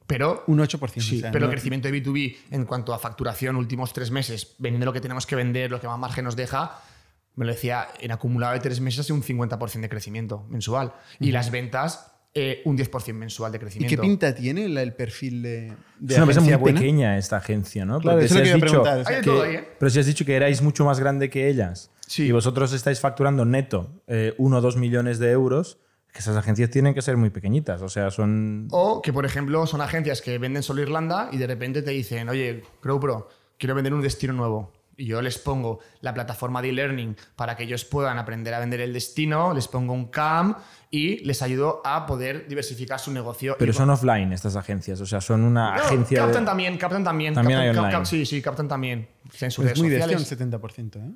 [0.07, 1.01] Pero, Un 8%.
[1.01, 4.11] sí, o sea, pero no- el crecimiento de B2B en cuanto a facturación últimos tres
[4.11, 6.81] meses, vendiendo lo que tenemos que vender, lo que más margen nos deja,
[7.37, 10.93] me lo decía, en acumulado de tres meses un 50% de crecimiento mensual.
[11.19, 13.97] Y las ventas, eh, un 10% mensual de ¿Y crecimiento.
[13.97, 15.51] qué pinta tiene la- el perfil de,
[15.99, 16.81] de es una empresa muy buena?
[16.81, 18.01] pequeña esta agencia, ¿no?
[18.01, 19.15] Claro, Porque eso si es lo has que iba a dicho preguntar, o sea, Hay
[19.17, 19.69] de que- todo ahí, ¿eh?
[19.79, 22.25] Pero si has dicho que erais mucho más grande que ellas Sí.
[22.25, 24.03] y vosotros estáis facturando neto
[24.39, 25.79] 1 o 2 millones de euros,
[26.13, 27.81] que esas agencias tienen que ser muy pequeñitas.
[27.83, 28.69] O sea, son...
[28.71, 32.29] O que, por ejemplo, son agencias que venden solo Irlanda y de repente te dicen,
[32.29, 33.29] oye, GrowPro,
[33.59, 34.73] quiero vender un destino nuevo.
[34.99, 38.93] yo les pongo la plataforma de e-learning para que ellos puedan aprender a vender el
[38.93, 40.55] destino, les pongo un CAM
[40.91, 43.57] y les ayudo a poder diversificar su negocio.
[43.59, 46.21] Pero Y- son offline estas agencias, o sea, son una No, agencia.
[46.21, 47.33] de- captan también, captan también.
[47.35, 47.93] También captan- hay online.
[47.99, 49.09] cap- sí, sí, captan también.
[49.41, 50.19] En sus Pues es muy sociales.
[50.21, 51.13] un 70%, ¿eh?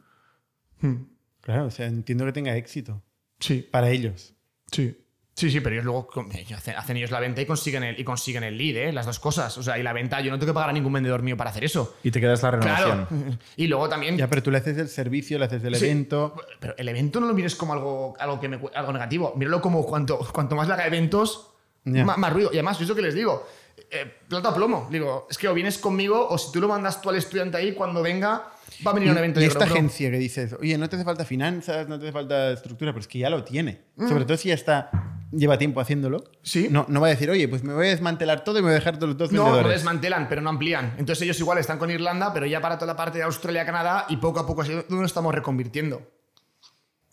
[0.81, 1.05] Hmm.
[1.43, 3.03] Claro, o sea, entiendo que tenga éxito
[3.39, 4.35] Sí, para ellos.
[4.71, 5.03] Sí.
[5.39, 8.43] Sí, sí, pero ellos luego ellos hacen, ellos la venta y consiguen el, y consiguen
[8.43, 8.91] el lead, ¿eh?
[8.93, 9.59] las dos cosas.
[9.59, 11.51] O sea, y la venta, yo no tengo que pagar a ningún vendedor mío para
[11.51, 11.97] hacer eso.
[12.03, 13.05] Y te quedas la renovación.
[13.05, 13.39] Claro.
[13.59, 14.17] Y luego también.
[14.17, 15.85] Ya, pero tú le haces el servicio, le haces el Sí.
[15.85, 16.35] evento.
[16.59, 19.35] Pero el evento no lo mires como algo, algo, que me algo negativo.
[19.37, 21.51] Míralo como cuanto, cuanto más le haga eventos,
[21.85, 22.49] ma- más, ruido.
[22.51, 23.47] Y además, yo es lo que les digo.
[23.91, 24.89] eh, plato a plomo.
[24.91, 27.75] Digo, es que o vienes conmigo o si tú lo mandas tú al estudiante ahí,
[27.75, 28.51] cuando venga,
[28.87, 29.79] va a venir a un evento y de esta GrowPro.
[29.79, 33.01] agencia que dices, oye, no te hace falta finanzas, no te hace falta estructura, pero
[33.01, 33.83] es que ya lo tiene.
[33.97, 34.09] Mm.
[34.09, 34.91] Sobre todo si ya está,
[35.33, 36.25] lleva tiempo haciéndolo.
[36.43, 36.69] Sí.
[36.71, 38.73] No, no va a decir, oye, pues me voy a desmantelar todo y me voy
[38.73, 40.95] a dejar todos los dos No, lo desmantelan, pero no amplían.
[40.99, 44.07] Entonces ellos igual están con Irlanda, pero ya para toda la parte de Australia, Canadá
[44.09, 46.03] y poco a poco así nos estamos reconvirtiendo.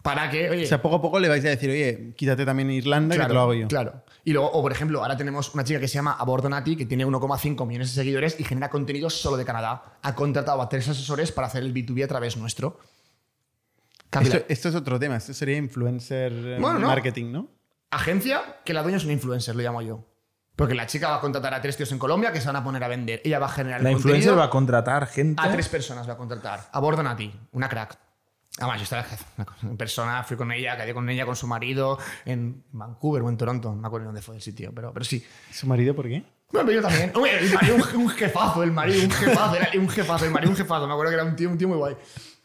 [0.01, 2.69] Para que, oye, O sea, poco a poco le vais a decir, oye, quítate también
[2.69, 3.67] Irlanda que te lo hago yo.
[3.69, 4.03] Claro.
[4.25, 7.05] Y luego, o por ejemplo, ahora tenemos una chica que se llama Abordonati, que tiene
[7.05, 9.97] 1,5 millones de seguidores y genera contenido solo de Canadá.
[10.01, 12.79] Ha contratado a tres asesores para hacer el B2B a través nuestro.
[14.21, 16.87] Esto, esto es otro tema, esto sería influencer eh, Bueno, no.
[16.87, 17.47] marketing, ¿no?
[17.89, 20.05] Agencia que la dueña es una influencer, lo llamo yo.
[20.55, 22.63] Porque la chica va a contratar a tres tíos en Colombia que se van a
[22.63, 23.21] poner a vender.
[23.25, 24.37] Ella va a generar La el influencer contenido.
[24.39, 25.41] va a contratar gente.
[25.43, 26.69] A tres personas va a contratar.
[26.71, 27.97] A Bordonati, una crack.
[28.59, 29.05] Además, yo estaba
[29.63, 33.37] en persona, fui con ella, quedé con ella, con su marido en Vancouver o en
[33.37, 35.25] Toronto, no me acuerdo dónde fue el sitio, pero, pero sí.
[35.51, 36.23] ¿Su marido por qué?
[36.51, 37.11] Bueno, pero yo también.
[37.15, 40.57] Hombre, el marido, un, jefazo, el marido, un jefazo, era un jefazo, el marido, un
[40.57, 40.85] jefazo.
[40.87, 41.95] Me acuerdo que era un tío, un tío muy guay.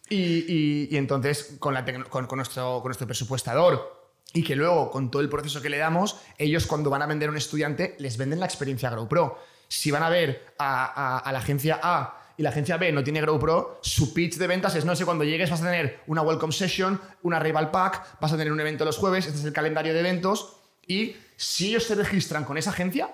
[0.08, 3.98] Y, y- y entonces, con, la con, con nuestro, con nuestro presupuestador
[4.32, 7.28] y que luego, con todo el proceso que le damos, ellos cuando van a vender
[7.28, 9.38] a un estudiante, les venden la experiencia GrowPro.
[9.68, 13.02] Si van a ver a, a- a la agencia A y la agencia B no
[13.02, 16.22] tiene GrowPro, su pitch de ventas es, no sé, cuando llegues vas a tener una
[16.22, 19.52] welcome session, una rival pack, vas a tener un evento los jueves, este es el
[19.52, 20.56] calendario de eventos,
[20.86, 23.12] y si ellos se registran con esa agencia,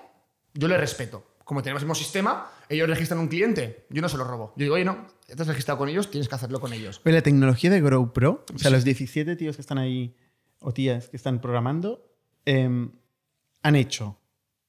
[0.53, 1.25] yo les respeto.
[1.43, 4.53] Como tenemos el mismo sistema, ellos registran un cliente, yo no se lo robo.
[4.55, 7.01] Yo digo, oye, no, estás registrado con ellos, tienes que hacerlo con ellos.
[7.03, 10.15] Oye, la tecnología de GrowPro, o sea, los 17 tíos que están ahí,
[10.59, 12.15] o tías que están programando,
[12.45, 12.91] em,
[13.63, 14.19] han hecho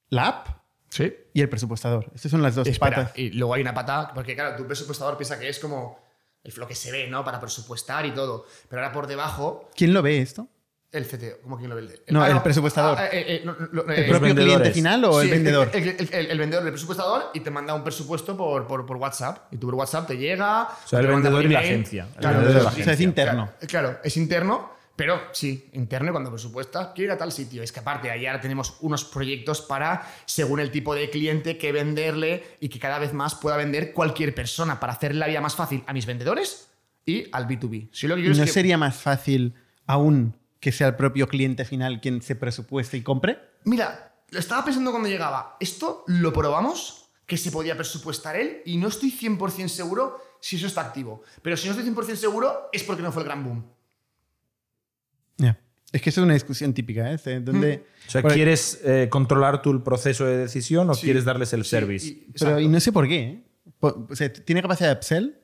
[0.08, 0.65] la app
[0.96, 1.14] Sí.
[1.34, 2.10] y el presupuestador.
[2.14, 3.18] Estas son las dos Espera, patas.
[3.18, 5.98] y luego hay una pata, porque claro, tu presupuestador piensa que es como
[6.44, 7.24] el- lo que se ve, ¿no?
[7.24, 8.46] Para presupuestar y todo.
[8.68, 10.48] Pero ahora por debajo, ¿Quién lo ve esto?
[10.92, 11.82] el CTO, ¿cómo que lo ve?
[11.82, 12.96] El, No, el presupuestador.
[12.98, 15.70] ah, eh, eh, no, no, ¿El eh, propio cliente final o el Sí, vendedor?
[15.74, 18.96] El, el- el- el vendedor, el presupuestador, y te manda un presupuesto por, por, por
[18.96, 19.52] WhatsApp.
[19.52, 20.62] Y tu WhatsApp te llega.
[20.62, 22.04] O sea, el vendedor por y la agencia.
[22.14, 23.04] El Claro, vendedor de la o sea, es agencia.
[23.04, 23.44] interno.
[23.58, 27.62] Claro, claro, es interno, pero sí, interno cuando presupuesta, quiero ir a tal sitio.
[27.62, 31.70] Es que aparte, ahí ahora tenemos unos proyectos para, según el tipo de cliente, que
[31.72, 35.54] venderle y que cada vez más pueda vender cualquier persona para hacerle la vida más
[35.54, 36.68] fácil a mis vendedores
[37.04, 37.90] y al B2B.
[37.92, 39.54] Si lo que ¿Y quiero no es que- sería más fácil
[39.86, 43.38] aún que sea el propio cliente final quien se presupueste y compre?
[43.64, 45.56] Mira, lo estaba pensando cuando llegaba.
[45.60, 50.66] Esto lo probamos, que se podía presupuestar él, y no estoy 100% seguro si eso
[50.66, 51.22] está activo.
[51.42, 53.64] Pero si no estoy 100% seguro, es porque no fue el gran boom.
[55.38, 55.58] Ya.
[55.92, 57.16] Es que eso es una discusión típica, ¿eh?
[57.24, 61.02] De Donde, O sea, ¿quieres eh, controlar tú el proceso de decisión o Sí.
[61.06, 62.06] quieres darles el Sí, service?
[62.06, 63.18] y- Pero y no sé por qué.
[63.20, 63.42] ¿eh?
[63.80, 65.38] O sea, ¿tiene capacidad de upsell?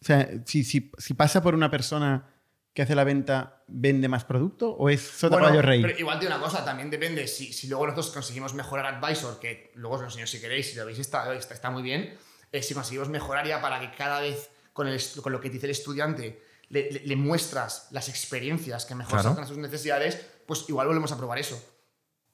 [0.00, 2.28] O sea, si, si, si pasa por una persona
[2.74, 4.70] que hace la venta, ¿vende más producto?
[4.72, 5.80] ¿O es sota Bueno, rey?
[5.80, 7.26] Pero igual tiene una cosa, también depende.
[7.26, 10.76] Si, si luego nosotros conseguimos mejorar Advisor, que luego os lo enseño si queréis, si
[10.76, 12.14] lo veis, está, está, está muy bien.
[12.52, 15.66] eh, si conseguimos mejorar ya para que cada vez con, el, con lo que dice
[15.66, 19.28] el estudiante le, le- le muestras las experiencias que mejor Claro.
[19.30, 21.62] sacan a sus necesidades, pues igual volvemos a probar eso.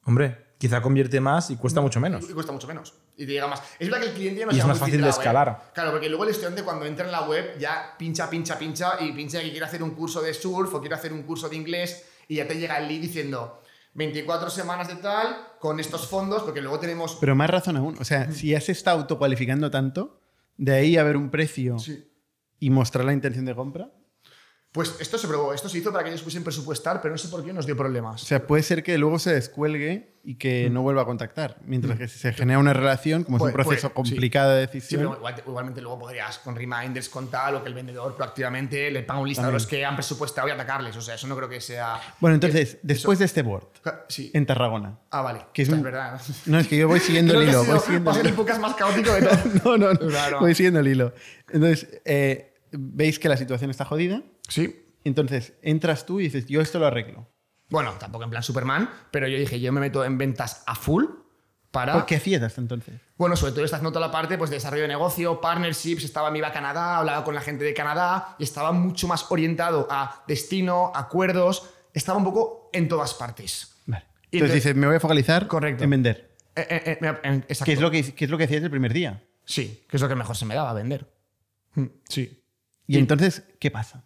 [0.04, 2.28] Hombre, quizá convierte más y cuesta mucho menos.
[2.28, 2.94] Y cuesta mucho menos.
[3.16, 3.62] Y te llega más.
[3.78, 5.70] Es verdad que el cliente ya no Y se es más fácil de escalar.
[5.74, 9.12] Claro, porque luego el estudiante cuando entra en la web ya pincha, pincha, pincha y
[9.12, 12.04] pincha que quiere hacer un curso de surf o quiere hacer un curso de inglés
[12.26, 13.60] y ya te llega el lead diciendo
[13.94, 17.16] 24 semanas de tal con estos fondos, porque luego tenemos.
[17.20, 17.96] Pero más razón aún.
[18.00, 20.20] O sea, si ya se está autocualificando tanto,
[20.56, 22.10] de ahí a ver un precio Sí.
[22.58, 23.90] y mostrar la intención de compra.
[24.72, 27.28] Pues esto se probó, esto se hizo para que ellos pudiesen presupuestar, pero no sé
[27.28, 28.22] por qué nos dio O problemas.
[28.22, 31.58] sea, puede ser que luego se descuelgue y que no vuelva a contactar.
[31.66, 34.12] Mientras que si se genera una relación, como es un proceso puede, sí.
[34.14, 35.00] complicado de Sí, decisión.
[35.02, 39.02] pero igual- igualmente luego podrías con reminders, con tal, o que el vendedor proactivamente le
[39.02, 40.96] paga un listado a los que han presupuestado y atacarles.
[40.96, 42.00] O sea, eso no creo que sea.
[42.18, 44.30] Bueno, entonces, Eh, después de este board, eso- Sí.
[44.32, 44.98] en Tarragona.
[45.10, 45.40] Ah, vale.
[45.52, 46.18] Que es un- es verdad.
[46.46, 47.64] No, es que yo voy siguiendo el que hilo.
[47.64, 48.58] Voy siguiendo el hilo.
[48.58, 49.32] más caótico de todo.
[49.64, 50.08] No, no, no.
[50.08, 50.40] Claro.
[50.40, 51.12] Voy siguiendo el hilo.
[51.50, 54.22] Entonces, eh, veis que la situación está jodida.
[54.48, 54.78] Sí.
[55.04, 57.28] Entonces, entras tú y dices, yo esto lo arreglo.
[57.70, 61.04] Bueno, tampoco en plan Superman, pero yo dije, yo me meto en ventas a full
[61.70, 61.94] para...
[61.94, 63.00] ¿Por qué hacías hasta entonces?
[63.16, 66.30] Bueno, sobre todo está haciendo toda la parte pues, de desarrollo de negocio, partnerships, estaba
[66.30, 69.88] me iba a Canadá, hablaba con la gente de Canadá y estaba mucho más orientado
[69.90, 73.74] a destino, acuerdos, estaba un poco en todas partes.
[73.86, 74.04] Vale.
[74.30, 75.82] Y Entonces, entonces- dices, me voy a focalizar Correcto.
[75.84, 76.36] en vender.
[76.54, 77.64] Eh, eh, eh, exacto.
[77.64, 79.24] ¿Qué es, lo que, ¿Qué es lo que hacías el primer día?
[79.46, 81.10] Sí, que es lo que mejor se me daba, vender.
[81.74, 82.44] Mm, Sí.
[82.86, 84.04] Y entonces, ¿qué pasa?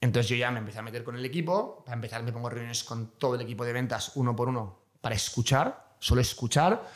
[0.00, 1.82] Entonces yo ya me empecé a meter con el equipo.
[1.84, 5.14] Para empezar, me pongo reuniones con todo el equipo de ventas uno por uno para
[5.14, 6.88] escuchar, solo escuchar.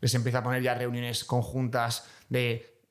[0.00, 2.82] Les empiezo a poner ya reuniones conjuntas de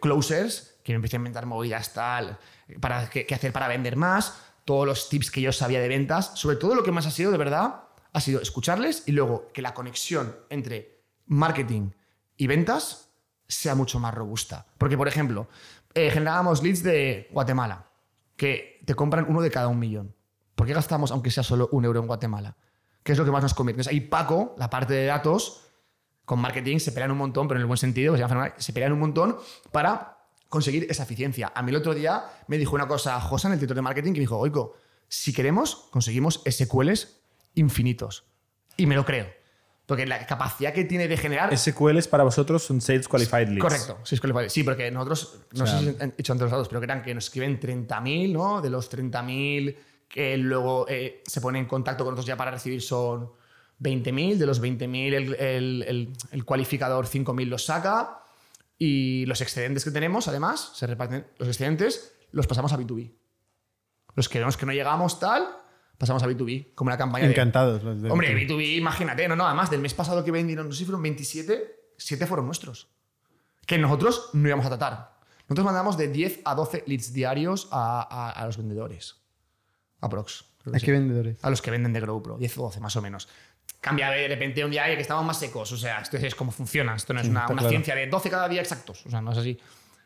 [0.00, 2.38] closers, que me empecé a inventar movidas tal,
[2.80, 4.34] para qué, qué hacer para vender más,
[4.64, 6.32] todos los tips que yo sabía de ventas.
[6.34, 7.82] Sobre todo lo que más ha sido, de verdad,
[8.12, 11.90] ha sido escucharles y luego que la conexión entre marketing
[12.36, 13.10] y ventas
[13.48, 14.66] sea mucho más robusta.
[14.78, 15.48] Porque, por ejemplo,
[15.94, 17.86] eh, generábamos leads de Guatemala,
[18.36, 20.14] que te compran uno de cada un millón.
[20.54, 22.56] ¿Por qué gastamos, aunque sea solo un euro en Guatemala?
[23.02, 23.76] ¿Qué es lo que más nos conviene?
[23.76, 25.62] Entonces, ahí Paco, la parte de datos,
[26.24, 28.98] con marketing se pelean un montón, pero en el buen sentido, que se pelean un
[28.98, 29.36] montón
[29.70, 30.18] para
[30.48, 31.52] conseguir esa eficiencia.
[31.54, 34.18] A mí el otro día me dijo una cosa Josan, el director de marketing, que
[34.18, 34.74] me dijo, Oiko,
[35.08, 37.20] si queremos, conseguimos SQLs
[37.54, 38.24] infinitos.
[38.76, 39.26] Y me lo creo.
[39.86, 41.56] Porque la capacidad que tiene de generar...
[41.56, 43.60] SQLs para vosotros son Sales Qualified Leads.
[43.62, 44.48] Correcto, sí, es qualified.
[44.48, 46.84] Sí, porque nosotros, no O sea- sé si han hecho entre los datos, pero que
[46.86, 48.60] eran que nos escriben 30.000, ¿no?
[48.60, 49.76] De los 30.000
[50.08, 53.30] que luego eh, se ponen en contacto con nosotros ya para recibir son
[53.80, 54.38] 20.000.
[54.38, 58.22] De los 20.000 el, el, el, el cualificador 5.000 los saca.
[58.78, 63.12] Y los excedentes que tenemos, además, se reparten los excedentes, los pasamos a B2B.
[64.16, 65.46] Los que vemos que no llegamos tal,
[65.98, 67.32] pasamos a B2B, como una campaña de...
[67.32, 70.72] Encantados los de Hombre, B2B, imagínate, no, no, además del mes pasado que vendieron, no
[70.72, 72.88] sé si fueron 27, 7 fueron nuestros.
[73.66, 75.16] Que nosotros no íbamos a tratar.
[75.48, 79.16] Nosotros mandamos de 10 a 12 leads diarios a, a- a los vendedores.
[80.00, 80.24] Creo
[80.72, 80.86] que ¿A sí.
[80.86, 81.38] qué vendedores?
[81.44, 83.28] A los que venden de GrowPro, 10 o 12 más o menos.
[83.80, 85.70] Cambia de repente un día que estamos más secos.
[85.72, 86.94] O sea, esto es cómo funciona.
[86.96, 87.68] Esto no es Sí, una, una claro.
[87.68, 89.04] ciencia de 12 cada día exactos.
[89.06, 89.58] O sea, no es así.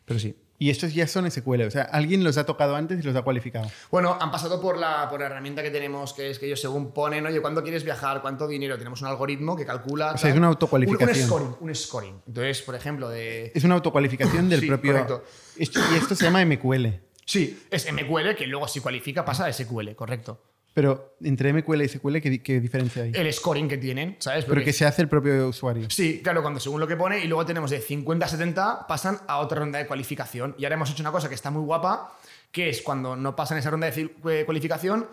[0.04, 0.36] Pero sí.
[0.62, 1.62] Y estos ya son SQL.
[1.62, 3.70] O sea, alguien los ha tocado antes y los ha cualificado.
[3.90, 6.92] Bueno, han pasado por la, por la herramienta que tenemos, que es que ellos según
[6.92, 8.20] ponen, oye, ¿cuándo quieres viajar?
[8.20, 8.76] ¿Cuánto dinero?
[8.76, 10.12] Tenemos un algoritmo que calcula...
[10.12, 11.16] O sea, es una autocualificación.
[11.16, 12.22] Un, un scoring, un scoring.
[12.26, 13.52] Entonces, por ejemplo, de...
[13.54, 14.92] Es una autocualificación del Sí, propio.
[14.92, 15.24] correcto.
[15.56, 16.86] Esto- y esto se llama MQL.
[17.24, 20.42] Sí, es MQL, que luego si cualifica pasa a SQL, correcto.
[20.72, 23.12] Pero entre MQL y SQL, ¿qué, qué diferencia hay?
[23.14, 24.44] El scoring que tienen, ¿sabes?
[24.44, 25.90] Pero Porque- que se hace el propio usuario.
[25.90, 29.18] Sí, claro, cuando según lo que pone, y luego tenemos de 50 a 70, pasan
[29.26, 30.54] a otra ronda de cualificación.
[30.58, 32.16] Y ahora hemos hecho una cosa que está muy guapa,
[32.52, 35.08] que es cuando no pasan esa ronda de eh, cualificación,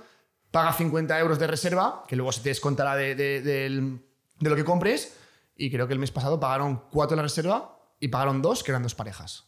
[0.52, 4.00] paga 50 euros de reserva, que luego se te descontará de, de- del-
[4.40, 5.18] de lo que compres,
[5.56, 8.84] y creo que el mes pasado pagaron 4 la reserva y pagaron 2, que eran
[8.84, 9.42] dos parejas.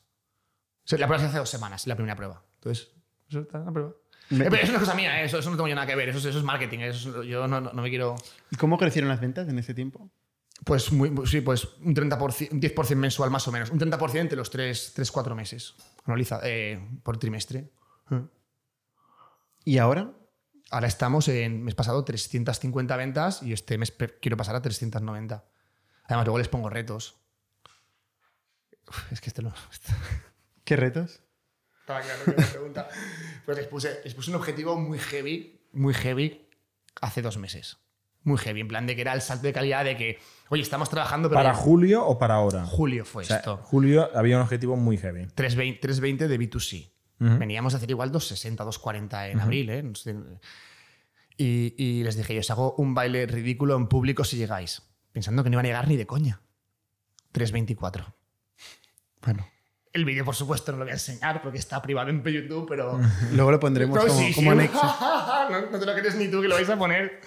[0.83, 2.43] O sea, la prueba se hace dos semanas, la primera prueba.
[2.55, 2.89] Entonces,
[3.29, 3.91] eso está en la prueba.
[4.29, 5.25] Me- Eh, pero es una cosa mía, ¿eh?
[5.25, 7.27] eso, eso no tengo yo nada que ver, eso, es- eso es marketing, eso es-
[7.27, 8.15] yo no, no- no me quiero...
[8.51, 10.09] ¿Y cómo crecieron las ventas en ese tiempo?
[10.65, 13.69] Pues muy, sí, pues un 30%, un 10% mensual más o menos.
[13.69, 15.73] Un 30% entre los 3-4 meses.
[16.05, 17.71] Analiza eh, por trimestre.
[19.65, 20.11] ¿Y ahora?
[20.71, 25.45] Ahora estamos en mes pasado 350 ventas y este mes quiero pasar a 390.
[26.05, 27.15] Además, luego les pongo retos.
[28.87, 29.53] Uf, es que este no.
[30.65, 31.23] ¿Qué retos?
[31.89, 32.87] Estaba claro que me pregunta.
[33.45, 36.47] Pues les puse, les puse un objetivo muy heavy, muy heavy,
[37.01, 37.77] hace dos meses.
[38.21, 40.87] Muy heavy, en plan de que era el salto de calidad de que, oye, estamos
[40.91, 42.63] trabajando, pero ¿Para ya- julio o para ahora?
[42.67, 43.57] julio fue O sea, esto.
[43.63, 45.25] julio había un objetivo muy heavy.
[45.33, 46.91] 320, 320 de B2C.
[47.21, 47.39] Ujú.
[47.39, 49.69] Veníamos a hacer igual 260, 240 en abril.
[49.71, 49.81] ¿eh?
[49.81, 50.15] No sé.
[51.37, 54.83] Y, y les dije, yo os hago un baile ridículo en público si llegáis.
[55.11, 56.41] Pensando que no iban a llegar ni de coña.
[57.31, 58.13] 324.
[59.23, 59.47] Bueno.
[59.91, 62.99] El vídeo, por supuesto, no lo voy a enseñar porque está privado en YouTube, pero...
[63.33, 64.57] Luego lo pondremos No, como, sí, como sí.
[64.57, 64.81] anexo.
[65.49, 67.21] no, no te lo crees ni tú que lo vais a poner.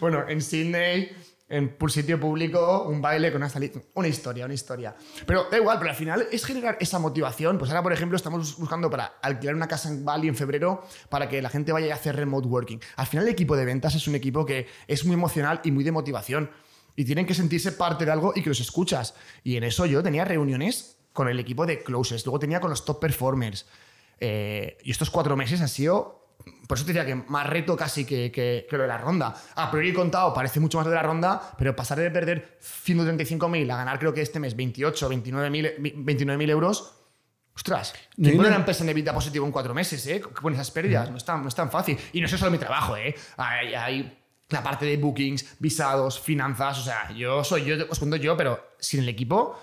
[0.00, 1.10] Bueno, en Sydney,
[1.48, 3.80] en por sitio público, un baile con una salida.
[3.94, 4.96] Una historia, una historia.
[5.26, 7.58] Pero da igual, pero al final es generar esa motivación.
[7.58, 11.28] Pues ahora, por ejemplo, estamos buscando para alquilar una casa en Bali en febrero para
[11.28, 12.80] que la gente vaya a hacer remote working.
[12.96, 15.84] Al final, el equipo de ventas es un equipo que es muy emocional y muy
[15.84, 16.50] de motivación.
[16.96, 19.14] Y tienen que sentirse parte de algo y que los escuchas.
[19.44, 22.84] Y en eso yo tenía reuniones con el equipo de closes, luego tenía con los
[22.84, 23.66] top performers.
[24.20, 26.22] Eh, y estos cuatro meses ha sido.
[26.68, 29.34] Por eso te decía que más reto casi que, que, que lo de la ronda.
[29.56, 33.76] A priori contado parece mucho más de la ronda, pero pasar de perder 135.000 a
[33.76, 36.92] ganar creo que este mes 28, 29.000 29.000 euros.
[37.54, 40.06] Ostras, No ¿quién hay pone una- una empresa en EBITDA positivo en cuatro meses?
[40.06, 40.20] ¿eh?
[40.20, 41.10] Con esas pérdidas.
[41.10, 41.98] No es, tan, no es tan fácil.
[42.12, 43.14] Y no es solo mi trabajo, ¿eh?
[43.38, 44.18] Hay, hay
[44.50, 46.78] la parte de bookings, visados, finanzas.
[46.78, 49.58] O sea, yo soy yo, os cuento yo, pero sin el equipo,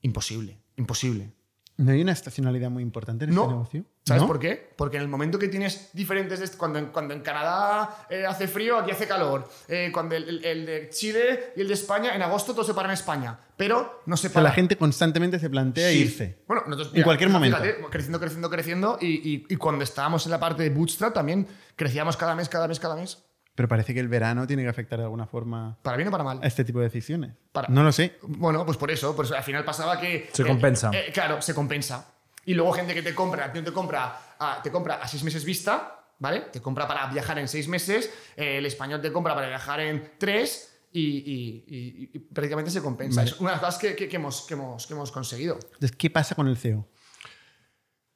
[0.00, 0.58] imposible.
[0.76, 1.32] Imposible.
[1.76, 3.48] ¿No hay una estacionalidad muy importante en este No.
[3.48, 3.84] negocio?
[4.04, 4.28] ¿Sabes ¿No?
[4.28, 4.72] por qué?
[4.76, 6.54] Porque en el momento que tienes diferentes.
[6.54, 9.48] Cuando, en- cuando en Canadá eh, hace frío, aquí hace calor.
[9.66, 12.74] Eh, cuando el, el- el de Chile y el de España, en agosto todos se
[12.74, 13.40] paran en España.
[13.56, 14.50] Pero no se O sea, para.
[14.50, 15.98] la gente constantemente se plantea Sí.
[15.98, 16.38] irse.
[16.46, 17.56] Bueno, nosotros, En cualquier momento.
[17.56, 18.98] fíjate, creciendo, creciendo, creciendo.
[19.00, 22.68] Y, y- y cuando estábamos en la parte de Bootstrap también crecíamos cada mes, cada
[22.68, 23.18] mes, cada mes.
[23.54, 26.24] Pero parece que el verano tiene que afectar de alguna forma Para bien o para
[26.24, 26.40] mal.
[26.42, 27.32] a este tipo de decisiones.
[27.52, 28.18] Para- No lo sé.
[28.22, 30.28] Bueno, pues por eso, por eso al final pasaba que.
[30.32, 30.90] Se eh, compensa.
[30.92, 32.12] eh, claro, se compensa.
[32.46, 36.04] Y luego gente que te compra, te compra, a, te compra a seis meses vista,
[36.18, 36.40] ¿vale?
[36.52, 40.12] Te compra para viajar en seis meses, eh, el español te compra para viajar en
[40.18, 43.22] tres y, y- y- y prácticamente se compensa.
[43.22, 45.54] Es una de las cosas que, que- que hemos, que, hemos, que hemos conseguido.
[45.54, 46.86] Entonces, ¿qué pasa con el CEO?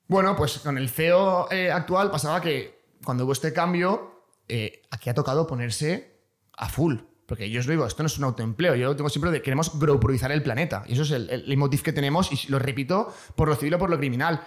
[0.09, 4.18] Bueno, pues con el CEO eh, actual pasaba que cuando hubo este cambio,
[4.49, 6.19] eh, aquí ha tocado ponerse
[6.57, 6.97] a full.
[7.27, 8.75] Porque yo os digo, esto no es un autoempleo.
[8.75, 10.85] Yo tengo siempre de queremos growproizar el planeta.
[10.89, 13.79] Y eso es el, el leitmotiv que tenemos y lo repito por lo civil o
[13.79, 14.41] por lo criminal.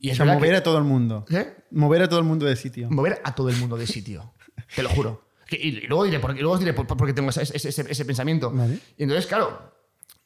[0.00, 1.24] Y O sea, mover que- a todo el mundo.
[1.28, 1.54] ¿Qué?
[1.72, 2.88] Mover a todo el mundo de sitio.
[2.90, 4.32] mover a todo el mundo de sitio.
[4.74, 5.26] Te lo juro.
[5.46, 7.42] Que- Y, y luego diré por, y luego os diré por, por qué tengo ese,
[7.42, 8.50] ese- ese- ese pensamiento.
[8.50, 8.78] Vale.
[8.96, 9.74] Y entonces, claro,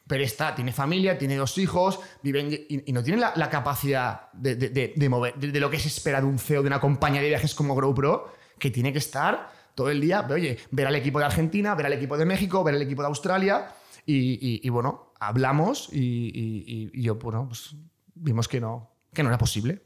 [0.06, 4.30] pero está, tiene familia, tiene dos hijos, viven y, y no tiene la, la capacidad
[4.32, 6.80] de, de- de- de mover, de, lo que se espera de un CEO de una
[6.80, 10.94] compañía de viajes como GrowPro, que tiene que estar todo el día, oye, ver al
[10.94, 13.74] equipo de Argentina, ver al equipo de México, ver al equipo de Australia.
[14.06, 17.74] Y, y- y, bueno, hablamos y, y- y- y yo, bueno, pues
[18.14, 19.82] vimos que no, que no era posible.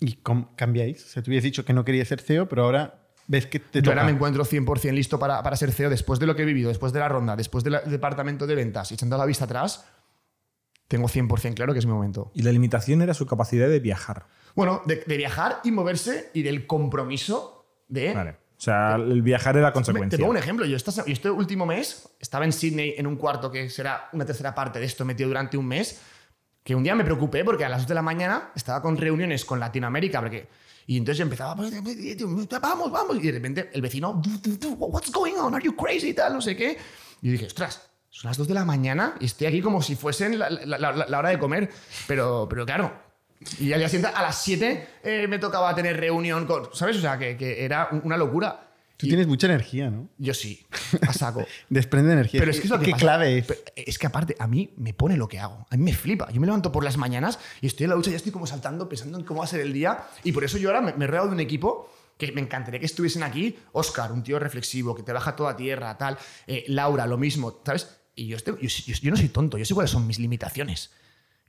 [0.00, 1.04] ¿Y cómo cambiáis?
[1.04, 3.78] O sea, tú habías dicho que no querías ser CEO, pero ahora ves que te
[3.80, 3.92] Yo toca.
[4.00, 6.68] ahora me encuentro 100% listo para, para ser CEO después de lo que he vivido,
[6.68, 9.86] después de la ronda, después del departamento de ventas, echando la vista atrás,
[10.88, 12.30] tengo 100% claro que es mi momento.
[12.34, 14.26] Y la limitación era su capacidad de viajar.
[14.56, 18.12] Bueno, de, de viajar y moverse y del compromiso de...
[18.12, 18.30] Vale.
[18.58, 20.18] O sea, el viajar era Te consecuencia.
[20.18, 20.64] pongo un ejemplo.
[20.64, 24.24] Yo, esta- yo este último mes estaba en Sydney en un cuarto que será una
[24.24, 26.00] tercera parte de esto metido durante un mes.
[26.64, 29.44] Que un día me preocupé porque a las 2 de la mañana estaba con reuniones
[29.44, 30.20] con Latinoamérica.
[30.20, 30.48] Porque,
[30.86, 31.70] y entonces empezaba, pues,
[32.62, 33.16] vamos, vamos.
[33.16, 34.20] Y de repente el vecino,
[34.78, 35.54] what's going on?
[35.54, 36.14] Are you crazy?
[36.14, 36.78] Tal, no sé qué.
[37.20, 40.38] Y dije, ostras, son las 2 de la mañana y estoy aquí como si fuesen
[40.38, 41.70] la, la- la- la hora de comer.
[42.08, 43.05] Pero, pero claro.
[43.60, 46.68] Y al día siguiente, a las 7 eh, me tocaba tener reunión con.
[46.72, 46.96] ¿Sabes?
[46.96, 48.62] O sea, que, que era una locura.
[48.96, 50.08] Tú Y- tienes mucha energía, ¿no?
[50.16, 50.64] yo sí,
[51.06, 51.44] a saco.
[51.68, 52.40] Desprende energía.
[52.40, 53.00] Pero es que es lo que ¿Qué pasa.
[53.02, 53.46] clave es?
[53.46, 55.66] Pero es que aparte, a mí me pone lo que hago.
[55.68, 56.30] A mí me flipa.
[56.32, 58.46] Yo me levanto por las mañanas y estoy en la ducha y ya estoy como
[58.46, 60.04] saltando, pensando en cómo va a ser el día.
[60.24, 62.80] Y por eso yo ahora me, me he rodeado de un equipo que me encantaría
[62.80, 63.58] que estuviesen aquí.
[63.72, 66.16] Oscar, un tío reflexivo, que te baja toda tierra, tal.
[66.46, 67.98] Eh, Laura, lo mismo, ¿sabes?
[68.14, 70.90] Y yo, estoy- yo, yo- yo no soy tonto, yo sé cuáles son mis limitaciones.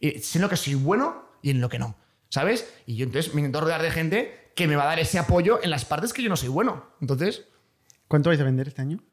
[0.01, 1.95] Eh, sé en lo que soy bueno y en lo que no,
[2.29, 2.71] ¿sabes?
[2.85, 5.59] Y yo entonces me intento rodear de gente que me va a dar ese apoyo
[5.63, 6.85] en las partes que yo no soy bueno.
[7.01, 7.45] Entonces,
[8.07, 9.03] ¿Cuánto vais a vender este año?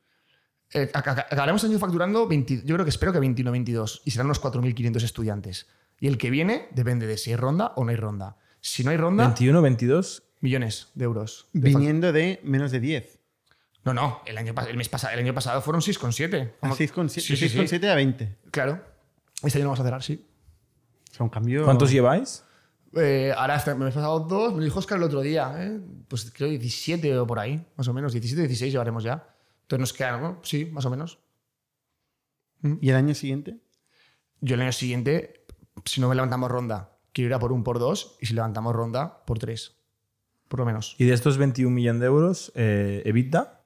[0.73, 4.03] eh, ac- ac- acabaremos el año facturando, 20 yo creo que espero que 21 22
[4.05, 5.67] y serán unos 4.500 estudiantes.
[6.01, 8.37] Y el que viene depende de si hay ronda o no hay ronda.
[8.61, 10.23] Si no hay ronda, 21, 22.
[10.41, 11.49] millones de euros.
[11.53, 13.21] de Viniendo de menos de 10.
[13.85, 16.55] No, no, el año, el mes pasado, el año pasado fueron 6,7.
[16.57, 17.59] A Como- 6,7 Sí, sí, sí.
[17.59, 18.37] 6,7 a 20.
[18.51, 18.83] Claro.
[19.43, 20.27] Este año lo vamos a cerrar, sí.
[21.15, 21.65] O sea, un cambio.
[21.65, 22.43] ¿Cuántos lleváis?
[22.97, 25.81] Eh, ahora me he pasado dos, me lo dijo Oscar el otro día, ¿eh?
[26.09, 29.25] pues creo 17 o por ahí, más o menos, 17, 16 llevaremos ya.
[29.63, 30.41] Entonces nos quedan, ¿no?
[30.43, 31.21] sí, más o menos.
[32.81, 33.59] ¿Y el año siguiente?
[34.41, 35.45] Yo el año siguiente,
[35.85, 38.75] si no me levantamos ronda, quiero ir a por un por dos, y si levantamos
[38.75, 39.77] ronda, por tres.
[40.49, 40.97] Por lo menos.
[40.99, 43.64] Y de estos 21 millones de euros, eh, ¿EBITDA?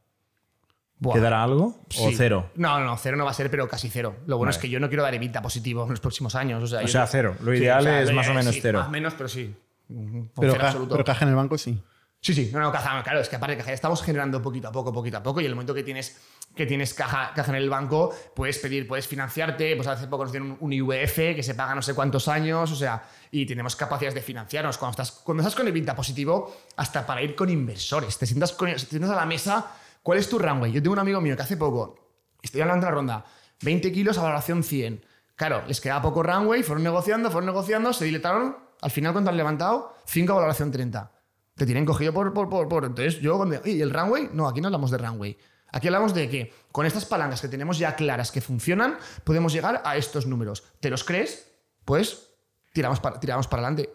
[1.00, 1.14] Buah.
[1.14, 1.66] ¿Quedará algo?
[1.66, 2.14] ¿O Sí.
[2.16, 2.50] cero?
[2.56, 4.16] No, no, cero no va a ser, pero casi cero.
[4.26, 4.56] Lo bueno Vale.
[4.56, 6.62] es que yo no quiero dar evita positivo en los próximos años.
[6.62, 7.36] O sea, O sea, cero.
[7.40, 8.78] Lo Sí, ideal o sea, es más o menos sí, cero.
[8.80, 9.54] Más o menos, pero sí.
[9.86, 10.92] Con Pero, cero ca- absoluto.
[10.94, 11.80] pero caja en el banco sí.
[12.20, 14.66] Sí, sí, no, no, caja, claro, es que aparte de caja, ya estamos generando poquito
[14.66, 16.20] a poco, poquito a poco, y en el momento que tienes,
[16.52, 20.32] que tienes caja, caja en el banco, puedes pedir, puedes financiarte, pues hace poco nos
[20.32, 23.76] dieron un, un IVF que se paga no sé cuántos años, o sea, y tenemos
[23.76, 24.76] capacidades de financiarnos.
[24.78, 28.50] Cuando estás, cuando estás con el Vinta positivo, hasta para ir con inversores, te sientas,
[28.52, 29.66] con, te sientas a la mesa,
[30.08, 30.72] ¿cuál es tu runway?
[30.72, 31.94] Yo tengo un amigo mío que hace poco,
[32.40, 33.24] estoy hablando de la ronda,
[33.60, 35.04] 20 kilos a valoración 100.
[35.36, 39.36] Claro, les quedaba poco runway, fueron negociando, fueron negociando, se dilataron, al final ¿cuánto han
[39.36, 39.94] levantado?
[40.06, 41.12] 5 a valoración 30
[41.56, 43.60] te tienen cogido por, por, por, por- Entonces, yo, cuando.
[43.66, 44.30] ¿Y el runway?
[44.32, 45.36] No, aquí no hablamos de runway.
[45.72, 49.82] Aquí hablamos de que con estas palancas que tenemos ya claras que funcionan, podemos llegar
[49.84, 50.62] a estos números.
[50.80, 51.50] ¿Te los crees?
[51.84, 52.30] Pues
[52.72, 53.90] tiramos para, tiramos para adelante.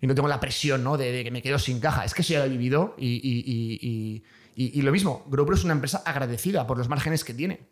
[0.00, 0.96] Y no tengo la presión ¿no?
[0.96, 2.04] de, que me quedo sin caja.
[2.04, 4.24] Es que eso ya lo he vivido y- y- y-
[4.64, 5.24] y- y lo mismo.
[5.28, 7.68] GoPro es una empresa agradecida por los márgenes que tiene.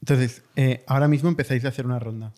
[0.00, 2.32] Entonces, eh, ahora mismo empezáis a hacer una ronda.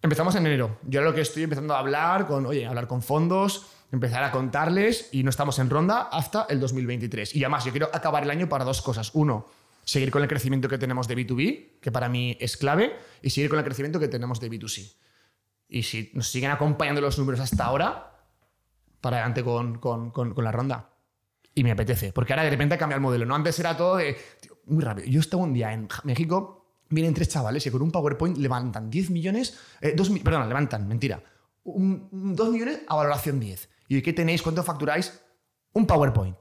[0.00, 0.78] Empezamos en enero.
[0.86, 4.30] Yo ahora lo que estoy empezando a hablar con, oye, hablar con fondos, empezar a
[4.30, 7.34] contarles y no estamos en ronda hasta el 2023.
[7.34, 9.10] Y además, yo quiero acabar el año para dos cosas.
[9.14, 9.46] Uno,
[9.84, 13.50] seguir con el crecimiento que tenemos de B2B, que para mí es clave, y seguir
[13.50, 14.94] con el crecimiento que tenemos de B2C.
[15.68, 18.17] Y si nos siguen acompañando los números hasta ahora,
[19.00, 20.90] para adelante con, con- con- la ronda.
[21.54, 23.24] Y me apetece, porque ahora de repente cambia el modelo.
[23.26, 24.16] No antes era todo de.
[24.66, 25.08] muy rápido.
[25.08, 29.10] Yo estaba un día en México, vienen tres chavales y con un PowerPoint levantan 10
[29.10, 29.58] millones.
[29.80, 31.22] Eh, dos, perdón, levantan, mentira.
[31.64, 33.68] Un- un 2 millones a valoración 10.
[33.88, 34.42] ¿Y qué tenéis?
[34.42, 35.20] ¿Cuánto facturáis?
[35.72, 36.36] Un PowerPoint.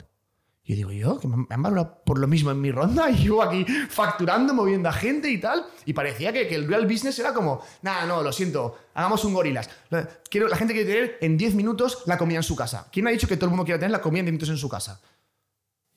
[0.68, 3.42] Yo digo, yo, que me han valorado por lo mismo en mi ronda y yo
[3.42, 5.66] aquí facturando, moviendo a gente y tal.
[5.86, 9.34] Y parecía que, que el real business era como, nada, no, lo siento, hagamos un
[9.34, 9.70] gorilas.
[9.90, 12.90] La, quiero, la gente quiere tener en 10 minutos la comida en su casa.
[12.92, 14.58] ¿Quién ha dicho que todo el mundo quiere tener la comida en 10 minutos en
[14.58, 15.00] su casa?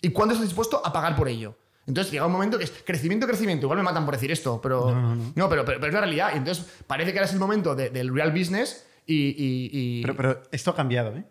[0.00, 1.56] ¿Y cuándo estás dispuesto a pagar por ello?
[1.86, 3.66] Entonces llega un momento que es crecimiento, crecimiento.
[3.66, 4.92] Igual me matan por decir esto, pero.
[5.34, 6.30] No, pero, pero, pero es la realidad.
[6.34, 9.14] Y entonces parece que ahora es el momento de- del real business y.
[9.16, 11.24] y- y- Pero, pero esto ha cambiado, ¿eh?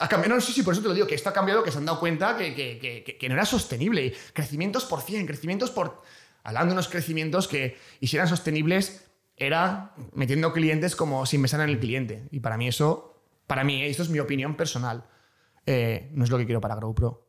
[0.00, 0.34] Ha cambiado.
[0.36, 1.84] No, sí, sí, por eso te lo digo, que esto ha cambiado, que se han
[1.86, 4.14] dado cuenta que, que- que- que- no era sostenible.
[4.32, 6.02] Crecimientos por 100, crecimientos por.
[6.44, 9.04] Hablando de unos crecimientos que, y si eran sostenibles,
[9.36, 12.24] era metiendo clientes como sin pensar en el cliente.
[12.30, 15.04] Y para mí eso, para mí, esto es mi opinión personal,
[15.66, 17.26] eh, no es lo que quiero para GrowPro.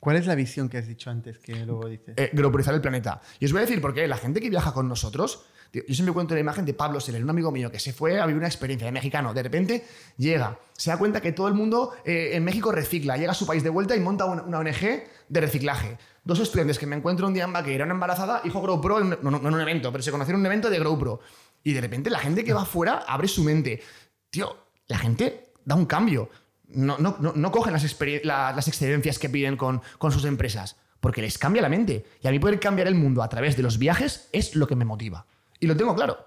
[0.00, 2.14] ¿Cuál es la visión que has dicho antes que luego dices?
[2.16, 2.30] eh,
[2.74, 3.20] el planeta.
[3.38, 4.08] Y os voy a decir por qué.
[4.08, 7.30] La gente que viaja con nosotros, yo siempre cuento la imagen de Pablo Seller, un
[7.30, 9.32] amigo mío que se fue a vivir una experiencia de mexicano.
[9.34, 9.84] De repente
[10.16, 13.46] llega, se da cuenta que todo el mundo eh, en México recicla, llega a su
[13.46, 15.96] país de vuelta y monta una, ONG de reciclaje.
[16.24, 19.16] Dos estudiantes que me encuentro un día en que era una embarazada, hijo GrowPro, no,
[19.22, 21.20] no, no en un evento, pero se conocieron en un evento de GrowPro.
[21.62, 23.82] Y de repente la gente que va afuera abre su mente.
[24.30, 24.56] Tío,
[24.88, 26.30] la gente da un cambio.
[26.68, 30.76] No, no, no, no cogen las, la- las excedencias que piden con, con sus empresas,
[31.00, 32.04] porque les cambia la mente.
[32.22, 34.76] Y a mí poder cambiar el mundo a través de los viajes es lo que
[34.76, 35.26] me motiva.
[35.60, 36.18] Y lo tengo claro.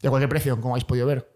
[0.00, 1.30] De cualquier precio, como habéis podido ver.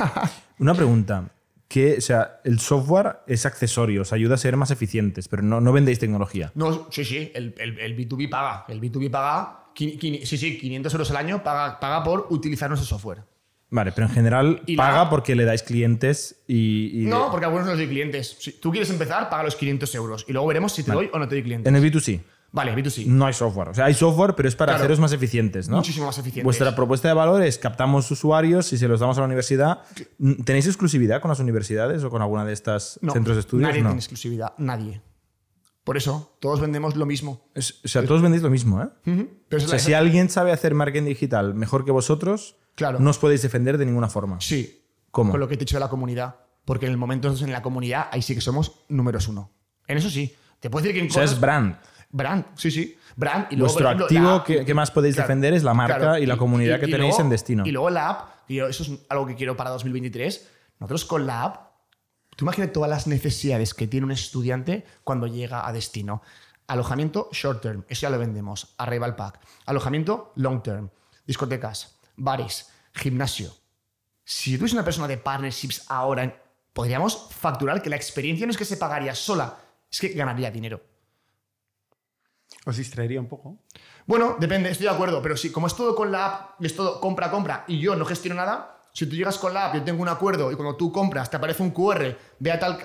[0.58, 1.30] Una pregunta.
[1.68, 5.60] Que, o sea, el software es accesorio, os ayuda a ser más eficientes, pero no,
[5.60, 6.52] no vendéis tecnología.
[6.54, 8.64] No, sí, sí, el, el- el B2B paga.
[8.68, 13.24] El B2B paga, sí, sí, 500 euros al año paga, paga por utilizar nuestro software.
[13.68, 17.02] Vale, pero en general Y la- paga porque le dais clientes y.
[17.02, 18.36] y No, porque a algunos no les doy clientes.
[18.38, 20.24] Si tú quieres empezar, paga los 500 euros.
[20.28, 21.68] Y luego veremos si te doy o no te doy clientes.
[21.68, 22.22] En el B2C
[22.56, 23.06] Vale, B2C.
[23.06, 23.68] no hay software.
[23.68, 24.82] O sea, hay software, pero es para Claro.
[24.84, 25.76] haceros más eficientes, ¿no?
[25.76, 26.42] Muchísimo más eficientes.
[26.44, 29.82] Vuestra propuesta de valor es captamos usuarios y se los damos a la universidad.
[30.44, 33.68] ¿Tenéis exclusividad con las universidades o con alguna de estas No, centros de estudios?
[33.68, 33.90] Nadie no.
[33.90, 35.02] tiene exclusividad, nadie.
[35.84, 37.48] Por eso, todos vendemos lo mismo.
[37.54, 38.88] Es- o sea, todos vendéis lo mismo, ¿eh?
[39.48, 42.98] Pero O sea, si alguien sabe hacer marketing digital mejor que vosotros, Claro.
[42.98, 44.40] no os podéis defender de ninguna forma.
[44.40, 44.82] Sí.
[45.12, 45.30] ¿Cómo?
[45.30, 46.36] Con lo que te he dicho de la comunidad.
[46.64, 49.52] Porque en el momento en la comunidad, ahí sí que somos números uno.
[49.86, 50.34] En eso sí.
[50.58, 51.76] Te puedo decir que en O sea, es cosas- brand.
[52.10, 52.96] Brand, sí, sí.
[53.16, 53.46] Brand.
[53.50, 55.98] Y luego, Vuestro ejemplo, activo app- que, que más podéis Claro, defender es la marca
[55.98, 56.18] claro.
[56.18, 57.66] y la comunidad que tenéis luego- en destino.
[57.66, 60.48] Y luego la app, yo- eso es algo que quiero para 2023.
[60.78, 61.70] Nosotros con la app,
[62.36, 66.22] tú imagínate todas las necesidades que tiene un estudiante cuando llega a destino.
[66.68, 69.38] Alojamiento short term, eso ya lo vendemos, arrival pack.
[69.66, 70.90] Alojamiento long term,
[71.26, 73.52] discotecas, bares, gimnasio.
[74.24, 76.42] Si tú eres una persona de partnerships ahora,
[76.72, 79.56] podríamos facturar que la experiencia no es que se pagaría sola,
[79.90, 80.80] es que ganaría dinero.
[82.66, 83.60] Os distraería un poco.
[84.06, 87.00] Bueno, depende, estoy de acuerdo, pero si como es todo con la app, es todo
[87.00, 90.02] compra, compra, y yo no gestiono nada, si tú llegas con la app, yo tengo
[90.02, 92.78] un acuerdo, y cuando tú compras te aparece un QR, ve a tal...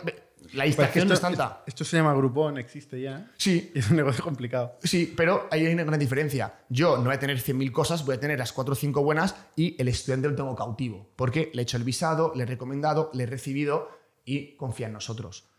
[0.53, 1.63] La distracción no es tanta.
[1.65, 3.31] Esto se llama Groupon, existe ya.
[3.37, 4.77] Sí, Y es un negocio complicado.
[4.83, 6.53] sí, pero ahí hay una gran diferencia.
[6.67, 9.35] Yo no voy a tener 100.000 cosas, voy a tener las 4 o 5 buenas
[9.55, 13.09] y el estudiante lo tengo cautivo, porque le he hecho el visado, le he recomendado,
[13.13, 13.89] le he recibido
[14.25, 15.50] y confía en nosotros.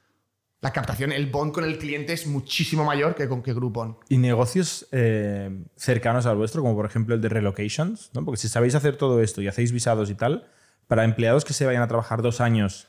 [0.62, 3.98] La captación, el bond con el cliente es muchísimo mayor que con que Groupon.
[4.09, 8.24] Y negocios eh, cercanos al vuestro, como por ejemplo el de relocations, ¿no?
[8.24, 10.47] porque si sabéis hacer todo esto y hacéis visados y tal,
[10.86, 12.86] para empleados que se vayan a trabajar dos años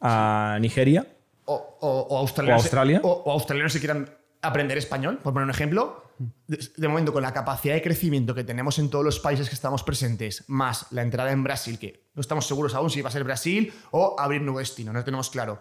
[0.00, 1.06] a Nigeria,
[1.46, 3.00] o, o- o australianos, ¿O Australia?
[3.02, 4.08] o, o australianos que quieran
[4.42, 6.04] aprender español, por poner un ejemplo.
[6.46, 9.54] De, de momento, con la capacidad de crecimiento que tenemos en todos los países que
[9.54, 13.12] estamos presentes, más la entrada en Brasil, que no estamos seguros aún si va a
[13.12, 15.60] ser Brasil o abrir nuevo destino, no lo tenemos claro.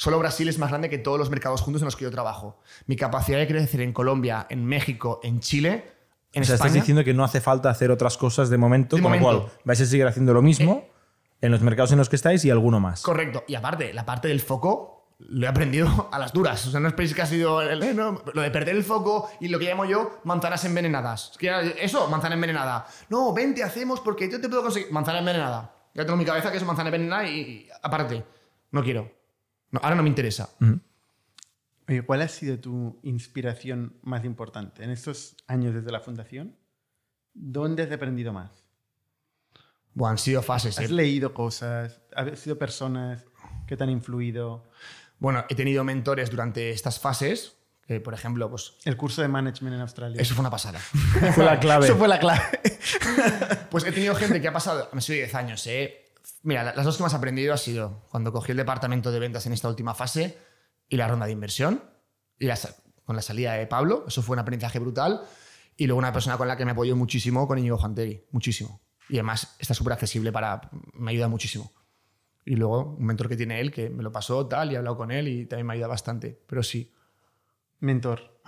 [0.00, 2.58] Solo Brasil es más grande que todos los mercados juntos en los que yo trabajo.
[2.86, 5.92] Mi capacidad de crecer en Colombia, en México, en Chile,
[6.32, 6.68] en o sea, España.
[6.68, 9.44] estás diciendo que no hace falta hacer otras cosas de momento, De con lo momento.
[9.44, 9.48] Eh.
[9.50, 10.86] cual vais a seguir haciendo lo mismo
[11.42, 13.02] en los mercados en los que estáis y alguno más.
[13.02, 13.44] Correcto.
[13.46, 16.66] Y aparte, la parte del foco lo he aprendido a las duras.
[16.66, 19.28] O sea, no esperéis que ha sido el- eh, no, lo de perder el foco
[19.38, 21.32] y lo que llamo yo manzanas envenenadas.
[21.78, 22.86] Eso, manzana envenenada.
[23.10, 24.90] No, vente, hacemos porque yo te puedo conseguir.
[24.92, 25.74] Manzana envenenada.
[25.92, 28.24] Ya tengo en mi cabeza que es manzana envenenada y, y aparte,
[28.70, 29.19] no quiero.
[29.70, 30.50] No, ahora no me interesa.
[31.88, 36.56] Oye, ¿cuál ha sido tu inspiración más importante en estos años desde la fundación?
[37.34, 38.50] ¿Dónde has aprendido más?
[39.94, 40.78] Bueno, han sido fases.
[40.78, 40.84] ¿eh?
[40.84, 42.00] ¿Has leído cosas?
[42.14, 43.24] ¿Ha sido personas
[43.66, 44.68] que te han influido?
[45.18, 47.56] Bueno, he tenido mentores durante estas fases,
[47.88, 50.22] Eh, por ejemplo, pues El curso de management en Australia.
[50.22, 50.78] eso fue una pasada.
[51.34, 51.86] Fue la clave.
[51.86, 52.40] Eso fue la clave.
[53.70, 55.99] pues he tenido gente que ha pasado, me sido 10 años, ¿eh?
[56.42, 59.18] Mira, la- las dos que más he aprendido ha sido cuando cogí el departamento de
[59.18, 60.38] ventas en esta última fase
[60.88, 61.82] y la ronda de inversión,
[62.38, 62.48] y
[63.04, 65.22] con la salida de Pablo, eso fue un aprendizaje brutal.
[65.76, 68.80] Y luego una persona con la que me apoyó muchísimo, con Íñigo Juantegui, muchísimo.
[69.08, 70.60] Y además está súper accesible para...
[70.94, 71.72] me ayuda muchísimo.
[72.44, 74.96] Y luego un mentor que tiene él, que me lo pasó tal, y he hablado
[74.96, 76.38] con él y también me ayuda bastante.
[76.46, 76.92] Pero sí,
[77.80, 78.40] Mentor.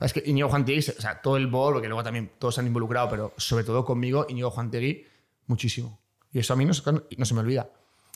[0.00, 2.66] es que Íñigo Juantegui, o sea, todo el board, porque luego también todos se han
[2.66, 5.04] involucrado, pero sobre todo conmigo, Íñigo Juantegui,
[5.46, 6.00] muchísimo.
[6.32, 6.82] Y eso a mí no, se-
[7.16, 7.68] no se me olvida.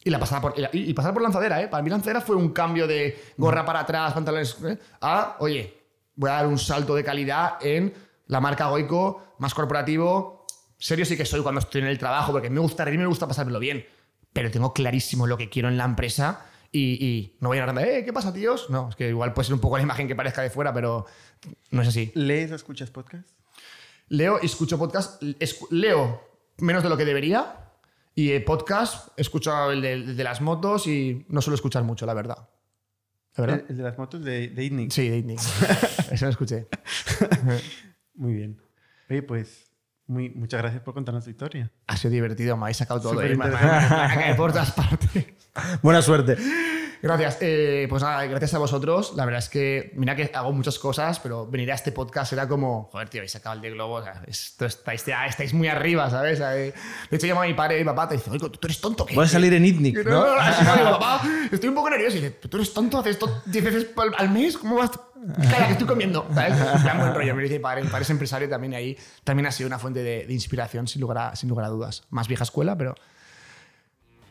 [0.04, 1.68] Y, la pasada por, y, y pasar por lanzadera, ¿eh?
[1.68, 4.76] Para mí lanzadera fue un cambio de gorra para atrás, pantalones, ¿eh?
[5.00, 5.78] a, oye,
[6.16, 7.94] voy a dar un salto de calidad en
[8.26, 10.46] la marca Goico, más corporativo.
[10.76, 13.28] Serio sí que soy cuando estoy en el trabajo, porque me gusta reír, me gusta
[13.28, 13.86] pasármelo bien.
[14.32, 17.86] Pero tengo clarísimo lo que quiero en la empresa y, y no voy a andar,
[17.86, 18.70] eh, ¿qué pasa, tíos?
[18.70, 21.06] No, es que igual puede ser un poco la imagen que parezca de fuera, pero
[21.70, 22.10] no es así.
[22.14, 23.28] ¿Lees o escuchas podcast?
[24.08, 25.22] Leo y escucho podcast.
[25.22, 26.22] escu- leo
[26.58, 27.56] menos de lo que debería.
[28.14, 32.04] Y eh, podcast, escucho el de, el de las motos y no suelo escuchar mucho,
[32.06, 32.48] la verdad.
[33.36, 33.60] ¿La verdad?
[33.64, 34.90] El, el de las motos de, de Itnic.
[34.90, 35.38] Sí, de Itnic.
[36.10, 36.68] Eso lo escuché.
[38.14, 38.60] Muy bien.
[39.08, 39.70] Oye, pues
[40.06, 41.70] muy, muchas gracias por contarnos tu historia.
[41.86, 43.22] Ha sido divertido, me habéis sacado todo.
[43.22, 43.34] ¿eh?
[43.36, 45.26] Me- por todas partes.
[45.80, 46.36] Buena suerte.
[47.02, 47.38] Gracias.
[47.40, 49.14] Eh, pues nada, gracias a vosotros.
[49.16, 52.46] La verdad es que, mira que hago muchas cosas, pero venir a este podcast era
[52.46, 53.94] como, joder, tío, habéis sacado el de Globo.
[53.96, 56.38] o sea, esto estáis, estáis muy arriba, ¿sabes?
[56.38, 56.72] De
[57.10, 59.04] hecho, llamo a mi padre y mi papá te dice, oye, tú eres tonto.
[59.04, 59.14] ¿qué?
[59.14, 60.36] Puedes salir en Itnic, No, ¿no?
[60.36, 62.16] no, no, papá, estoy un poco nervioso.
[62.16, 64.90] Y dice, tú eres tonto, haces esto 10 veces al- mes, ¿cómo vas?
[65.50, 66.26] Calla, que estoy comiendo.
[66.34, 66.54] ¿sabes?
[66.82, 67.34] Plan, buen rollo.
[67.34, 70.02] Me dice mi padre, mi padre es empresario también ahí también ha sido una fuente
[70.02, 72.04] de, de inspiración, sin lugar, a, sin lugar a dudas.
[72.10, 72.94] Más vieja escuela, pero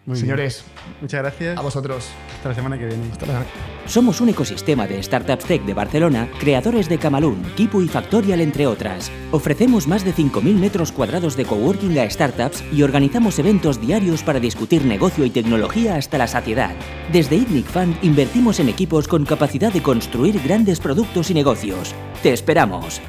[0.06, 0.26] Muy bien.
[0.26, 0.64] señores,
[1.00, 1.58] Muchas gracias.
[1.58, 2.10] a vosotros.
[2.36, 3.04] Hasta la semana que viene.
[3.12, 3.46] Hasta la
[3.86, 8.66] Somos un ecosistema de startups tech de Barcelona, creadores de Camalún, Kipu y Factorial, entre
[8.66, 9.12] otras.
[9.32, 14.40] Ofrecemos más de 5.000 metros cuadrados de coworking a startups y organizamos eventos diarios para
[14.40, 16.74] discutir negocio y tecnología hasta la saciedad.
[17.12, 21.94] Desde Itnic Fund invertimos en equipos con capacidad de construir grandes productos y negocios.
[22.24, 23.02] ¡Te esperamos!